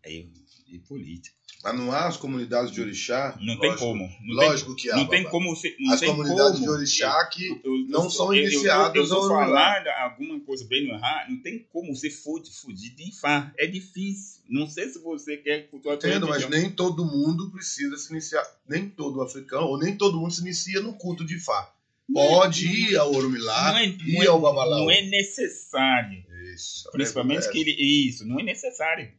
Aí, 0.04 0.28
é 0.74 0.78
política. 0.88 1.36
Mas 1.64 1.76
não 1.76 1.92
há 1.92 2.08
as 2.08 2.18
comunidades 2.18 2.72
de 2.72 2.82
orixá? 2.82 3.36
Não 3.42 3.60
tem 3.60 3.70
Lógico- 3.70 3.86
como. 3.86 4.10
Não 4.22 4.36
lógico 4.36 4.76
que 4.76 4.84
tem, 4.84 4.92
há. 4.92 4.96
não 4.98 5.08
tem 5.08 5.24
como. 5.24 5.56
você- 5.56 5.76
Não 5.80 5.94
As 5.94 6.00
tem 6.00 6.10
comunidades 6.10 6.54
como. 6.60 6.64
de 6.64 6.70
orixá 6.70 7.26
que 7.26 7.48
Eu- 7.48 7.62
eu- 7.64 7.78
não 7.90 8.04
eu- 8.06 8.10
são 8.10 8.34
eu- 8.34 8.42
eu- 8.42 8.48
iniciadas 8.52 9.10
Eu, 9.10 9.16
eu, 9.18 9.22
Urubá. 9.24 9.46
falar 9.46 9.84
alguma 10.04 10.40
coisa 10.42 10.66
bem 10.66 10.88
errada, 10.90 11.30
não 11.32 11.42
tem 11.42 11.60
como 11.72 11.96
você 11.96 12.10
fugir, 12.52 12.92
de 12.96 13.10
Ifá. 13.10 13.52
É 13.58 13.66
difícil. 13.68 14.42
Não 14.50 14.68
sei 14.70 14.90
se 14.90 15.00
você 15.00 15.38
quer 15.38 15.68
cultuar 15.70 15.96
Entendo, 15.98 16.28
mas 16.28 16.48
nem 16.50 16.70
todo 16.72 17.04
mundo 17.06 17.50
precisa 17.52 17.98
se 17.98 18.12
iniciar, 18.12 18.44
nem 18.68 18.88
todo 18.90 19.22
africano, 19.22 19.68
ou 19.68 19.78
nem 19.80 19.96
todo 19.96 20.20
mundo 20.20 20.32
se 20.34 20.42
inicia 20.42 20.80
no 20.80 20.94
culto 20.94 21.26
de 21.26 21.40
Fá. 21.40 21.74
Pode 22.14 22.66
ir 22.68 22.96
ao 22.98 23.14
Orumilá, 23.14 23.82
é, 23.82 23.86
ir 23.88 24.24
é- 24.24 24.28
ao 24.28 24.40
Babalaô. 24.40 24.86
não 24.86 24.92
é 24.92 25.02
necessário. 25.02 26.24
Isso. 26.58 26.92
Principalmente 26.92 27.50
que 27.52 27.60
ele. 27.60 27.72
Isso, 27.72 28.26
não 28.26 28.40
é 28.40 28.44
necessário. 28.44 29.14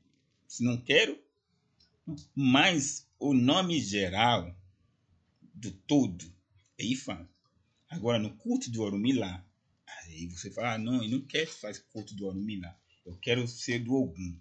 Se 0.46 0.62
não 0.64 0.76
quero. 0.76 1.18
Mas 2.34 3.06
o 3.18 3.34
nome 3.34 3.80
geral 3.80 4.54
do 5.54 5.70
todo 5.72 6.24
é 6.78 6.84
Ifá. 6.84 7.26
Agora, 7.88 8.18
no 8.18 8.36
culto 8.36 8.70
de 8.70 8.78
Orumilá, 8.78 9.44
Aí 10.08 10.26
você 10.26 10.50
fala, 10.50 10.74
ah, 10.74 10.78
não, 10.78 11.02
eu 11.02 11.10
não 11.10 11.20
quero 11.22 11.50
fazer 11.50 11.82
culto 11.92 12.14
do 12.14 12.26
Orumilá. 12.26 12.76
Eu 13.04 13.16
quero 13.16 13.46
ser 13.46 13.78
do 13.78 13.94
Ogum. 13.94 14.38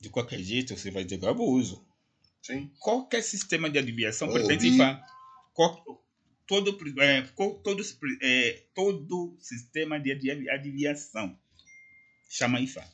De 0.00 0.08
qualquer 0.10 0.40
jeito, 0.40 0.76
você 0.76 0.90
vai 0.90 1.04
dizer 1.04 1.24
abuso. 1.26 1.84
Sim. 2.42 2.70
Qualquer 2.78 3.22
sistema 3.22 3.68
de 3.68 3.78
adivinhação 3.78 4.28
Eu 4.28 4.34
pretende 4.34 4.76
falar. 4.76 5.04
Qual- 5.52 6.04
todo, 6.48 6.76
é, 7.00 7.22
todos, 7.62 7.96
é, 8.22 8.64
todo 8.74 9.36
sistema 9.38 10.00
de 10.00 10.12
adi- 10.12 10.50
adivinhação 10.50 11.38
chama 12.28 12.60
Ifá. 12.60 12.90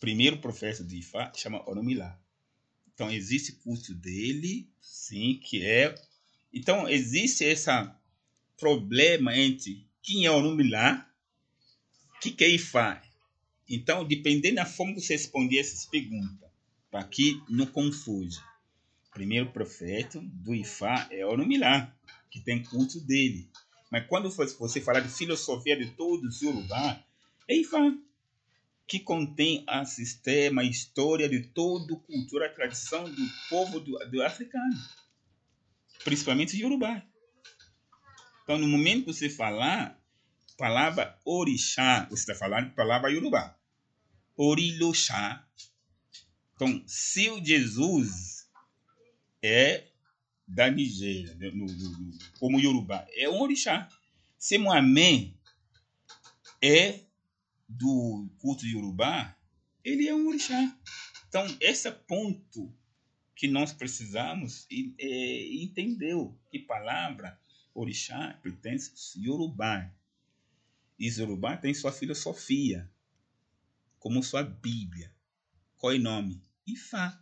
Primeiro 0.00 0.38
profeta 0.38 0.82
de 0.84 0.98
Ifá 0.98 1.32
chama 1.34 1.66
Oromilá. 1.70 2.20
Então 2.92 3.10
existe 3.10 3.52
curso 3.52 3.94
dele, 3.94 4.68
sim, 4.80 5.40
que 5.42 5.64
é. 5.64 5.94
Então 6.52 6.88
existe 6.88 7.44
esse 7.44 7.70
problema 8.58 9.36
entre 9.36 9.86
quem 10.02 10.26
é 10.26 10.30
Oromilá, 10.30 11.08
o 12.16 12.20
que, 12.20 12.32
que 12.32 12.44
é 12.44 12.48
Ifá. 12.50 13.00
Então, 13.68 14.04
dependendo 14.04 14.56
da 14.56 14.66
forma 14.66 14.94
que 14.94 15.00
você 15.00 15.14
responder 15.14 15.58
essas 15.58 15.86
perguntas, 15.86 16.50
para 16.90 17.04
que 17.04 17.40
não 17.48 17.66
confunde. 17.66 18.36
Primeiro 19.12 19.52
profeta 19.52 20.20
do 20.22 20.54
Ifá 20.54 21.06
é 21.10 21.24
Oromilá, 21.24 21.94
que 22.30 22.40
tem 22.40 22.62
culto 22.62 22.98
dele. 23.00 23.50
Mas 23.90 24.06
quando 24.06 24.30
você 24.30 24.54
você 24.56 24.80
falar 24.80 25.00
de 25.00 25.08
filosofia 25.10 25.76
de 25.76 25.90
todos 25.90 26.36
os 26.36 26.42
Yorubá, 26.42 27.04
é 27.46 27.54
Ifá, 27.54 27.94
que 28.86 28.98
contém 28.98 29.64
a 29.66 29.84
sistema, 29.84 30.62
a 30.62 30.64
história 30.64 31.28
de 31.28 31.42
toda 31.48 31.92
a 31.94 31.98
cultura, 31.98 32.46
a 32.46 32.54
tradição 32.54 33.04
do 33.04 33.22
povo 33.50 33.80
do, 33.80 33.98
do 34.10 34.22
africano, 34.22 34.78
principalmente 36.04 36.58
Yorubá. 36.58 37.02
Então, 38.44 38.58
no 38.58 38.66
momento 38.66 39.04
que 39.04 39.12
você 39.12 39.28
falar 39.28 40.00
palavra 40.56 41.18
orixá, 41.24 42.06
você 42.08 42.22
está 42.30 42.34
falando 42.34 42.74
palavra 42.74 43.10
Yorubá. 43.10 43.56
Oriloxá. 44.36 45.46
Então, 46.54 46.82
se 46.86 47.28
o 47.28 47.44
Jesus 47.44 48.31
é 49.42 49.88
da 50.46 50.70
Nigéria, 50.70 51.34
no, 51.52 51.66
no- 51.66 51.98
no- 51.98 52.18
como 52.38 52.60
Yorubá, 52.60 53.06
é 53.14 53.28
um 53.28 53.40
orixá. 53.40 53.88
Se 54.38 54.58
Mohamed 54.58 55.36
é 56.60 57.00
do 57.68 58.28
culto 58.38 58.66
Yorubá, 58.66 59.36
ele 59.84 60.06
é 60.08 60.14
um 60.14 60.28
orixá. 60.28 60.76
Então, 61.28 61.46
esse 61.60 61.90
ponto 61.90 62.72
que 63.34 63.48
nós 63.48 63.72
precisamos 63.72 64.66
é, 64.98 65.54
entender 65.62 66.14
que 66.50 66.58
palavra 66.58 67.38
orixá 67.74 68.38
pertence 68.42 69.18
Yorubá. 69.18 69.90
E 70.98 71.08
Yorubá 71.08 71.56
tem 71.56 71.72
sua 71.72 71.90
filosofia, 71.90 72.88
como 73.98 74.22
sua 74.22 74.42
Bíblia. 74.42 75.10
Qual 75.78 75.92
é 75.92 75.96
o 75.96 76.00
nome? 76.00 76.42
Ifá. 76.66 77.21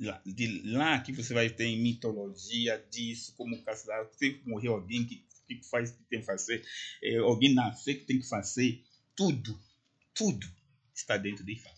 Lá, 0.00 0.20
de 0.24 0.62
lá 0.64 0.98
que 1.00 1.12
você 1.12 1.34
vai 1.34 1.50
ter 1.50 1.76
mitologia 1.76 2.82
disso, 2.90 3.34
como 3.36 3.62
casar, 3.62 4.06
tem 4.18 4.38
que 4.38 4.48
morrer 4.48 4.68
alguém 4.68 5.04
que, 5.04 5.22
que 5.46 5.62
faz 5.68 5.90
que 5.90 6.02
tem 6.04 6.20
que 6.20 6.26
fazer, 6.26 6.64
é, 7.02 7.18
alguém 7.18 7.52
nascer 7.52 7.96
que 7.96 8.06
tem 8.06 8.18
que 8.18 8.28
fazer, 8.28 8.82
tudo, 9.14 9.60
tudo 10.14 10.46
está 10.94 11.18
dentro 11.18 11.44
de 11.44 11.52
Ifá. 11.52 11.70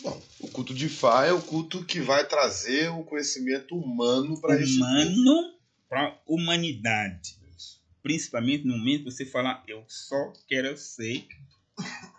Bom, 0.00 0.22
o 0.38 0.48
culto 0.48 0.72
de 0.72 0.88
Fá 0.88 1.26
é 1.26 1.32
o 1.32 1.42
culto 1.42 1.84
que 1.84 2.00
vai 2.00 2.26
trazer 2.26 2.88
o 2.90 3.02
conhecimento 3.02 3.76
humano 3.76 4.40
para 4.40 4.56
povo. 4.56 4.70
humano 4.76 5.58
para 5.88 6.08
a 6.08 6.20
humanidade. 6.26 7.36
Principalmente 8.02 8.64
no 8.64 8.78
momento 8.78 9.04
que 9.04 9.10
você 9.10 9.26
falar, 9.26 9.64
eu 9.66 9.84
só 9.88 10.32
quero 10.46 10.76
ser, 10.76 11.26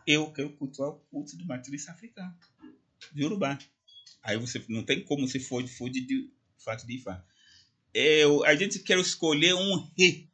eu 0.06 0.32
quero 0.34 0.50
cultuar 0.52 0.90
o 0.90 1.00
culto 1.10 1.38
de 1.38 1.46
matriz 1.46 1.88
africana, 1.88 2.38
de 3.14 3.24
Urubá. 3.26 3.58
Aí 4.22 4.38
você 4.38 4.64
não 4.68 4.84
tem 4.84 5.04
como 5.04 5.28
você 5.28 5.40
fugir, 5.40 5.68
fugir 5.70 6.06
de 6.06 6.30
fato 6.58 6.86
de 6.86 6.96
Ifá. 6.96 7.24
É, 7.94 8.24
a 8.46 8.56
gente 8.56 8.80
quer 8.80 9.00
escolher 9.00 9.54
um 9.56 9.78
rei 9.98 10.30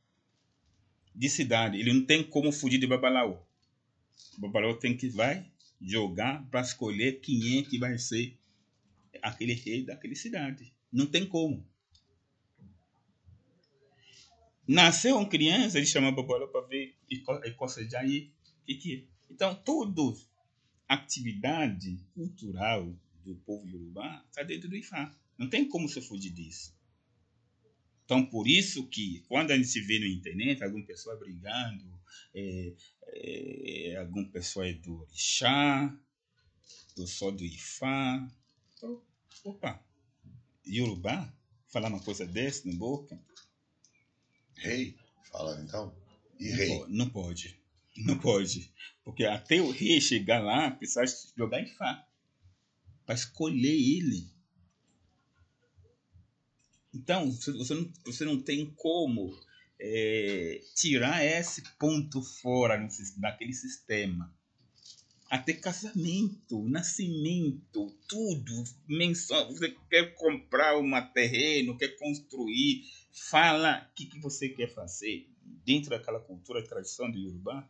de 1.13 1.29
cidade. 1.29 1.79
Ele 1.79 1.93
não 1.93 2.05
tem 2.05 2.23
como 2.23 2.51
fugir 2.51 2.77
de 2.79 2.87
Babalaô. 2.87 3.37
Babalaô 4.37 4.75
tem 4.75 4.97
que 4.97 5.07
vai 5.07 5.49
jogar 5.81 6.45
para 6.49 6.61
escolher 6.61 7.19
quem 7.21 7.59
é 7.59 7.63
que 7.63 7.77
vai 7.77 7.97
ser 7.97 8.37
aquele 9.21 9.53
rei 9.53 9.83
daquela 9.85 10.15
cidade. 10.15 10.73
Não 10.91 11.05
tem 11.05 11.25
como. 11.25 11.65
Nasceu 14.67 15.17
uma 15.17 15.29
criança, 15.29 15.77
ele 15.77 15.85
chama 15.85 16.11
Babalaô 16.11 16.47
para 16.47 16.65
ver 16.67 16.95
e 17.09 17.19
co- 17.19 17.39
cocejar 17.55 18.01
aí. 18.01 18.31
O 18.63 18.65
que, 18.65 18.75
que 18.75 18.95
é? 18.95 19.03
Então, 19.31 19.53
toda 19.55 20.01
atividade 20.87 21.97
cultural 22.13 22.93
do 23.23 23.35
povo 23.37 23.67
Yorubá 23.67 24.23
está 24.29 24.43
dentro 24.43 24.69
do 24.69 24.75
Ifá. 24.75 25.15
Não 25.37 25.49
tem 25.49 25.67
como 25.67 25.89
você 25.89 26.01
fugir 26.01 26.31
disso. 26.31 26.73
Então, 28.05 28.23
por 28.25 28.47
isso 28.47 28.87
que 28.87 29.21
quando 29.27 29.51
a 29.51 29.55
gente 29.55 29.67
se 29.67 29.81
vê 29.81 29.97
na 29.99 30.07
internet, 30.07 30.63
alguma 30.63 30.85
pessoa 30.85 31.15
brigando, 31.17 31.99
é, 32.35 32.73
é, 33.07 33.95
alguma 33.97 34.29
pessoa 34.29 34.67
é 34.67 34.73
do 34.73 35.01
Orixá, 35.01 35.97
do 36.95 37.07
só 37.07 37.31
do 37.31 37.43
Ifá. 37.43 38.31
Então, 38.77 39.01
opa, 39.43 39.83
Yorubá, 40.67 41.33
falar 41.67 41.89
uma 41.89 41.99
coisa 42.03 42.25
dessa 42.27 42.67
na 42.69 42.75
boca, 42.77 43.19
Rei, 44.57 44.95
fala 45.31 45.59
então. 45.61 45.93
E 46.39 46.49
rei. 46.49 46.67
po- 46.79 46.87
não 46.87 47.09
pode. 47.09 47.59
Não 47.97 48.17
pode. 48.19 48.71
Porque 49.05 49.23
até 49.23 49.61
o 49.61 49.69
rei 49.69 50.01
chegar 50.01 50.43
lá, 50.43 50.71
precisa 50.71 51.05
jogar 51.37 51.61
Ifá. 51.61 52.05
Para 53.05 53.13
escolher 53.13 53.69
ele. 53.71 54.27
Então, 56.91 57.31
você 57.31 57.73
não, 57.75 57.93
você 58.03 58.25
não 58.25 58.41
tem 58.41 58.65
como 58.75 59.31
é, 59.79 60.59
tirar 60.75 61.23
esse 61.23 61.61
ponto 61.77 62.19
fora 62.23 62.75
daquele 63.17 63.53
sistema. 63.53 64.33
Até 65.29 65.53
casamento, 65.53 66.67
nascimento, 66.67 67.95
tudo. 68.07 68.63
Menção, 68.87 69.51
você 69.51 69.75
quer 69.87 70.15
comprar 70.15 70.79
um 70.79 70.89
terreno, 71.13 71.77
quer 71.77 71.89
construir, 71.99 72.85
fala 73.11 73.87
o 73.91 73.93
que, 73.93 74.07
que 74.07 74.19
você 74.19 74.49
quer 74.49 74.73
fazer 74.73 75.29
dentro 75.63 75.91
daquela 75.91 76.19
cultura, 76.19 76.67
tradição 76.67 77.11
do 77.11 77.19
Yorubá. 77.19 77.69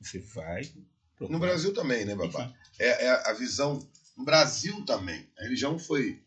Você 0.00 0.18
vai. 0.18 0.62
No 0.62 1.28
procurar 1.28 1.38
Brasil 1.38 1.72
também, 1.74 2.04
né, 2.04 2.14
babá? 2.14 2.52
É, 2.78 3.06
é 3.06 3.30
a 3.30 3.32
visão. 3.32 3.86
No 4.16 4.24
Brasil 4.24 4.84
também. 4.84 5.26
A 5.38 5.42
religião 5.44 5.78
foi 5.78 6.22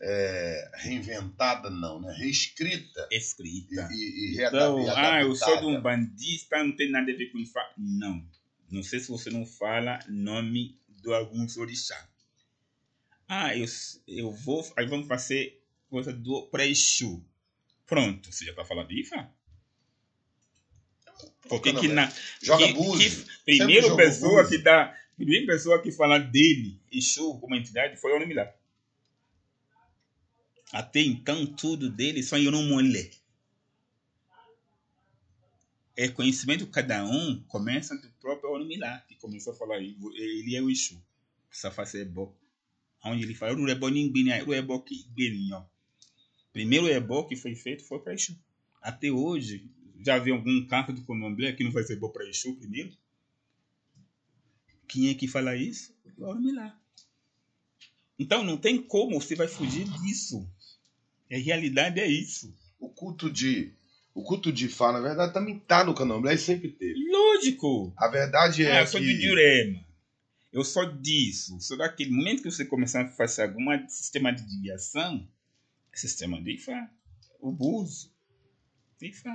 é, 0.00 0.70
reinventada, 0.74 1.70
não, 1.70 2.00
né? 2.00 2.14
Reescrita 2.18 3.08
e, 3.10 3.16
Escrita. 3.16 3.88
e, 3.90 3.94
e 3.94 4.34
Então, 4.34 4.76
readaptada. 4.76 5.14
ah, 5.14 5.22
eu 5.22 5.34
sou 5.34 5.60
de 5.60 5.66
um 5.66 5.80
bandista, 5.80 6.62
não 6.62 6.76
tem 6.76 6.90
nada 6.90 7.10
a 7.10 7.16
ver 7.16 7.30
com 7.30 7.38
Ifá. 7.38 7.72
Não. 7.76 8.24
Não 8.70 8.82
sei 8.82 9.00
se 9.00 9.08
você 9.08 9.30
não 9.30 9.46
fala 9.46 9.98
nome 10.08 10.78
de 10.88 11.12
alguns 11.14 11.56
orixá. 11.56 12.08
Ah, 13.28 13.56
eu, 13.56 13.66
eu 14.06 14.30
vou. 14.30 14.64
Aí 14.76 14.86
vamos 14.86 15.08
fazer 15.08 15.62
coisa 15.88 16.12
do 16.12 16.46
pré-exu. 16.48 17.24
Pronto, 17.86 18.30
você 18.32 18.44
já 18.44 18.50
está 18.50 18.64
falando 18.64 18.88
de 18.88 19.00
Ifá? 19.00 19.30
Porque 21.48 21.72
que 21.72 21.88
na, 21.88 22.12
Joga 22.42 22.66
que- 22.66 22.72
que 22.74 23.24
primeira 23.44 23.94
pessoa 23.96 24.42
búzio. 24.42 24.58
que 24.58 24.64
dá, 24.64 24.96
primeira 25.16 25.46
pessoa 25.46 25.80
que 25.82 25.92
fala 25.92 26.18
dele, 26.18 26.80
Exu, 26.90 27.38
como 27.38 27.54
entidade, 27.54 27.96
foi 28.00 28.12
o 28.12 28.16
Oromilá. 28.16 28.52
Até 30.72 31.00
então, 31.00 31.46
tudo 31.46 31.88
dele 31.88 32.22
só 32.22 32.36
Yorumolé. 32.36 33.10
É 35.96 36.08
conhecimento 36.08 36.66
cada 36.66 37.04
um, 37.04 37.42
começa 37.48 37.96
do 37.96 38.08
próprio 38.20 38.50
Oromilá, 38.50 38.98
que 39.08 39.14
começou 39.16 39.52
a 39.52 39.56
falar, 39.56 39.78
ele 39.80 40.54
é 40.54 40.60
o 40.60 40.68
Exu. 40.68 41.02
Precisa 41.48 41.70
fazer 41.70 42.02
ebó. 42.02 42.34
Onde 43.04 43.22
ele 43.22 43.34
fala, 43.34 43.54
o 43.56 43.68
ebó 43.68 43.88
ninguém, 43.88 44.42
o 44.42 44.52
ebó 44.52 44.80
que 44.80 45.04
gberinho. 45.04 45.64
Primeiro 46.52 46.88
ebó 46.88 47.22
que 47.24 47.36
foi 47.36 47.54
feito 47.54 47.84
foi 47.84 48.00
para 48.00 48.12
Exu. 48.14 48.36
Até 48.82 49.10
hoje, 49.10 49.64
já 50.04 50.18
viu 50.18 50.34
algum 50.34 50.66
carro 50.66 50.92
do 50.92 51.02
Candomblé 51.02 51.52
que 51.52 51.64
não 51.64 51.72
vai 51.72 51.82
ser 51.82 51.96
bom 51.96 52.08
para 52.08 52.28
Exu 52.28 52.54
primeiro? 52.56 52.92
Quem 54.88 55.10
é 55.10 55.14
que 55.14 55.26
fala 55.26 55.56
isso? 55.56 55.94
O 56.16 56.24
Oromilá. 56.24 56.78
Então 58.18 58.42
não 58.44 58.56
tem 58.56 58.80
como 58.80 59.20
você 59.20 59.34
vai 59.34 59.48
fugir 59.48 59.84
disso. 59.84 60.48
A 61.30 61.36
realidade 61.36 62.00
é 62.00 62.06
isso. 62.06 62.54
O 62.78 62.88
culto 62.88 63.30
de. 63.30 63.72
O 64.14 64.22
culto 64.22 64.50
de 64.50 64.68
Fá, 64.68 64.92
na 64.92 65.00
verdade, 65.00 65.34
também 65.34 65.58
tá 65.58 65.84
no 65.84 65.94
candomblé 65.94 66.34
e 66.34 66.38
sempre 66.38 66.70
teve. 66.70 66.98
Lógico. 67.10 67.92
A 67.98 68.08
verdade 68.08 68.64
é 68.64 68.78
Ah, 68.78 68.80
eu 68.80 68.86
sou 68.86 69.00
que. 69.00 69.06
de 69.06 69.20
Jurema. 69.20 69.84
Eu 70.52 70.64
sou 70.64 70.90
disso. 70.90 71.60
Sou 71.60 71.76
daquele 71.76 72.10
momento 72.10 72.42
que 72.42 72.50
você 72.50 72.64
começar 72.64 73.02
a 73.02 73.08
fazer 73.08 73.42
algum 73.42 73.66
sistema 73.88 74.32
de 74.32 74.42
desviação, 74.42 75.28
sistema 75.92 76.40
de 76.42 76.54
Ifá, 76.54 76.90
o 77.40 77.52
buzo 77.52 78.10
de 78.98 79.08
Ifá. 79.08 79.34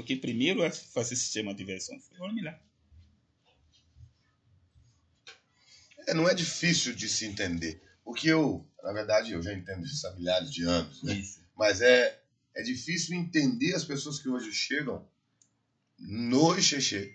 Porque 0.00 0.16
primeiro 0.16 0.62
a 0.64 0.70
fazer 0.70 1.14
sistema 1.14 1.54
de 1.54 1.62
versão 1.64 1.98
foi 2.00 2.18
o 2.18 2.22
Ormilá. 2.22 2.58
É, 6.06 6.14
não 6.14 6.28
é 6.28 6.34
difícil 6.34 6.94
de 6.94 7.08
se 7.08 7.26
entender. 7.26 7.82
O 8.04 8.14
que 8.14 8.28
eu, 8.28 8.66
na 8.82 8.92
verdade, 8.92 9.32
eu 9.32 9.42
já 9.42 9.52
entendo 9.52 9.84
isso 9.84 10.06
há 10.06 10.12
milhares 10.12 10.50
de 10.50 10.64
anos, 10.64 11.02
né? 11.02 11.22
Mas 11.56 11.80
é, 11.82 12.18
é 12.56 12.62
difícil 12.62 13.14
entender 13.14 13.74
as 13.74 13.84
pessoas 13.84 14.18
que 14.18 14.28
hoje 14.28 14.52
chegam 14.52 15.06
no 15.98 16.56
Ixexê. 16.56 17.14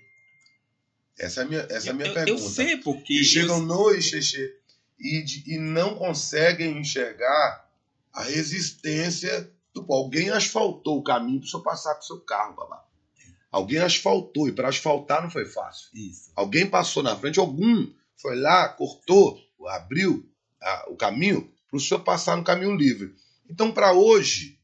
Essa 1.18 1.42
é 1.42 1.44
a 1.44 1.48
minha, 1.48 1.62
essa 1.62 1.88
é 1.88 1.90
a 1.90 1.94
minha 1.94 2.08
eu, 2.10 2.14
pergunta. 2.14 2.44
eu 2.44 2.50
sei 2.50 2.78
porque. 2.78 3.06
que 3.16 3.20
eu- 3.20 3.24
chegam 3.24 3.62
no 3.62 3.92
Ixexê 3.96 4.60
e, 5.00 5.24
de- 5.24 5.44
e 5.54 5.58
não 5.58 5.96
conseguem 5.98 6.78
enxergar 6.80 7.68
a 8.14 8.24
resistência 8.24 9.52
povo. 9.84 10.04
Alguém 10.04 10.30
asfaltou 10.30 10.98
o 11.00 11.04
caminho 11.04 11.40
para 11.40 11.48
o 11.48 11.50
senhor 11.50 11.64
passar 11.64 11.96
com 11.96 12.02
o 12.02 12.06
seu 12.06 12.20
carro, 12.22 12.56
babá. 12.56 12.84
Alguém 13.52 13.80
asfaltou, 13.80 14.48
e 14.48 14.52
para 14.52 14.68
asfaltar 14.70 15.22
não 15.24 15.30
foi 15.30 15.46
fácil. 15.46 15.88
Isso. 15.94 16.32
Alguém 16.36 16.70
passou 16.70 17.02
na 17.02 17.16
frente, 17.16 17.40
algum 17.40 17.90
foi 18.18 18.36
lá, 18.36 18.68
cortou, 18.70 19.40
abriu 19.68 20.30
a- 20.62 20.86
o 20.90 20.96
caminho 20.96 21.50
para 21.70 21.78
o 21.78 21.80
senhor 21.80 22.02
passar 22.02 22.36
no 22.36 22.44
caminho 22.44 22.76
livre. 22.76 23.16
Então, 23.50 23.72
para 23.72 23.94
hoje, 23.94 24.60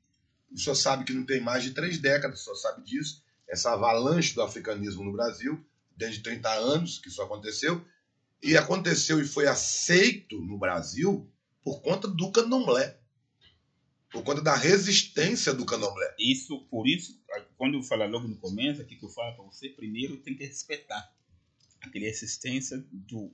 o 0.52 0.58
senhor 0.58 0.76
sabe 0.76 1.06
que 1.06 1.14
não 1.14 1.26
tem 1.26 1.40
mais 1.40 1.64
de 1.64 1.72
três 1.72 1.98
décadas, 1.98 2.42
o 2.42 2.44
senhor 2.44 2.56
sabe 2.58 2.84
disso, 2.84 3.24
essa 3.48 3.72
avalanche 3.74 4.34
do 4.34 4.42
africanismo 4.42 5.04
no 5.04 5.12
Brasil, 5.14 5.64
desde 5.96 6.22
30 6.22 6.50
anos 6.52 7.00
que 7.00 7.08
isso 7.10 7.22
aconteceu, 7.22 7.84
e 8.44 8.58
aconteceu 8.58 9.22
e 9.22 9.28
foi 9.28 9.48
aceito 9.48 10.38
no 10.42 10.58
Brasil 10.58 11.30
por 11.64 11.82
conta 11.82 12.08
do 12.08 12.32
candomblé, 12.32 12.98
por 14.12 14.24
conta 14.24 14.42
da 14.42 14.56
resistência 14.56 15.54
do 15.54 15.66
candomblé. 15.66 16.16
Isso, 16.20 16.60
por 16.66 16.88
isso, 16.88 17.20
quando 17.58 17.76
eu 17.78 17.84
falar 17.84 18.08
logo 18.08 18.28
no 18.28 18.38
começo, 18.38 18.82
aqui 18.82 18.96
que 18.96 19.06
eu 19.06 19.10
falo 19.10 19.36
para 19.36 19.46
você, 19.46 19.70
primeiro 19.70 20.18
tem 20.18 20.36
que 20.36 20.46
respeitar 20.46 21.14
aquela 21.80 22.06
existência 22.06 22.78
do 22.92 23.34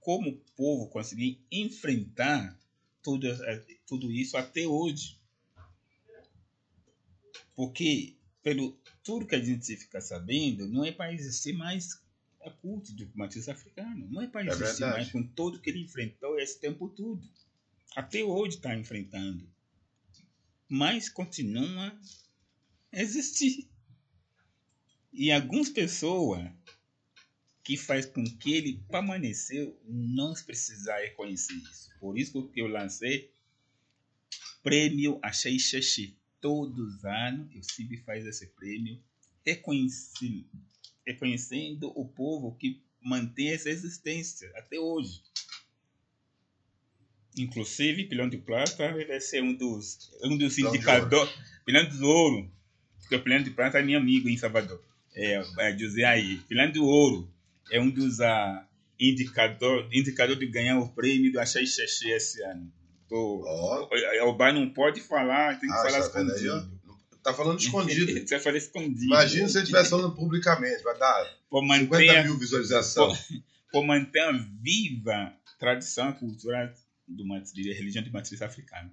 como 0.00 0.30
o 0.30 0.38
povo 0.54 0.88
conseguir 0.90 1.40
enfrentar 1.50 2.58
tudo, 3.02 3.26
eh, 3.26 3.64
tudo 3.86 4.12
isso 4.12 4.36
até 4.36 4.66
hoje. 4.66 5.18
Porque, 7.56 8.16
pelo 8.42 8.76
tudo 9.02 9.26
que 9.26 9.34
a 9.34 9.42
gente 9.42 9.76
fica 9.76 10.00
sabendo, 10.00 10.68
não 10.68 10.84
é 10.84 10.92
para 10.92 11.12
existir 11.12 11.52
mais 11.54 12.02
a 12.42 12.50
culto 12.50 12.92
do 12.92 13.10
matriz 13.14 13.48
africano. 13.48 14.06
Não 14.10 14.20
é 14.22 14.26
para 14.26 14.42
É 14.42 14.48
existir 14.48 14.80
verdade. 14.80 14.92
mais 14.92 15.12
com 15.12 15.22
tudo 15.22 15.60
que 15.60 15.70
ele 15.70 15.80
enfrentou 15.80 16.38
esse 16.38 16.60
tempo 16.60 16.88
todo. 16.88 17.22
Até 17.96 18.22
hoje 18.22 18.56
está 18.56 18.76
enfrentando. 18.76 19.48
Mas 20.68 21.08
continua 21.08 21.98
a 22.92 23.00
existir. 23.00 23.68
E 25.12 25.30
algumas 25.30 25.68
pessoas 25.68 26.50
que 27.62 27.76
faz 27.76 28.04
com 28.04 28.22
que 28.22 28.52
ele 28.52 28.84
permaneceu 28.90 29.80
não 29.86 30.34
precisar 30.34 30.98
reconhecer 30.98 31.54
isso. 31.54 31.90
Por 31.98 32.18
isso 32.18 32.48
que 32.48 32.60
eu 32.60 32.66
lancei 32.66 33.32
prêmio 34.62 35.18
Achei 35.22 35.58
Xexi. 35.58 36.18
Todos 36.40 36.78
os 36.78 37.04
anos 37.04 37.54
eu 37.54 37.62
sempre 37.62 37.96
faz 37.98 38.26
esse 38.26 38.46
prêmio 38.48 39.02
reconhecendo, 39.44 40.48
reconhecendo 41.06 41.92
o 41.98 42.06
povo 42.08 42.56
que 42.56 42.82
mantém 43.00 43.50
essa 43.50 43.70
existência 43.70 44.50
até 44.56 44.78
hoje. 44.78 45.22
Inclusive, 47.36 48.04
Pilão 48.04 48.28
de 48.28 48.38
Prata 48.38 48.92
vai 48.92 49.20
ser 49.20 49.42
um 49.42 49.54
dos, 49.54 50.10
um 50.22 50.36
dos 50.36 50.56
indicadores. 50.58 51.32
Pilão 51.64 51.84
de 51.88 52.02
Ouro. 52.02 52.50
Porque 53.00 53.16
o 53.16 53.22
Pilão 53.22 53.42
de 53.42 53.50
Prata 53.50 53.78
é 53.78 53.82
meu 53.82 53.98
amigo 53.98 54.28
em 54.28 54.36
Salvador. 54.36 54.80
É, 55.14 55.42
é 55.58 55.78
José 55.78 56.04
aí. 56.04 56.38
Pilão 56.48 56.70
de 56.70 56.78
Ouro 56.78 57.28
é 57.70 57.80
um 57.80 57.90
dos 57.90 58.20
ah, 58.20 58.66
indicador, 58.98 59.88
indicador 59.92 60.36
de 60.36 60.46
ganhar 60.46 60.78
o 60.78 60.88
prêmio 60.88 61.32
do 61.32 61.40
Achei 61.40 61.66
Xexi 61.66 62.10
esse 62.10 62.42
ano. 62.44 62.72
Tô, 63.08 63.42
Ó, 63.46 63.88
o 64.28 64.32
Bar 64.34 64.52
não 64.52 64.70
pode 64.70 65.00
falar, 65.00 65.58
tem 65.60 65.68
que 65.68 65.74
Ah, 65.74 65.82
falar 65.82 66.00
tá 66.08 66.20
escondido. 66.20 66.80
tá 67.22 67.34
falando 67.34 67.60
escondido. 67.60 68.12
Você 68.26 68.38
fala 68.40 68.56
escondido. 68.56 69.04
Imagina 69.04 69.48
se 69.48 69.56
ele 69.58 69.64
estivesse 69.64 69.90
falando 69.90 70.14
publicamente, 70.14 70.82
vai 70.82 70.98
dar 70.98 71.24
Por 71.50 71.62
50 71.62 71.90
manter, 71.90 72.24
mil 72.24 72.38
visualizações. 72.38 73.28
por 73.70 73.84
manter 73.84 74.20
a 74.20 74.32
viva 74.32 75.12
a 75.12 75.58
tradição 75.58 76.10
e 76.10 76.14
cultura 76.14 76.74
do 77.06 77.26
matriz, 77.26 77.52
da 77.52 77.74
religião 77.74 78.02
de 78.02 78.12
matriz 78.12 78.40
africana. 78.42 78.92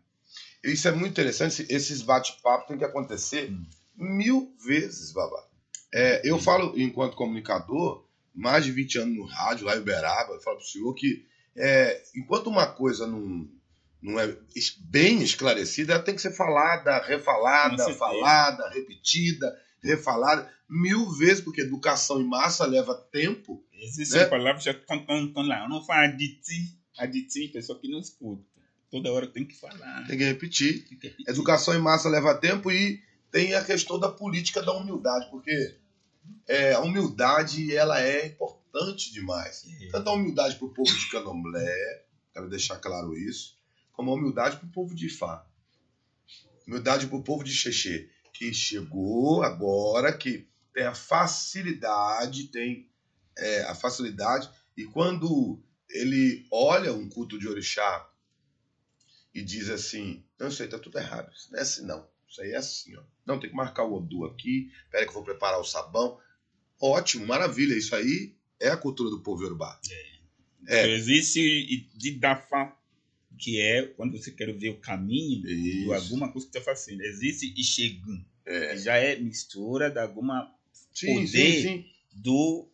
Isso 0.63 0.87
é 0.87 0.91
muito 0.91 1.11
interessante. 1.11 1.65
Esses 1.69 2.01
bate-papos 2.01 2.67
têm 2.67 2.77
que 2.77 2.85
acontecer 2.85 3.51
Hum. 3.51 3.65
mil 3.95 4.55
vezes, 4.65 5.11
babá. 5.11 5.43
É, 5.93 6.21
eu 6.23 6.39
falo, 6.39 6.73
enquanto 6.79 7.15
comunicador, 7.15 8.07
mais 8.33 8.63
de 8.63 8.71
20 8.71 8.99
anos 8.99 9.15
no 9.15 9.25
rádio, 9.25 9.65
lá 9.65 9.75
em 9.75 9.79
Uberaba, 9.79 10.33
eu 10.33 10.39
falo 10.41 10.57
para 10.57 10.65
o 10.65 10.67
senhor 10.69 10.93
que 10.93 11.25
é, 11.55 12.01
enquanto 12.15 12.47
uma 12.47 12.65
coisa 12.65 13.05
não, 13.05 13.47
não 14.01 14.19
é 14.19 14.35
bem 14.79 15.21
esclarecida, 15.21 15.93
ela 15.93 16.03
tem 16.03 16.15
que 16.15 16.21
ser 16.21 16.31
falada, 16.31 16.99
refalada, 17.03 17.93
falada, 17.93 18.69
repetida, 18.69 19.53
refalada, 19.83 20.49
mil 20.69 21.11
vezes, 21.11 21.43
porque 21.43 21.61
educação 21.61 22.21
em 22.21 22.27
massa 22.27 22.65
leva 22.65 22.95
tempo. 23.11 23.61
Existem 23.73 24.21
Né? 24.21 24.25
já 24.61 24.71
estão, 24.71 25.25
estão 25.25 25.43
lá. 25.43 25.63
Eu 25.63 25.69
não 25.69 25.83
falo 26.95 27.09
aditi, 27.09 27.39
aditi, 27.39 27.53
pessoa 27.53 27.79
que 27.79 27.87
não 27.87 27.99
escuta. 27.99 28.43
Toda 28.89 29.11
hora 29.11 29.27
tem 29.27 29.45
que 29.45 29.55
falar. 29.55 30.05
Tem 30.07 30.17
que 30.17 30.23
repetir. 30.25 30.85
Tem 30.85 30.97
que 30.97 31.07
repetir. 31.07 31.29
Educação 31.29 31.73
em 31.73 31.79
massa 31.79 32.09
leva 32.09 32.35
tempo 32.35 32.69
e 32.69 33.01
tem 33.31 33.53
a 33.53 33.63
questão 33.63 33.97
da 33.97 34.09
política 34.09 34.61
da 34.61 34.73
humildade, 34.73 35.29
porque 35.29 35.77
é, 36.47 36.73
a 36.73 36.81
humildade 36.81 37.73
ela 37.75 38.01
é 38.01 38.27
importante 38.27 39.13
demais. 39.13 39.65
É. 39.81 39.87
Tanto 39.87 40.09
a 40.09 40.13
humildade 40.13 40.55
para 40.55 40.67
o 40.67 40.73
povo 40.73 40.91
de 40.91 41.09
Candomblé, 41.09 42.03
quero 42.33 42.49
deixar 42.49 42.77
claro 42.77 43.17
isso, 43.17 43.57
como 43.93 44.11
a 44.11 44.15
humildade 44.15 44.57
para 44.57 44.67
o 44.67 44.71
povo 44.71 44.93
de 44.93 45.07
Ifá. 45.07 45.45
Humildade 46.67 47.07
para 47.07 47.17
o 47.17 47.23
povo 47.23 47.43
de 47.43 47.53
Xexê, 47.53 48.09
que 48.33 48.53
chegou 48.53 49.41
agora, 49.43 50.11
que 50.11 50.47
tem 50.73 50.83
a 50.83 50.93
facilidade, 50.93 52.47
tem 52.47 52.89
é, 53.37 53.63
a 53.63 53.75
facilidade, 53.75 54.49
e 54.75 54.85
quando 54.85 55.61
ele 55.93 56.45
olha 56.51 56.93
um 56.93 57.07
culto 57.09 57.37
de 57.39 57.47
orixá 57.47 58.09
e 59.33 59.41
diz 59.41 59.69
assim, 59.69 60.23
não, 60.39 60.47
isso 60.49 60.61
aí 60.61 60.67
tá 60.69 60.77
tudo 60.79 60.97
errado, 60.97 61.31
isso 61.33 61.51
não 61.51 61.59
é 61.59 61.61
assim 61.61 61.85
não, 61.85 62.07
isso 62.27 62.41
aí 62.41 62.51
é 62.51 62.57
assim, 62.57 62.95
ó. 62.95 63.03
Não, 63.25 63.39
tem 63.39 63.49
que 63.49 63.55
marcar 63.55 63.83
o 63.83 63.93
Odu 63.95 64.25
aqui, 64.25 64.71
peraí 64.89 65.05
que 65.05 65.09
eu 65.11 65.15
vou 65.15 65.23
preparar 65.23 65.59
o 65.59 65.63
sabão. 65.63 66.17
Ótimo, 66.81 67.25
maravilha, 67.27 67.75
isso 67.75 67.95
aí 67.95 68.33
é 68.59 68.69
a 68.69 68.77
cultura 68.77 69.09
do 69.09 69.19
povo 69.21 69.43
Yorubá. 69.43 69.79
É. 69.89 70.11
Então, 70.63 70.91
existe 70.91 71.87
de 71.95 72.11
Dafa, 72.11 72.75
que 73.37 73.59
é 73.59 73.83
quando 73.83 74.17
você 74.17 74.31
quer 74.31 74.51
ver 74.53 74.69
o 74.69 74.79
caminho 74.79 75.41
de 75.43 75.81
Isso. 75.81 75.93
alguma 75.93 76.31
coisa 76.31 76.47
que 76.47 76.57
está 76.57 76.61
fazendo. 76.61 77.01
Existe 77.01 77.53
Ishegun, 77.57 78.23
É. 78.45 78.71
que 78.73 78.77
já 78.79 78.95
é 78.95 79.15
mistura 79.17 79.89
de 79.89 79.99
alguma 79.99 80.53
Sim, 80.93 81.13
poder 81.15 81.27
sim, 81.27 81.61
sim. 81.61 81.85
do 82.13 82.70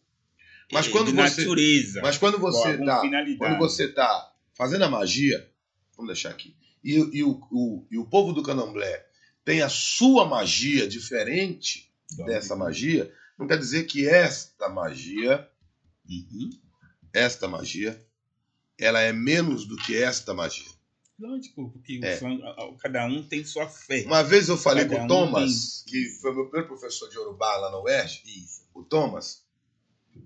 Mas 0.71 0.87
quando 0.87 1.07
de 1.11 1.13
você- 1.17 1.41
natureza. 1.41 2.01
Mas 2.01 2.17
quando 2.17 2.37
você 2.39 2.77
tá, 2.77 3.01
quando 3.37 3.57
você 3.57 3.87
tá 3.87 4.33
fazendo 4.53 4.83
a 4.83 4.89
magia, 4.89 5.49
vamos 5.95 6.11
deixar 6.13 6.29
aqui, 6.31 6.55
e, 6.83 6.93
e 7.17 7.23
o, 7.23 7.39
o- 7.51 7.87
e 7.91 7.97
o 7.97 8.05
povo 8.05 8.33
do 8.33 8.43
candomblé 8.43 9.05
tem 9.45 9.61
a 9.61 9.69
sua 9.69 10.25
magia 10.25 10.87
diferente 10.87 11.89
dessa 12.25 12.55
magia, 12.55 13.11
não 13.37 13.47
quer 13.47 13.57
dizer 13.57 13.85
que 13.85 14.07
esta 14.07 14.67
magia, 14.69 15.47
Uhum. 16.09 16.49
esta 17.13 17.47
magia, 17.47 18.01
ela 18.77 18.99
é 19.01 19.11
menos 19.13 19.65
do 19.65 19.75
que 19.77 19.95
esta 19.95 20.33
magia. 20.33 20.69
Lógico, 21.19 21.71
porque 21.71 21.99
É. 22.03 22.19
cada 22.79 23.05
um 23.07 23.23
tem 23.23 23.43
sua 23.43 23.67
fé. 23.67 24.03
Uma 24.05 24.21
vez 24.23 24.49
eu 24.49 24.57
falei 24.57 24.83
Cada 24.85 24.95
com 24.97 25.01
o 25.01 25.05
um 25.05 25.07
Thomas, 25.07 25.83
tem- 25.83 25.93
que 25.93 26.09
foi 26.21 26.33
meu 26.35 26.43
primeiro 26.45 26.67
professor 26.67 27.09
de 27.09 27.17
Urubá 27.17 27.55
lá 27.57 27.71
na 27.71 27.79
UERJ, 27.81 28.21
Isso. 28.25 28.67
o 28.73 28.83
Thomas, 28.83 29.43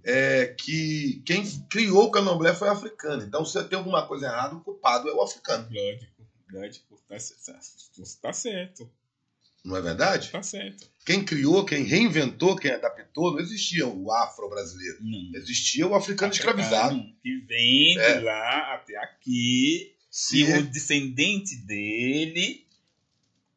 é 0.04 0.48
que 0.48 1.22
quem 1.26 1.44
criou 1.70 2.06
o 2.06 2.12
candomblé 2.12 2.54
foi 2.54 2.70
africano. 2.70 3.24
Então, 3.24 3.44
se 3.46 3.62
tem 3.66 3.78
alguma 3.78 4.06
coisa 4.08 4.26
errada, 4.28 4.56
o 4.56 4.62
culpado 4.62 5.10
é 5.10 5.14
o 5.14 5.22
africano. 5.22 5.68
Lógico, 5.72 6.12
lógico. 6.52 7.02
Tá, 7.08 7.20
c- 7.20 8.18
tá 8.22 8.32
certo, 8.34 8.90
Não 9.66 9.76
é 9.76 9.82
verdade? 9.82 10.30
tá 10.32 10.42
certo. 10.42 10.90
Quem 11.06 11.24
criou, 11.26 11.66
quem 11.66 11.84
reinventou, 11.84 12.56
quem 12.56 12.72
adaptou, 12.72 13.32
não 13.34 13.40
existia 13.40 13.86
o 13.88 14.12
afro-brasileiro. 14.12 14.98
Não. 15.02 15.32
Existia 15.40 15.86
o 15.88 15.94
africano 15.96 16.32
escravizado. 16.32 16.96
Que 17.22 17.38
vem 17.48 17.98
É. 17.98 18.18
de 18.18 18.24
lá 18.24 18.76
até 18.76 18.96
aqui. 18.98 19.94
Se 20.10 20.42
e 20.42 20.54
o 20.58 20.64
descendente 20.70 21.56
dele 21.66 22.66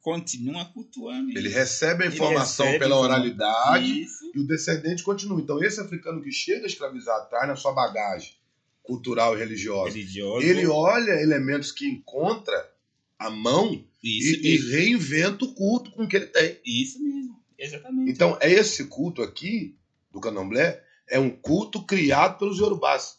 continua 0.05 0.67
cultuando 0.67 1.31
ele 1.31 1.49
isso. 1.49 1.57
recebe 1.57 2.05
a 2.05 2.07
informação 2.09 2.67
recebe 2.67 2.85
pela 2.85 3.01
oralidade 3.01 4.03
Isso. 4.03 4.31
e 4.35 4.39
o 4.39 4.47
descendente 4.47 5.03
continua. 5.03 5.41
Então, 5.41 5.65
esse 5.65 5.81
africano 5.81 6.21
que 6.21 6.31
chega 6.31 6.67
escravizado, 6.67 7.31
traz 7.31 7.49
na 7.49 7.57
sua 7.57 7.73
bagagem 7.73 8.35
cultural 8.83 9.35
e 9.35 9.39
religiosa, 9.39 9.97
Religioso. 9.97 10.47
ele 10.47 10.67
olha 10.67 11.13
elementos 11.13 11.73
que 11.73 11.89
encontra 11.89 12.71
à 13.19 13.31
mão 13.31 13.83
Isso 14.03 14.37
e, 14.43 14.57
e 14.57 14.71
reinventa 14.73 15.47
o 15.47 15.55
culto 15.55 15.91
com 15.93 16.05
o 16.05 16.09
que 16.09 16.17
ele 16.17 16.27
tem. 16.27 16.61
Isso 16.67 17.03
mesmo, 17.03 17.43
exatamente. 17.59 18.11
Então, 18.11 18.37
é 18.43 18.53
esse 18.53 18.85
culto 18.85 19.23
aqui, 19.23 19.75
do 20.13 20.21
candomblé, 20.21 20.85
é 21.09 21.19
um 21.19 21.31
culto 21.31 21.83
criado 21.83 22.39
pelos 22.39 22.59
yorubás. 22.59 23.17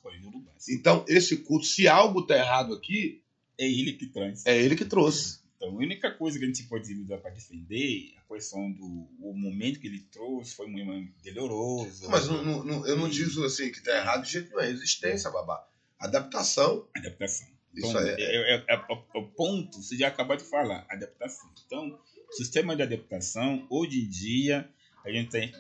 Então, 0.70 1.04
esse 1.08 1.38
culto, 1.38 1.66
se 1.66 1.88
algo 1.88 2.20
está 2.20 2.38
errado 2.38 2.76
aqui. 2.76 3.24
É 3.58 3.68
ele 3.68 3.94
que 3.94 4.06
traz. 4.06 4.46
É 4.46 4.56
ele 4.56 4.76
que 4.76 4.86
trouxe. 4.86 5.40
Então, 5.66 5.70
a 5.70 5.78
única 5.78 6.12
coisa 6.12 6.38
que 6.38 6.46
a 6.46 6.48
gente 6.48 6.64
pode 6.64 6.94
usar 6.94 7.18
para 7.18 7.32
defender 7.32 8.14
a 8.18 8.34
questão 8.34 8.72
do 8.72 8.86
o 9.20 9.34
momento 9.34 9.80
que 9.80 9.88
ele 9.88 10.02
trouxe 10.12 10.56
foi 10.56 10.68
muito 10.68 11.34
doloroso. 11.34 12.10
Mas 12.10 12.28
não, 12.28 12.64
não, 12.64 12.88
eu 12.88 12.98
não 12.98 13.10
digo 13.10 13.44
assim 13.44 13.72
que 13.72 13.80
está 13.80 13.98
errado 13.98 14.24
de 14.24 14.32
jeito 14.32 14.50
nenhum. 14.50 14.62
É 14.62 14.70
existência, 14.70 15.30
babá. 15.32 15.68
Adaptação. 16.00 16.88
Adaptação. 16.96 17.48
Isso 17.74 17.88
então, 17.88 18.02
é. 18.02 18.16
É, 18.18 18.56
é, 18.56 18.66
é, 18.68 19.18
o 19.18 19.28
ponto, 19.30 19.82
você 19.82 19.98
já 19.98 20.08
acabou 20.08 20.38
de 20.38 20.44
falar, 20.44 20.86
adaptação. 20.90 21.50
Então, 21.66 22.00
sistema 22.32 22.76
de 22.76 22.84
adaptação, 22.84 23.66
hoje 23.70 24.02
em 24.02 24.10
dia, 24.10 24.70
a 25.04 25.12
gente 25.12 25.32
tem 25.32 25.52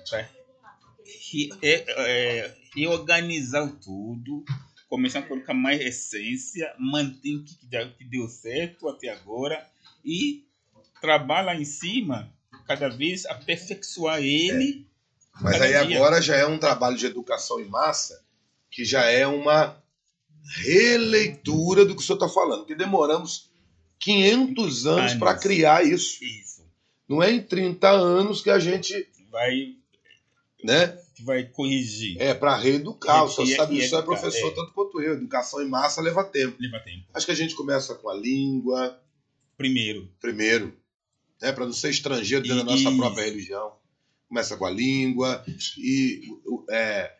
que 1.29 1.49
é, 1.61 2.55
reorganizar 2.73 3.69
tudo, 3.79 4.45
começar 4.87 5.19
a 5.19 5.23
colocar 5.23 5.53
mais 5.53 5.81
essência, 5.81 6.73
manter 6.79 7.35
o 7.35 7.43
que, 7.43 7.55
que 7.97 8.05
deu 8.05 8.27
certo 8.29 8.87
até 8.87 9.09
agora 9.09 9.69
e 10.05 10.45
trabalhar 11.01 11.59
em 11.59 11.65
cima, 11.65 12.31
cada 12.67 12.89
vez 12.89 13.25
aperfeiçoar 13.25 14.19
ele. 14.19 14.85
É. 15.39 15.43
Mas 15.43 15.61
aí 15.61 15.71
dia. 15.87 15.97
agora 15.97 16.21
já 16.21 16.35
é 16.35 16.45
um 16.45 16.57
trabalho 16.57 16.95
de 16.95 17.05
educação 17.05 17.59
em 17.59 17.67
massa, 17.67 18.23
que 18.69 18.85
já 18.85 19.03
é 19.03 19.27
uma 19.27 19.81
releitura 20.63 21.83
do 21.83 21.95
que 21.95 22.01
o 22.01 22.05
senhor 22.05 22.17
está 22.17 22.29
falando, 22.29 22.65
que 22.65 22.75
demoramos 22.75 23.49
500 23.99 24.85
anos 24.85 25.13
para 25.15 25.35
criar 25.35 25.83
isso. 25.83 26.23
isso. 26.23 26.63
Não 27.07 27.21
é 27.21 27.31
em 27.31 27.41
30 27.41 27.89
anos 27.89 28.41
que 28.41 28.49
a 28.49 28.59
gente 28.59 29.09
vai 29.29 29.75
né? 30.63 30.97
que 31.15 31.23
vai 31.23 31.43
corrigir. 31.45 32.17
É, 32.19 32.33
para 32.33 32.55
reeducar. 32.57 33.23
O 33.23 33.29
senhor 33.29 33.55
sabe, 33.55 33.77
o 33.77 33.81
senhor 33.81 34.01
é 34.01 34.05
professor 34.05 34.51
é. 34.51 34.55
tanto 34.55 34.73
quanto 34.73 35.01
eu. 35.01 35.13
Educação 35.13 35.61
em 35.61 35.69
massa 35.69 36.01
leva 36.01 36.23
tempo. 36.23 36.57
Leva 36.59 36.79
tempo. 36.79 37.05
Acho 37.13 37.25
que 37.25 37.31
a 37.31 37.35
gente 37.35 37.55
começa 37.55 37.95
com 37.95 38.09
a 38.09 38.13
língua, 38.13 38.99
Primeiro. 39.57 40.09
Primeiro. 40.19 40.75
Né, 41.41 41.51
para 41.51 41.65
não 41.65 41.73
ser 41.73 41.89
estrangeiro 41.89 42.43
dentro 42.43 42.63
da 42.63 42.71
nossa 42.71 42.91
própria 42.95 43.25
religião. 43.25 43.73
Começa 44.27 44.57
com 44.57 44.65
a 44.65 44.71
língua 44.71 45.43
e 45.77 46.21
é, 46.69 47.11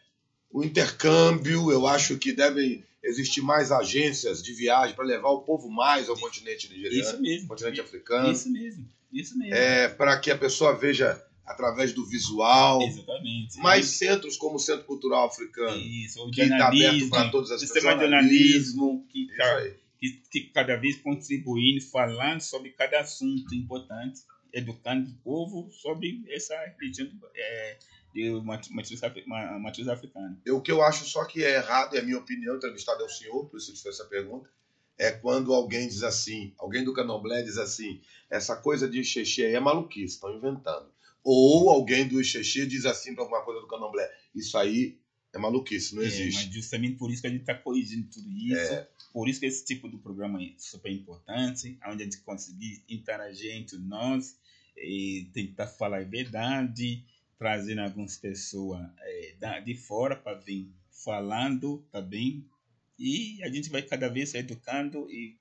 o 0.50 0.64
intercâmbio. 0.64 1.72
Eu 1.72 1.86
acho 1.86 2.18
que 2.18 2.32
devem 2.34 2.84
existir 3.04 3.42
mais 3.42 3.72
agências 3.72 4.42
de 4.42 4.54
viagem 4.54 4.96
para 4.96 5.06
levar 5.06 5.30
o 5.30 5.42
povo 5.42 5.70
mais 5.70 6.10
ao 6.10 6.18
continente 6.18 6.68
nigeriano, 6.70 7.10
Isso 7.10 7.22
mesmo. 7.22 7.48
continente 7.48 7.82
africano. 7.82 8.32
Isso 8.32 8.50
mesmo. 8.52 8.90
Isso 9.14 9.38
mesmo. 9.38 9.54
É, 9.54 9.88
para 9.88 10.18
que 10.18 10.32
a 10.32 10.38
pessoa 10.38 10.76
veja 10.76 11.22
através 11.46 11.94
do 11.94 12.06
visual. 12.06 12.82
Exatamente. 12.82 13.58
Mais 13.60 13.86
centros 13.86 14.36
como 14.36 14.56
o 14.56 14.60
Centro 14.60 14.86
Cultural 14.86 15.28
Africano. 15.28 15.78
Isso, 15.78 16.22
o 16.22 16.32
que 16.32 16.42
está 16.42 16.68
aberto 16.68 17.10
para 17.10 17.30
todas 17.30 17.52
as 17.52 17.62
pessoas. 17.62 17.84
Sistema 17.84 17.96
de 17.96 18.02
jornalismo, 18.02 19.06
que, 19.10 19.28
tá, 19.38 19.68
que, 20.00 20.22
que, 20.32 20.42
cada 20.52 20.76
vez 20.76 20.98
contribuindo, 20.98 21.82
falando 21.86 22.42
sobre 22.42 22.72
cada 22.72 23.00
assunto 23.00 23.54
importante, 23.54 24.22
educando 24.54 25.10
o 25.10 25.16
povo 25.24 25.72
sobre 25.72 26.24
essa 26.30 26.56
religião 26.80 27.10
é, 27.36 27.78
de 28.14 28.32
matriz, 28.42 28.72
matriz 28.72 29.88
africana. 29.88 30.42
O 30.50 30.62
que 30.62 30.72
eu 30.72 30.82
acho 30.82 31.04
só 31.06 31.26
que 31.26 31.44
é 31.44 31.56
errado, 31.56 31.96
é 31.96 32.00
a 32.00 32.04
minha 32.04 32.18
opinião, 32.18 32.56
entrevistado 32.56 33.04
é 33.04 33.06
o 33.06 33.10
senhor, 33.10 33.50
por 33.50 33.58
isso 33.58 33.72
eu 33.72 33.76
te 33.76 33.84
fiz 33.84 34.00
essa 34.00 34.06
pergunta, 34.06 34.50
é 34.98 35.12
quando 35.12 35.54
alguém 35.54 35.88
diz 35.88 36.04
assim, 36.04 36.54
alguém 36.58 36.84
do 36.84 36.94
candomblé 36.94 37.42
diz 37.42 37.58
assim, 37.58 38.02
essa 38.30 38.56
coisa 38.56 38.88
de 38.88 39.04
xexi 39.04 39.44
aí 39.44 39.54
é 39.54 39.60
maluquice, 39.60 40.16
estão 40.16 40.34
inventando. 40.34 40.90
Ou 41.22 41.70
alguém 41.70 42.08
do 42.08 42.24
xexi 42.24 42.66
diz 42.66 42.86
assim 42.86 43.14
para 43.14 43.24
alguma 43.24 43.44
coisa 43.44 43.60
do 43.60 43.68
candomblé, 43.68 44.10
isso 44.34 44.58
aí 44.58 44.98
é 45.36 45.40
maluquice, 45.40 45.96
não 45.96 46.02
é, 46.02 46.06
existe. 46.06 46.46
Mas 46.46 46.54
justamente 46.54 46.96
por 46.96 47.12
isso 47.12 47.22
que 47.22 47.28
a 47.28 47.32
gente 47.32 47.42
está 47.42 47.56
corrigindo 47.56 48.08
tudo 48.10 48.30
isso. 48.30 48.74
É. 48.74 48.88
Por 49.12 49.30
isso 49.30 49.40
que 49.40 49.46
esse 49.46 49.66
tipo 49.66 49.90
de 49.90 49.98
programa 49.98 50.42
é 50.42 50.54
super 50.58 50.92
importante, 50.92 51.78
onde 51.88 52.04
a 52.04 52.06
gente 52.06 52.20
conseguir 52.20 52.84
interagir 52.90 53.52
entre 53.52 53.78
nós, 53.78 54.38
e 54.78 55.30
tentar 55.34 55.68
falar 55.68 56.00
a 56.00 56.04
verdade, 56.04 57.04
trazendo 57.38 57.82
algumas 57.82 58.18
pessoas 58.18 58.82
é, 59.00 59.62
de 59.62 59.76
fora 59.76 60.16
para 60.16 60.38
vir 60.38 60.70
falando 60.90 61.86
também. 61.92 62.42
Tá 62.42 62.56
e 62.98 63.44
a 63.44 63.50
gente 63.50 63.70
vai 63.70 63.82
cada 63.82 64.10
vez 64.10 64.30
se 64.30 64.38
educando 64.38 65.10
e 65.10 65.38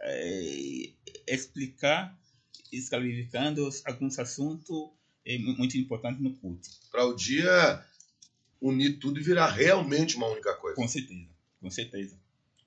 é, 0.00 0.90
explicar, 1.26 2.18
esclarecendo 2.72 3.68
alguns 3.84 4.18
assuntos 4.18 4.90
é 5.26 5.38
muito 5.38 5.78
importantes 5.78 6.20
no 6.20 6.34
culto. 6.34 6.68
Para 6.90 7.06
o 7.06 7.14
dia 7.14 7.82
unir 8.64 8.98
tudo 8.98 9.20
e 9.20 9.22
virar 9.22 9.50
realmente 9.50 10.16
uma 10.16 10.26
única 10.26 10.54
coisa. 10.54 10.74
Com 10.74 10.88
certeza, 10.88 11.28
com 11.60 11.70
certeza, 11.70 12.18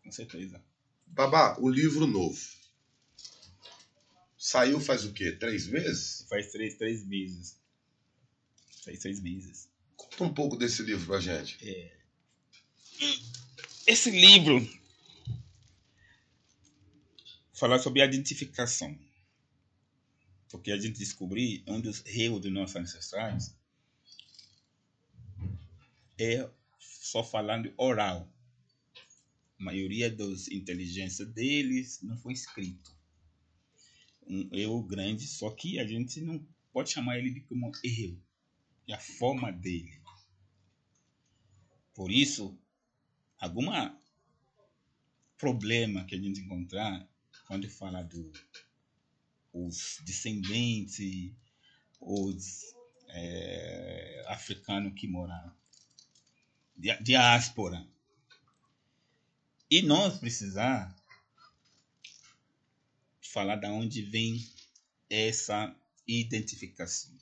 com 0.04 0.12
certeza. 0.12 0.64
Babá, 1.08 1.58
o 1.60 1.68
livro 1.68 2.06
novo. 2.06 2.40
Saiu 4.38 4.80
faz 4.80 5.04
o 5.04 5.12
quê? 5.12 5.32
Três 5.32 5.66
meses? 5.66 6.26
Faz 6.30 6.52
três, 6.52 6.76
três 6.76 7.04
meses. 7.04 7.58
Faz 8.86 9.00
três 9.00 9.20
meses. 9.20 9.68
Conta 9.96 10.24
um 10.24 10.34
pouco 10.34 10.56
desse 10.56 10.84
livro 10.84 11.08
pra 11.08 11.20
gente. 11.20 11.58
É... 11.68 11.98
Esse 13.88 14.12
livro 14.12 14.70
fala 17.54 17.80
sobre 17.80 18.04
identificação. 18.04 18.96
Porque 20.50 20.72
a 20.72 20.78
gente 20.78 21.00
descobriu 21.00 21.64
um 21.68 21.82
dos 21.82 22.06
erros 22.06 22.42
dos 22.42 22.52
nossos 22.52 22.76
ancestrais 22.76 23.57
é 26.18 26.50
só 26.80 27.24
falando 27.24 27.74
oral. 27.78 28.32
A 29.60 29.64
maioria 29.64 30.10
das 30.10 30.48
inteligências 30.48 31.28
deles 31.30 32.02
não 32.02 32.18
foi 32.18 32.34
escrito. 32.34 32.96
Um 34.28 34.50
erro 34.54 34.84
grande, 34.84 35.26
só 35.26 35.50
que 35.52 35.80
a 35.80 35.88
gente 35.88 36.22
não 36.22 36.46
pode 36.72 36.92
chamar 36.92 37.18
ele 37.18 37.32
de 37.32 37.42
como 37.42 37.72
erro. 37.84 38.22
É 38.88 38.94
a 38.94 39.00
forma 39.00 39.52
dele. 39.52 40.02
Por 41.94 42.12
isso, 42.12 42.58
alguma 43.40 44.00
problema 45.38 46.04
que 46.06 46.16
a 46.16 46.20
gente 46.20 46.42
encontrar 46.42 47.08
quando 47.48 47.70
fala 47.70 48.02
do 48.04 48.32
os 49.54 50.02
descendentes, 50.04 51.34
os 52.00 52.76
é, 53.08 54.26
africanos 54.28 54.94
que 54.94 55.08
moraram 55.08 55.52
diáspora. 56.78 57.88
E 59.70 59.82
nós 59.82 60.20
precisar 60.20 60.96
falar 63.22 63.58
de 63.58 63.68
onde 63.68 64.02
vem 64.02 64.46
essa 65.10 65.76
identificação. 66.08 67.16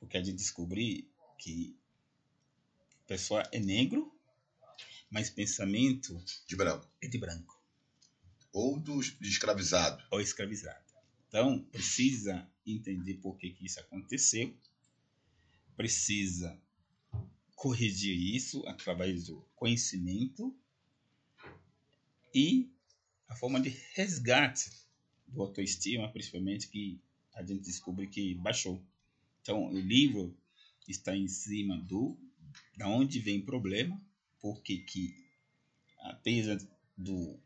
Porque 0.00 0.16
a 0.16 0.22
gente 0.22 0.36
descobriu 0.36 1.08
que 1.38 1.76
a 3.04 3.06
pessoa 3.06 3.42
é 3.52 3.60
negro, 3.60 4.12
mas 5.10 5.30
pensamento 5.30 6.22
de 6.46 6.56
branco. 6.56 6.88
é 7.00 7.08
de 7.08 7.18
branco. 7.18 7.58
Ou 8.52 8.78
do, 8.80 9.00
de 9.00 9.28
escravizado. 9.28 10.02
Ou 10.10 10.20
escravizado. 10.20 10.84
Então, 11.28 11.62
precisa 11.64 12.50
entender 12.66 13.14
por 13.14 13.36
que, 13.36 13.50
que 13.50 13.66
isso 13.66 13.78
aconteceu, 13.80 14.56
precisa 15.76 16.58
corrigir 17.58 18.16
isso 18.16 18.64
através 18.68 19.26
do 19.26 19.44
conhecimento 19.56 20.56
e 22.32 22.70
a 23.28 23.34
forma 23.34 23.60
de 23.60 23.70
resgate 23.94 24.70
do 25.26 25.42
autoestima, 25.42 26.08
principalmente 26.12 26.68
que 26.68 27.00
a 27.34 27.42
gente 27.42 27.64
descobre 27.64 28.06
que 28.06 28.36
baixou. 28.36 28.80
Então, 29.42 29.66
o 29.66 29.80
livro 29.80 30.36
está 30.86 31.16
em 31.16 31.26
cima 31.26 31.76
do 31.78 32.16
da 32.76 32.86
onde 32.88 33.18
vem 33.18 33.40
o 33.40 33.44
problema, 33.44 34.00
porque 34.40 34.78
que 34.78 35.12
apesar 35.98 36.58
do 36.96 37.40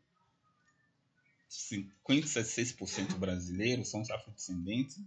56% 1.49 3.17
brasileiros 3.17 3.89
são 3.89 4.01
afrodescendentes, 4.01 5.01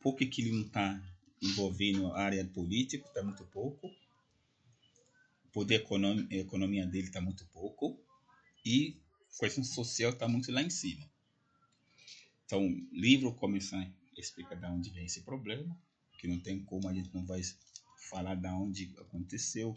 por 0.00 0.16
que, 0.16 0.24
que 0.24 0.40
ele 0.40 0.52
não 0.52 0.62
está 0.62 0.98
envolvendo 1.42 2.06
a 2.06 2.22
área 2.22 2.44
política? 2.46 3.06
Está 3.06 3.22
muito 3.22 3.44
pouco 3.44 3.90
poder 5.54 5.76
econômico, 5.76 6.34
economia 6.34 6.84
dele 6.84 7.06
está 7.06 7.20
muito 7.20 7.46
pouco 7.46 7.96
e 8.66 9.00
questão 9.38 9.62
social 9.62 10.10
está 10.10 10.26
muito 10.26 10.50
lá 10.50 10.60
em 10.60 10.68
cima. 10.68 11.08
Então, 12.44 12.66
o 12.66 12.88
livro 12.92 13.32
começa 13.34 13.76
a 13.76 14.20
explicar 14.20 14.56
de 14.56 14.66
onde 14.66 14.90
vem 14.90 15.04
esse 15.04 15.22
problema, 15.22 15.80
que 16.18 16.26
não 16.26 16.40
tem 16.40 16.62
como 16.64 16.88
a 16.88 16.92
gente 16.92 17.14
não 17.14 17.24
vai 17.24 17.40
falar 18.10 18.34
de 18.34 18.48
onde 18.48 18.92
aconteceu 18.98 19.74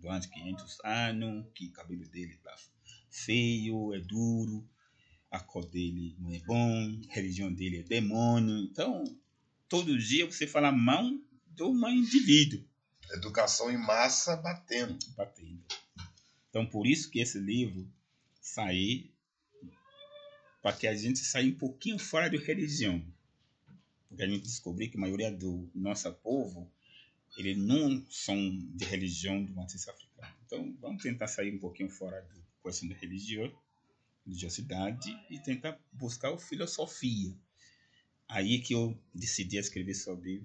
durante 0.00 0.28
500 0.28 0.78
anos, 0.84 1.46
que 1.54 1.66
o 1.66 1.72
cabelo 1.72 2.06
dele 2.08 2.34
está 2.34 2.54
feio, 3.08 3.94
é 3.94 4.00
duro, 4.00 4.68
a 5.30 5.38
cor 5.38 5.64
dele 5.64 6.16
não 6.18 6.32
é 6.32 6.40
bom, 6.40 7.00
a 7.08 7.14
religião 7.14 7.52
dele 7.52 7.78
é 7.78 7.82
demônio. 7.82 8.64
Então, 8.64 9.04
todo 9.68 9.96
dia 9.96 10.26
você 10.26 10.46
fala 10.46 10.72
mal 10.72 11.08
do 11.46 11.70
um 11.70 11.88
indivíduo. 11.88 12.69
Educação 13.12 13.70
em 13.70 13.76
massa 13.76 14.36
batendo. 14.36 14.98
Batendo. 15.16 15.62
Então, 16.48 16.66
por 16.66 16.86
isso 16.86 17.10
que 17.10 17.20
esse 17.20 17.38
livro 17.38 17.88
sair 18.40 19.12
para 20.62 20.76
que 20.76 20.86
a 20.86 20.94
gente 20.94 21.20
saia 21.20 21.48
um 21.48 21.56
pouquinho 21.56 21.98
fora 21.98 22.28
de 22.28 22.36
religião. 22.36 23.02
Porque 24.08 24.22
a 24.22 24.26
gente 24.26 24.42
descobriu 24.42 24.90
que 24.90 24.96
a 24.96 25.00
maioria 25.00 25.30
do 25.30 25.70
nosso 25.74 26.12
povo, 26.14 26.70
eles 27.36 27.56
não 27.56 28.04
são 28.10 28.36
de 28.74 28.84
religião 28.84 29.42
do 29.42 29.52
matriz 29.54 29.88
africano. 29.88 30.34
Então, 30.46 30.76
vamos 30.80 31.02
tentar 31.02 31.28
sair 31.28 31.54
um 31.54 31.58
pouquinho 31.58 31.88
fora 31.88 32.20
da 32.20 32.34
questão 32.62 32.88
da 32.88 32.94
religião, 32.96 33.52
religiosidade 34.26 35.16
e 35.30 35.38
tentar 35.38 35.80
buscar 35.92 36.32
a 36.32 36.38
filosofia. 36.38 37.32
Aí 38.28 38.60
que 38.60 38.74
eu 38.74 38.96
decidi 39.14 39.56
escrever 39.56 39.94
sobre 39.94 40.42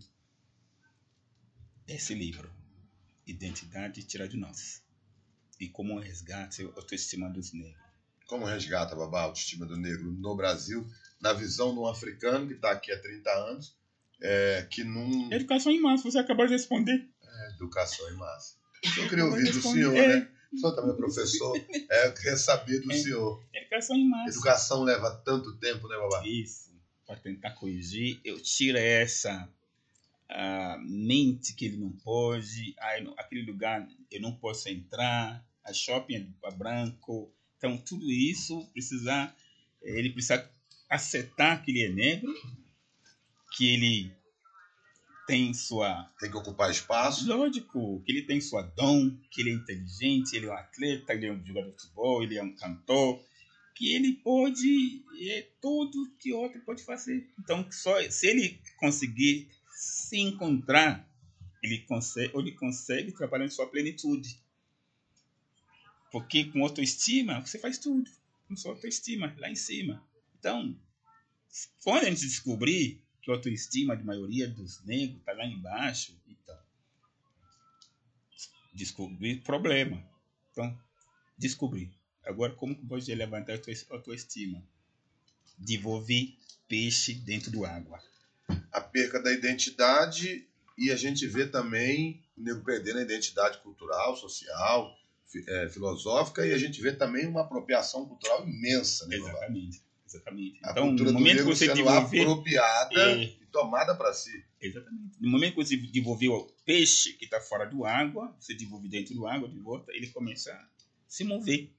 esse 1.87 2.13
livro, 2.13 2.51
Identidade 3.27 4.03
Tira 4.03 4.27
de 4.27 4.37
Nós, 4.37 4.81
e 5.59 5.67
como 5.67 5.99
resgate 5.99 6.63
a 6.63 6.65
autoestima 6.75 7.29
dos 7.29 7.53
negros. 7.53 7.85
Como 8.27 8.45
resgata, 8.45 8.95
Babá, 8.95 9.21
a 9.21 9.23
autoestima 9.25 9.65
do 9.65 9.77
negro 9.77 10.11
no 10.11 10.35
Brasil, 10.35 10.85
na 11.21 11.31
visão 11.31 11.73
de 11.73 11.79
um 11.79 11.87
africano 11.87 12.47
que 12.47 12.53
está 12.53 12.71
aqui 12.71 12.91
há 12.91 12.99
30 12.99 13.29
anos, 13.29 13.77
é, 14.21 14.67
que 14.69 14.83
não... 14.83 15.31
Educação 15.31 15.71
em 15.71 15.79
massa, 15.79 16.09
você 16.09 16.17
acabou 16.17 16.47
de 16.47 16.53
responder. 16.53 17.07
É, 17.23 17.49
educação 17.51 18.09
em 18.09 18.15
massa. 18.15 18.55
Eu 18.97 19.09
queria 19.09 19.25
ouvir 19.25 19.51
do 19.51 19.61
senhor, 19.61 19.95
é. 19.95 20.07
né? 20.07 20.31
O 20.53 20.57
senhor 20.57 20.75
também 20.75 20.91
é 20.91 20.95
professor. 20.95 21.57
É, 21.89 22.07
eu 22.07 22.13
queria 22.13 22.37
saber 22.37 22.79
do 22.79 22.91
é. 22.91 22.97
senhor. 22.97 23.43
Educação 23.53 23.95
em 23.95 24.09
massa. 24.09 24.29
Educação 24.31 24.83
leva 24.83 25.21
tanto 25.23 25.57
tempo, 25.57 25.87
né, 25.87 25.95
Babá? 25.97 26.23
Isso. 26.25 26.73
Para 27.05 27.17
tentar 27.17 27.51
corrigir, 27.51 28.19
eu 28.23 28.41
tiro 28.41 28.77
essa 28.77 29.47
a 30.29 30.77
mente 30.83 31.53
que 31.55 31.65
ele 31.65 31.77
não 31.77 31.91
pode, 31.91 32.75
aquele 33.17 33.43
lugar 33.43 33.87
eu 34.11 34.21
não 34.21 34.35
posso 34.35 34.69
entrar, 34.69 35.45
a 35.63 35.73
shopping 35.73 36.33
é 36.43 36.51
branco. 36.51 37.31
Então, 37.57 37.77
tudo 37.77 38.11
isso 38.11 38.65
precisa, 38.71 39.33
ele 39.81 40.11
precisa 40.11 40.49
aceitar 40.89 41.63
que 41.63 41.71
ele 41.71 41.83
é 41.83 41.89
negro, 41.89 42.33
que 43.55 43.73
ele 43.73 44.11
tem 45.25 45.53
sua. 45.53 46.11
Tem 46.19 46.29
que 46.29 46.37
ocupar 46.37 46.69
espaço. 46.69 47.27
Lógico, 47.27 48.01
que 48.05 48.11
ele 48.11 48.21
tem 48.23 48.39
sua 48.39 48.61
dom, 48.61 49.17
que 49.31 49.41
ele 49.41 49.51
é 49.51 49.53
inteligente, 49.53 50.35
ele 50.35 50.45
é 50.45 50.49
um 50.49 50.53
atleta, 50.53 51.13
ele 51.13 51.27
é 51.27 51.31
um 51.31 51.45
jogador 51.45 51.71
de 51.71 51.81
futebol, 51.81 52.23
ele 52.23 52.37
é 52.37 52.43
um 52.43 52.55
cantor, 52.55 53.23
que 53.75 53.93
ele 53.93 54.13
pode. 54.13 55.03
É 55.19 55.47
tudo 55.61 56.13
que 56.19 56.33
outro 56.33 56.61
pode 56.61 56.83
fazer. 56.83 57.27
Então, 57.39 57.65
só 57.71 57.99
se 58.09 58.27
ele 58.27 58.61
conseguir 58.77 59.49
se 60.05 60.19
encontrar, 60.19 61.09
ele 61.63 61.79
consegue, 61.79 62.37
ele 62.37 62.51
consegue 62.51 63.11
trabalhar 63.11 63.45
em 63.45 63.49
sua 63.49 63.67
plenitude. 63.67 64.39
Porque 66.11 66.45
com 66.45 66.63
autoestima, 66.63 67.41
você 67.41 67.57
faz 67.57 67.79
tudo. 67.79 68.09
Com 68.47 68.55
sua 68.55 68.73
autoestima, 68.73 69.35
lá 69.39 69.49
em 69.49 69.55
cima. 69.55 70.01
Então, 70.37 70.77
quando 71.83 72.05
a 72.05 72.09
gente 72.09 72.21
descobrir 72.21 73.01
que 73.21 73.31
a 73.31 73.33
autoestima 73.33 73.97
de 73.97 74.03
maioria 74.03 74.47
dos 74.47 74.83
negros 74.85 75.17
está 75.17 75.33
lá 75.33 75.45
embaixo, 75.45 76.15
então, 76.27 76.57
descobrir 78.71 79.41
problema. 79.41 80.07
Então, 80.51 80.77
descobrir. 81.35 81.91
Agora, 82.23 82.53
como 82.53 82.75
pode 82.87 83.13
levantar 83.13 83.53
a 83.53 83.93
autoestima? 83.93 84.63
Devolver 85.57 86.37
peixe 86.67 87.13
dentro 87.15 87.49
do 87.49 87.65
água 87.65 87.99
a 88.71 88.81
perca 88.81 89.21
da 89.21 89.31
identidade 89.31 90.47
e 90.77 90.91
a 90.91 90.95
gente 90.95 91.25
vê 91.27 91.47
também 91.47 92.21
o 92.37 92.43
nego 92.43 92.63
perdendo 92.63 92.99
a 92.99 93.01
identidade 93.01 93.59
cultural, 93.59 94.15
social, 94.17 94.93
é, 95.47 95.69
filosófica 95.69 96.45
e 96.45 96.53
a 96.53 96.57
gente 96.57 96.81
vê 96.81 96.91
também 96.91 97.25
uma 97.27 97.41
apropriação 97.41 98.05
cultural 98.05 98.47
imensa. 98.47 99.07
Né, 99.07 99.15
exatamente. 99.17 99.81
exatamente. 100.05 100.59
A 100.63 100.71
então, 100.71 100.87
cultura 100.87 101.11
no 101.11 101.19
momento 101.19 101.37
que 101.37 101.43
você 101.43 101.67
desenvolver, 101.67 102.21
apropriada 102.21 103.01
é, 103.01 103.23
e 103.23 103.45
tomada 103.51 103.95
para 103.95 104.13
si. 104.13 104.43
Exatamente. 104.61 105.15
No 105.19 105.29
momento 105.29 105.55
que 105.55 105.63
você 105.63 105.77
desenvolveu 105.77 106.33
o 106.33 106.45
peixe 106.65 107.13
que 107.13 107.25
está 107.25 107.39
fora 107.39 107.65
do 107.65 107.85
água, 107.85 108.35
você 108.39 108.53
desenvolve 108.53 108.89
dentro 108.89 109.13
do 109.13 109.27
água 109.27 109.47
de 109.47 109.59
volta, 109.59 109.91
ele 109.93 110.07
começa 110.07 110.51
a 110.51 110.67
se 111.07 111.23
mover. 111.23 111.71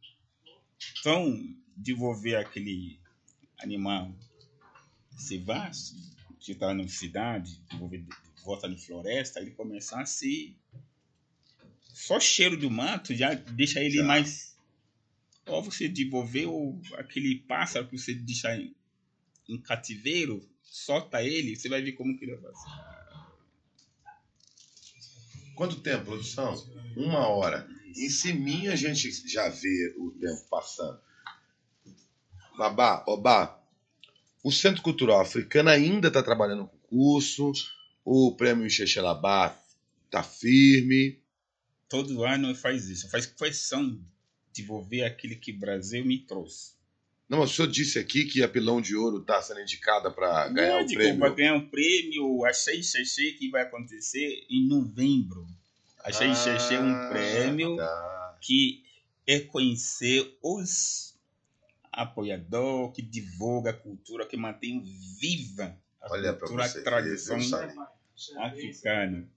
Então, 1.00 1.38
desenvolver 1.76 2.36
aquele 2.36 2.98
animal 3.58 4.10
selvagem 5.16 6.15
que 6.46 6.52
está 6.52 6.72
na 6.72 6.86
cidade, 6.86 7.60
volta 8.44 8.68
na 8.68 8.78
floresta, 8.78 9.40
ele 9.40 9.50
começa 9.50 10.00
a 10.00 10.06
se. 10.06 10.56
Só 11.92 12.20
cheiro 12.20 12.56
do 12.56 12.70
mato 12.70 13.12
já 13.12 13.34
deixa 13.34 13.80
ele 13.80 13.96
já. 13.96 14.04
mais. 14.04 14.56
Ou 15.46 15.60
você 15.62 15.88
desenvolver 15.88 16.46
aquele 16.98 17.40
pássaro 17.40 17.88
que 17.88 17.98
você 17.98 18.14
deixa 18.14 18.54
em, 18.54 18.74
em 19.48 19.60
cativeiro, 19.60 20.48
solta 20.62 21.20
ele, 21.22 21.56
você 21.56 21.68
vai 21.68 21.82
ver 21.82 21.92
como 21.92 22.16
que 22.16 22.24
ele 22.24 22.36
vai 22.36 22.52
fazer. 22.52 22.70
Quanto 25.56 25.80
tempo, 25.80 26.04
produção? 26.04 26.54
Uma 26.96 27.26
hora. 27.26 27.68
Em 27.88 28.08
cima 28.08 28.70
a 28.72 28.76
gente 28.76 29.10
já 29.28 29.48
vê 29.48 29.94
o 29.98 30.12
tempo 30.12 30.48
passando. 30.48 31.00
Babá, 32.56 33.04
obá, 33.06 33.65
o 34.46 34.52
Centro 34.52 34.80
Cultural 34.80 35.20
Africano 35.20 35.70
ainda 35.70 36.06
está 36.06 36.22
trabalhando 36.22 36.68
com 36.68 36.78
curso, 36.78 37.52
o 38.04 38.30
Prêmio 38.36 38.70
Xexelabá 38.70 39.60
está 40.04 40.22
firme. 40.22 41.18
Todo 41.88 42.22
ano 42.22 42.54
faz 42.54 42.88
isso, 42.88 43.10
faz 43.10 43.26
questão 43.26 43.90
de 43.90 44.00
devolver 44.54 45.04
aquilo 45.04 45.34
que 45.34 45.50
o 45.50 45.58
Brasil 45.58 46.04
me 46.04 46.20
trouxe. 46.20 46.76
Não, 47.28 47.40
mas 47.40 47.50
o 47.50 47.54
senhor 47.54 47.66
disse 47.66 47.98
aqui 47.98 48.24
que 48.24 48.40
a 48.40 48.48
Pilão 48.48 48.80
de 48.80 48.94
Ouro 48.94 49.18
está 49.18 49.42
sendo 49.42 49.62
indicada 49.62 50.12
para 50.12 50.48
ganhar 50.50 50.80
o 50.80 50.86
prêmio. 50.86 51.18
Para 51.18 51.34
ganhar 51.34 51.54
um 51.54 51.68
prêmio, 51.68 52.44
achei 52.44 52.80
Xexê 52.84 53.32
que 53.32 53.50
vai 53.50 53.62
acontecer 53.62 54.46
em 54.48 54.68
novembro. 54.68 55.44
Achei 56.04 56.28
ah, 56.28 56.34
Xexê 56.36 56.78
um 56.78 57.08
prêmio 57.08 57.74
tá. 57.78 58.38
que 58.40 58.84
é 59.26 59.40
conhecer 59.40 60.38
os 60.40 61.05
apoiador, 61.96 62.92
que 62.92 63.00
divulga 63.00 63.70
a 63.70 63.74
cultura, 63.74 64.26
que 64.26 64.36
mantém 64.36 64.82
viva 65.18 65.76
a 66.00 66.12
Olha 66.12 66.34
cultura, 66.34 66.66
a 66.66 66.82
tradição 66.82 67.38
africana. 68.38 69.28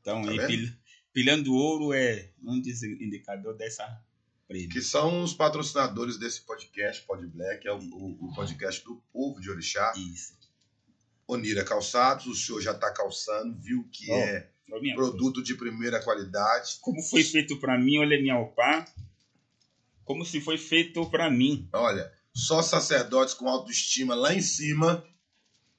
Então, 0.00 0.22
tá 0.22 0.46
pil, 0.46 0.68
pilhando 1.12 1.54
ouro 1.54 1.92
é 1.92 2.30
um 2.42 2.54
indicador 2.54 3.54
dessa 3.54 4.02
prêmio. 4.48 4.70
Que 4.70 4.80
são 4.80 5.22
os 5.22 5.34
patrocinadores 5.34 6.18
desse 6.18 6.40
podcast, 6.40 7.02
Pod 7.02 7.24
Black, 7.26 7.66
é 7.68 7.72
o, 7.72 7.78
o, 7.78 8.26
o 8.26 8.34
podcast 8.34 8.82
do 8.84 8.96
povo 9.12 9.40
de 9.40 9.50
Orixá. 9.50 9.92
Isso. 9.96 10.34
Onira 11.28 11.64
Calçados, 11.64 12.26
o 12.26 12.34
senhor 12.34 12.60
já 12.60 12.72
está 12.72 12.92
calçando, 12.92 13.58
viu 13.60 13.86
que 13.90 14.10
oh, 14.10 14.14
é 14.14 14.48
produto 14.94 15.42
de 15.42 15.54
primeira 15.56 16.02
qualidade. 16.02 16.78
Como 16.80 17.02
foi 17.02 17.24
feito 17.24 17.58
para 17.58 17.76
mim, 17.76 17.98
olha 17.98 18.20
minha 18.20 18.38
opa 18.38 18.86
como 20.06 20.24
se 20.24 20.40
foi 20.40 20.56
feito 20.56 21.04
para 21.10 21.28
mim. 21.28 21.68
Olha, 21.72 22.10
só 22.32 22.62
sacerdotes 22.62 23.34
com 23.34 23.48
autoestima 23.48 24.14
lá 24.14 24.32
em 24.32 24.40
cima 24.40 25.04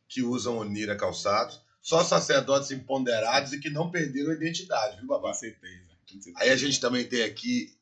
que 0.07 0.21
usam 0.21 0.57
Onira 0.57 0.95
calçados, 0.95 1.59
só 1.81 2.03
sacerdotes 2.03 2.69
empoderados 2.69 3.53
e 3.53 3.59
que 3.59 3.69
não 3.69 3.89
perderam 3.89 4.31
a 4.31 4.35
identidade, 4.35 4.97
viu, 4.97 5.07
babá? 5.07 5.29
Com 5.29 5.33
certeza. 5.33 5.87
Com 6.01 6.21
certeza. 6.21 6.37
Aí 6.37 6.49
a 6.49 6.55
gente 6.57 6.79
também 6.79 7.05
tem 7.05 7.23
aqui, 7.23 7.73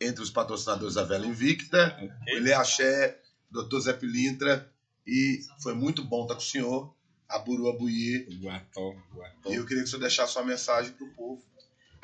entre 0.00 0.22
os 0.22 0.30
patrocinadores 0.30 0.94
da 0.94 1.04
Vela 1.04 1.26
Invicta, 1.26 1.96
okay. 1.96 2.36
Ele 2.36 2.52
Axé, 2.52 3.18
Dr. 3.50 3.78
Zé 3.80 3.92
Pilintra, 3.94 4.70
e 5.06 5.40
foi 5.62 5.74
muito 5.74 6.04
bom 6.04 6.22
estar 6.22 6.34
com 6.34 6.40
o 6.40 6.44
senhor, 6.44 6.94
Aburu 7.28 7.68
Abuie. 7.68 8.26
Guató, 8.42 8.94
guató. 9.14 9.50
E 9.50 9.54
eu 9.54 9.64
queria 9.64 9.82
que 9.82 9.88
o 9.88 9.90
senhor 9.90 10.02
deixasse 10.02 10.34
sua 10.34 10.44
mensagem 10.44 10.92
para 10.92 11.06
o 11.06 11.14
povo. 11.14 11.42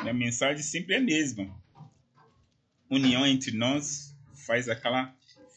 Minha 0.00 0.14
mensagem 0.14 0.62
sempre 0.62 0.94
é 0.94 0.98
a 0.98 1.02
mesma 1.02 1.54
união 2.90 3.26
entre 3.26 3.52
nós 3.52 4.14
faz 4.46 4.68
aquela 4.68 5.14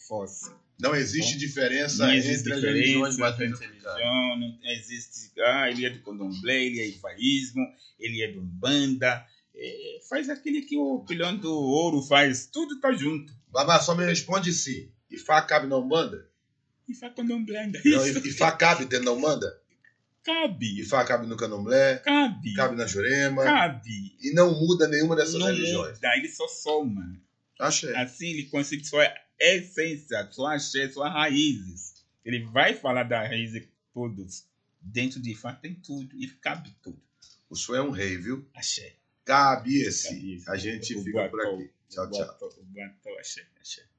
força. 0.07 0.55
Não 0.79 0.95
existe 0.95 1.37
diferença 1.37 2.05
não 2.05 2.13
existe 2.13 2.39
entre 2.39 2.55
diferença 2.55 2.69
religiões 2.69 3.17
religião, 3.37 4.39
não 4.39 4.59
existe, 4.63 5.31
ah, 5.39 5.69
ele 5.69 5.85
é 5.85 5.91
do 5.91 5.99
condomblé, 5.99 6.65
ele 6.65 6.79
é 6.79 6.87
ifaísmo, 6.87 7.61
ele 7.99 8.23
é 8.23 8.31
do 8.31 8.41
Umbanda, 8.41 9.23
é, 9.55 9.99
faz 10.09 10.27
aquele 10.27 10.63
que 10.63 10.75
o 10.75 11.05
pilhão 11.05 11.37
do 11.37 11.53
ouro 11.53 12.01
faz, 12.01 12.47
tudo 12.47 12.79
tá 12.79 12.91
junto. 12.93 13.31
Babá, 13.49 13.79
só 13.79 13.93
me 13.93 14.03
responde 14.03 14.51
sim. 14.51 14.89
Ifá 15.09 15.41
cabe 15.43 15.67
na 15.67 15.77
Umbanda? 15.77 16.27
Ifá 16.87 17.09
condomblé 17.11 17.59
ainda. 17.59 17.79
Não, 17.85 18.07
Ifá 18.07 18.51
cabe 18.51 18.85
dentro 18.85 19.05
da 19.05 19.11
Umbanda? 19.11 19.60
Cabe. 20.23 20.81
Ifá 20.81 21.03
cabe 21.03 21.25
no 21.25 21.35
candomblé? 21.35 21.97
Cabe. 21.97 22.53
Cabe 22.53 22.75
na 22.75 22.85
Jurema? 22.85 23.43
Cabe. 23.43 24.15
E 24.21 24.33
não 24.33 24.51
muda 24.59 24.87
nenhuma 24.87 25.15
dessas 25.15 25.35
não 25.35 25.47
religiões? 25.47 25.95
Muda, 25.95 26.17
ele 26.17 26.29
só 26.29 26.47
soma. 26.47 27.19
Axé. 27.59 27.95
Assim 27.97 28.27
ele 28.27 28.43
consegue 28.45 28.85
sua 28.85 29.07
essência, 29.39 30.27
sua 30.31 30.55
axé, 30.55 30.89
suas 30.89 31.11
raízes. 31.11 32.05
Ele 32.23 32.45
vai 32.45 32.73
falar 32.75 33.03
da 33.03 33.27
raiz 33.27 33.51
de 33.51 33.67
todos. 33.93 34.45
Dentro 34.79 35.19
de 35.19 35.35
fato 35.35 35.61
tem 35.61 35.75
tudo 35.75 36.15
e 36.15 36.27
cabe 36.27 36.75
tudo. 36.81 37.01
O 37.49 37.55
senhor 37.55 37.77
é 37.77 37.81
um 37.81 37.91
rei, 37.91 38.17
viu? 38.17 38.47
Axé. 38.53 38.95
Cabe 39.25 39.81
esse. 39.81 40.09
Cabe 40.09 40.35
esse. 40.35 40.49
A 40.49 40.55
gente 40.55 40.95
O 40.95 41.03
fica 41.03 41.29
por 41.29 41.41
aqui. 41.41 41.69
Tchau, 41.89 42.09
tchau. 42.09 42.25
Boató, 42.25 42.45
o 42.45 42.63
Boató, 42.63 43.19
axé, 43.19 43.45
axé. 43.59 43.90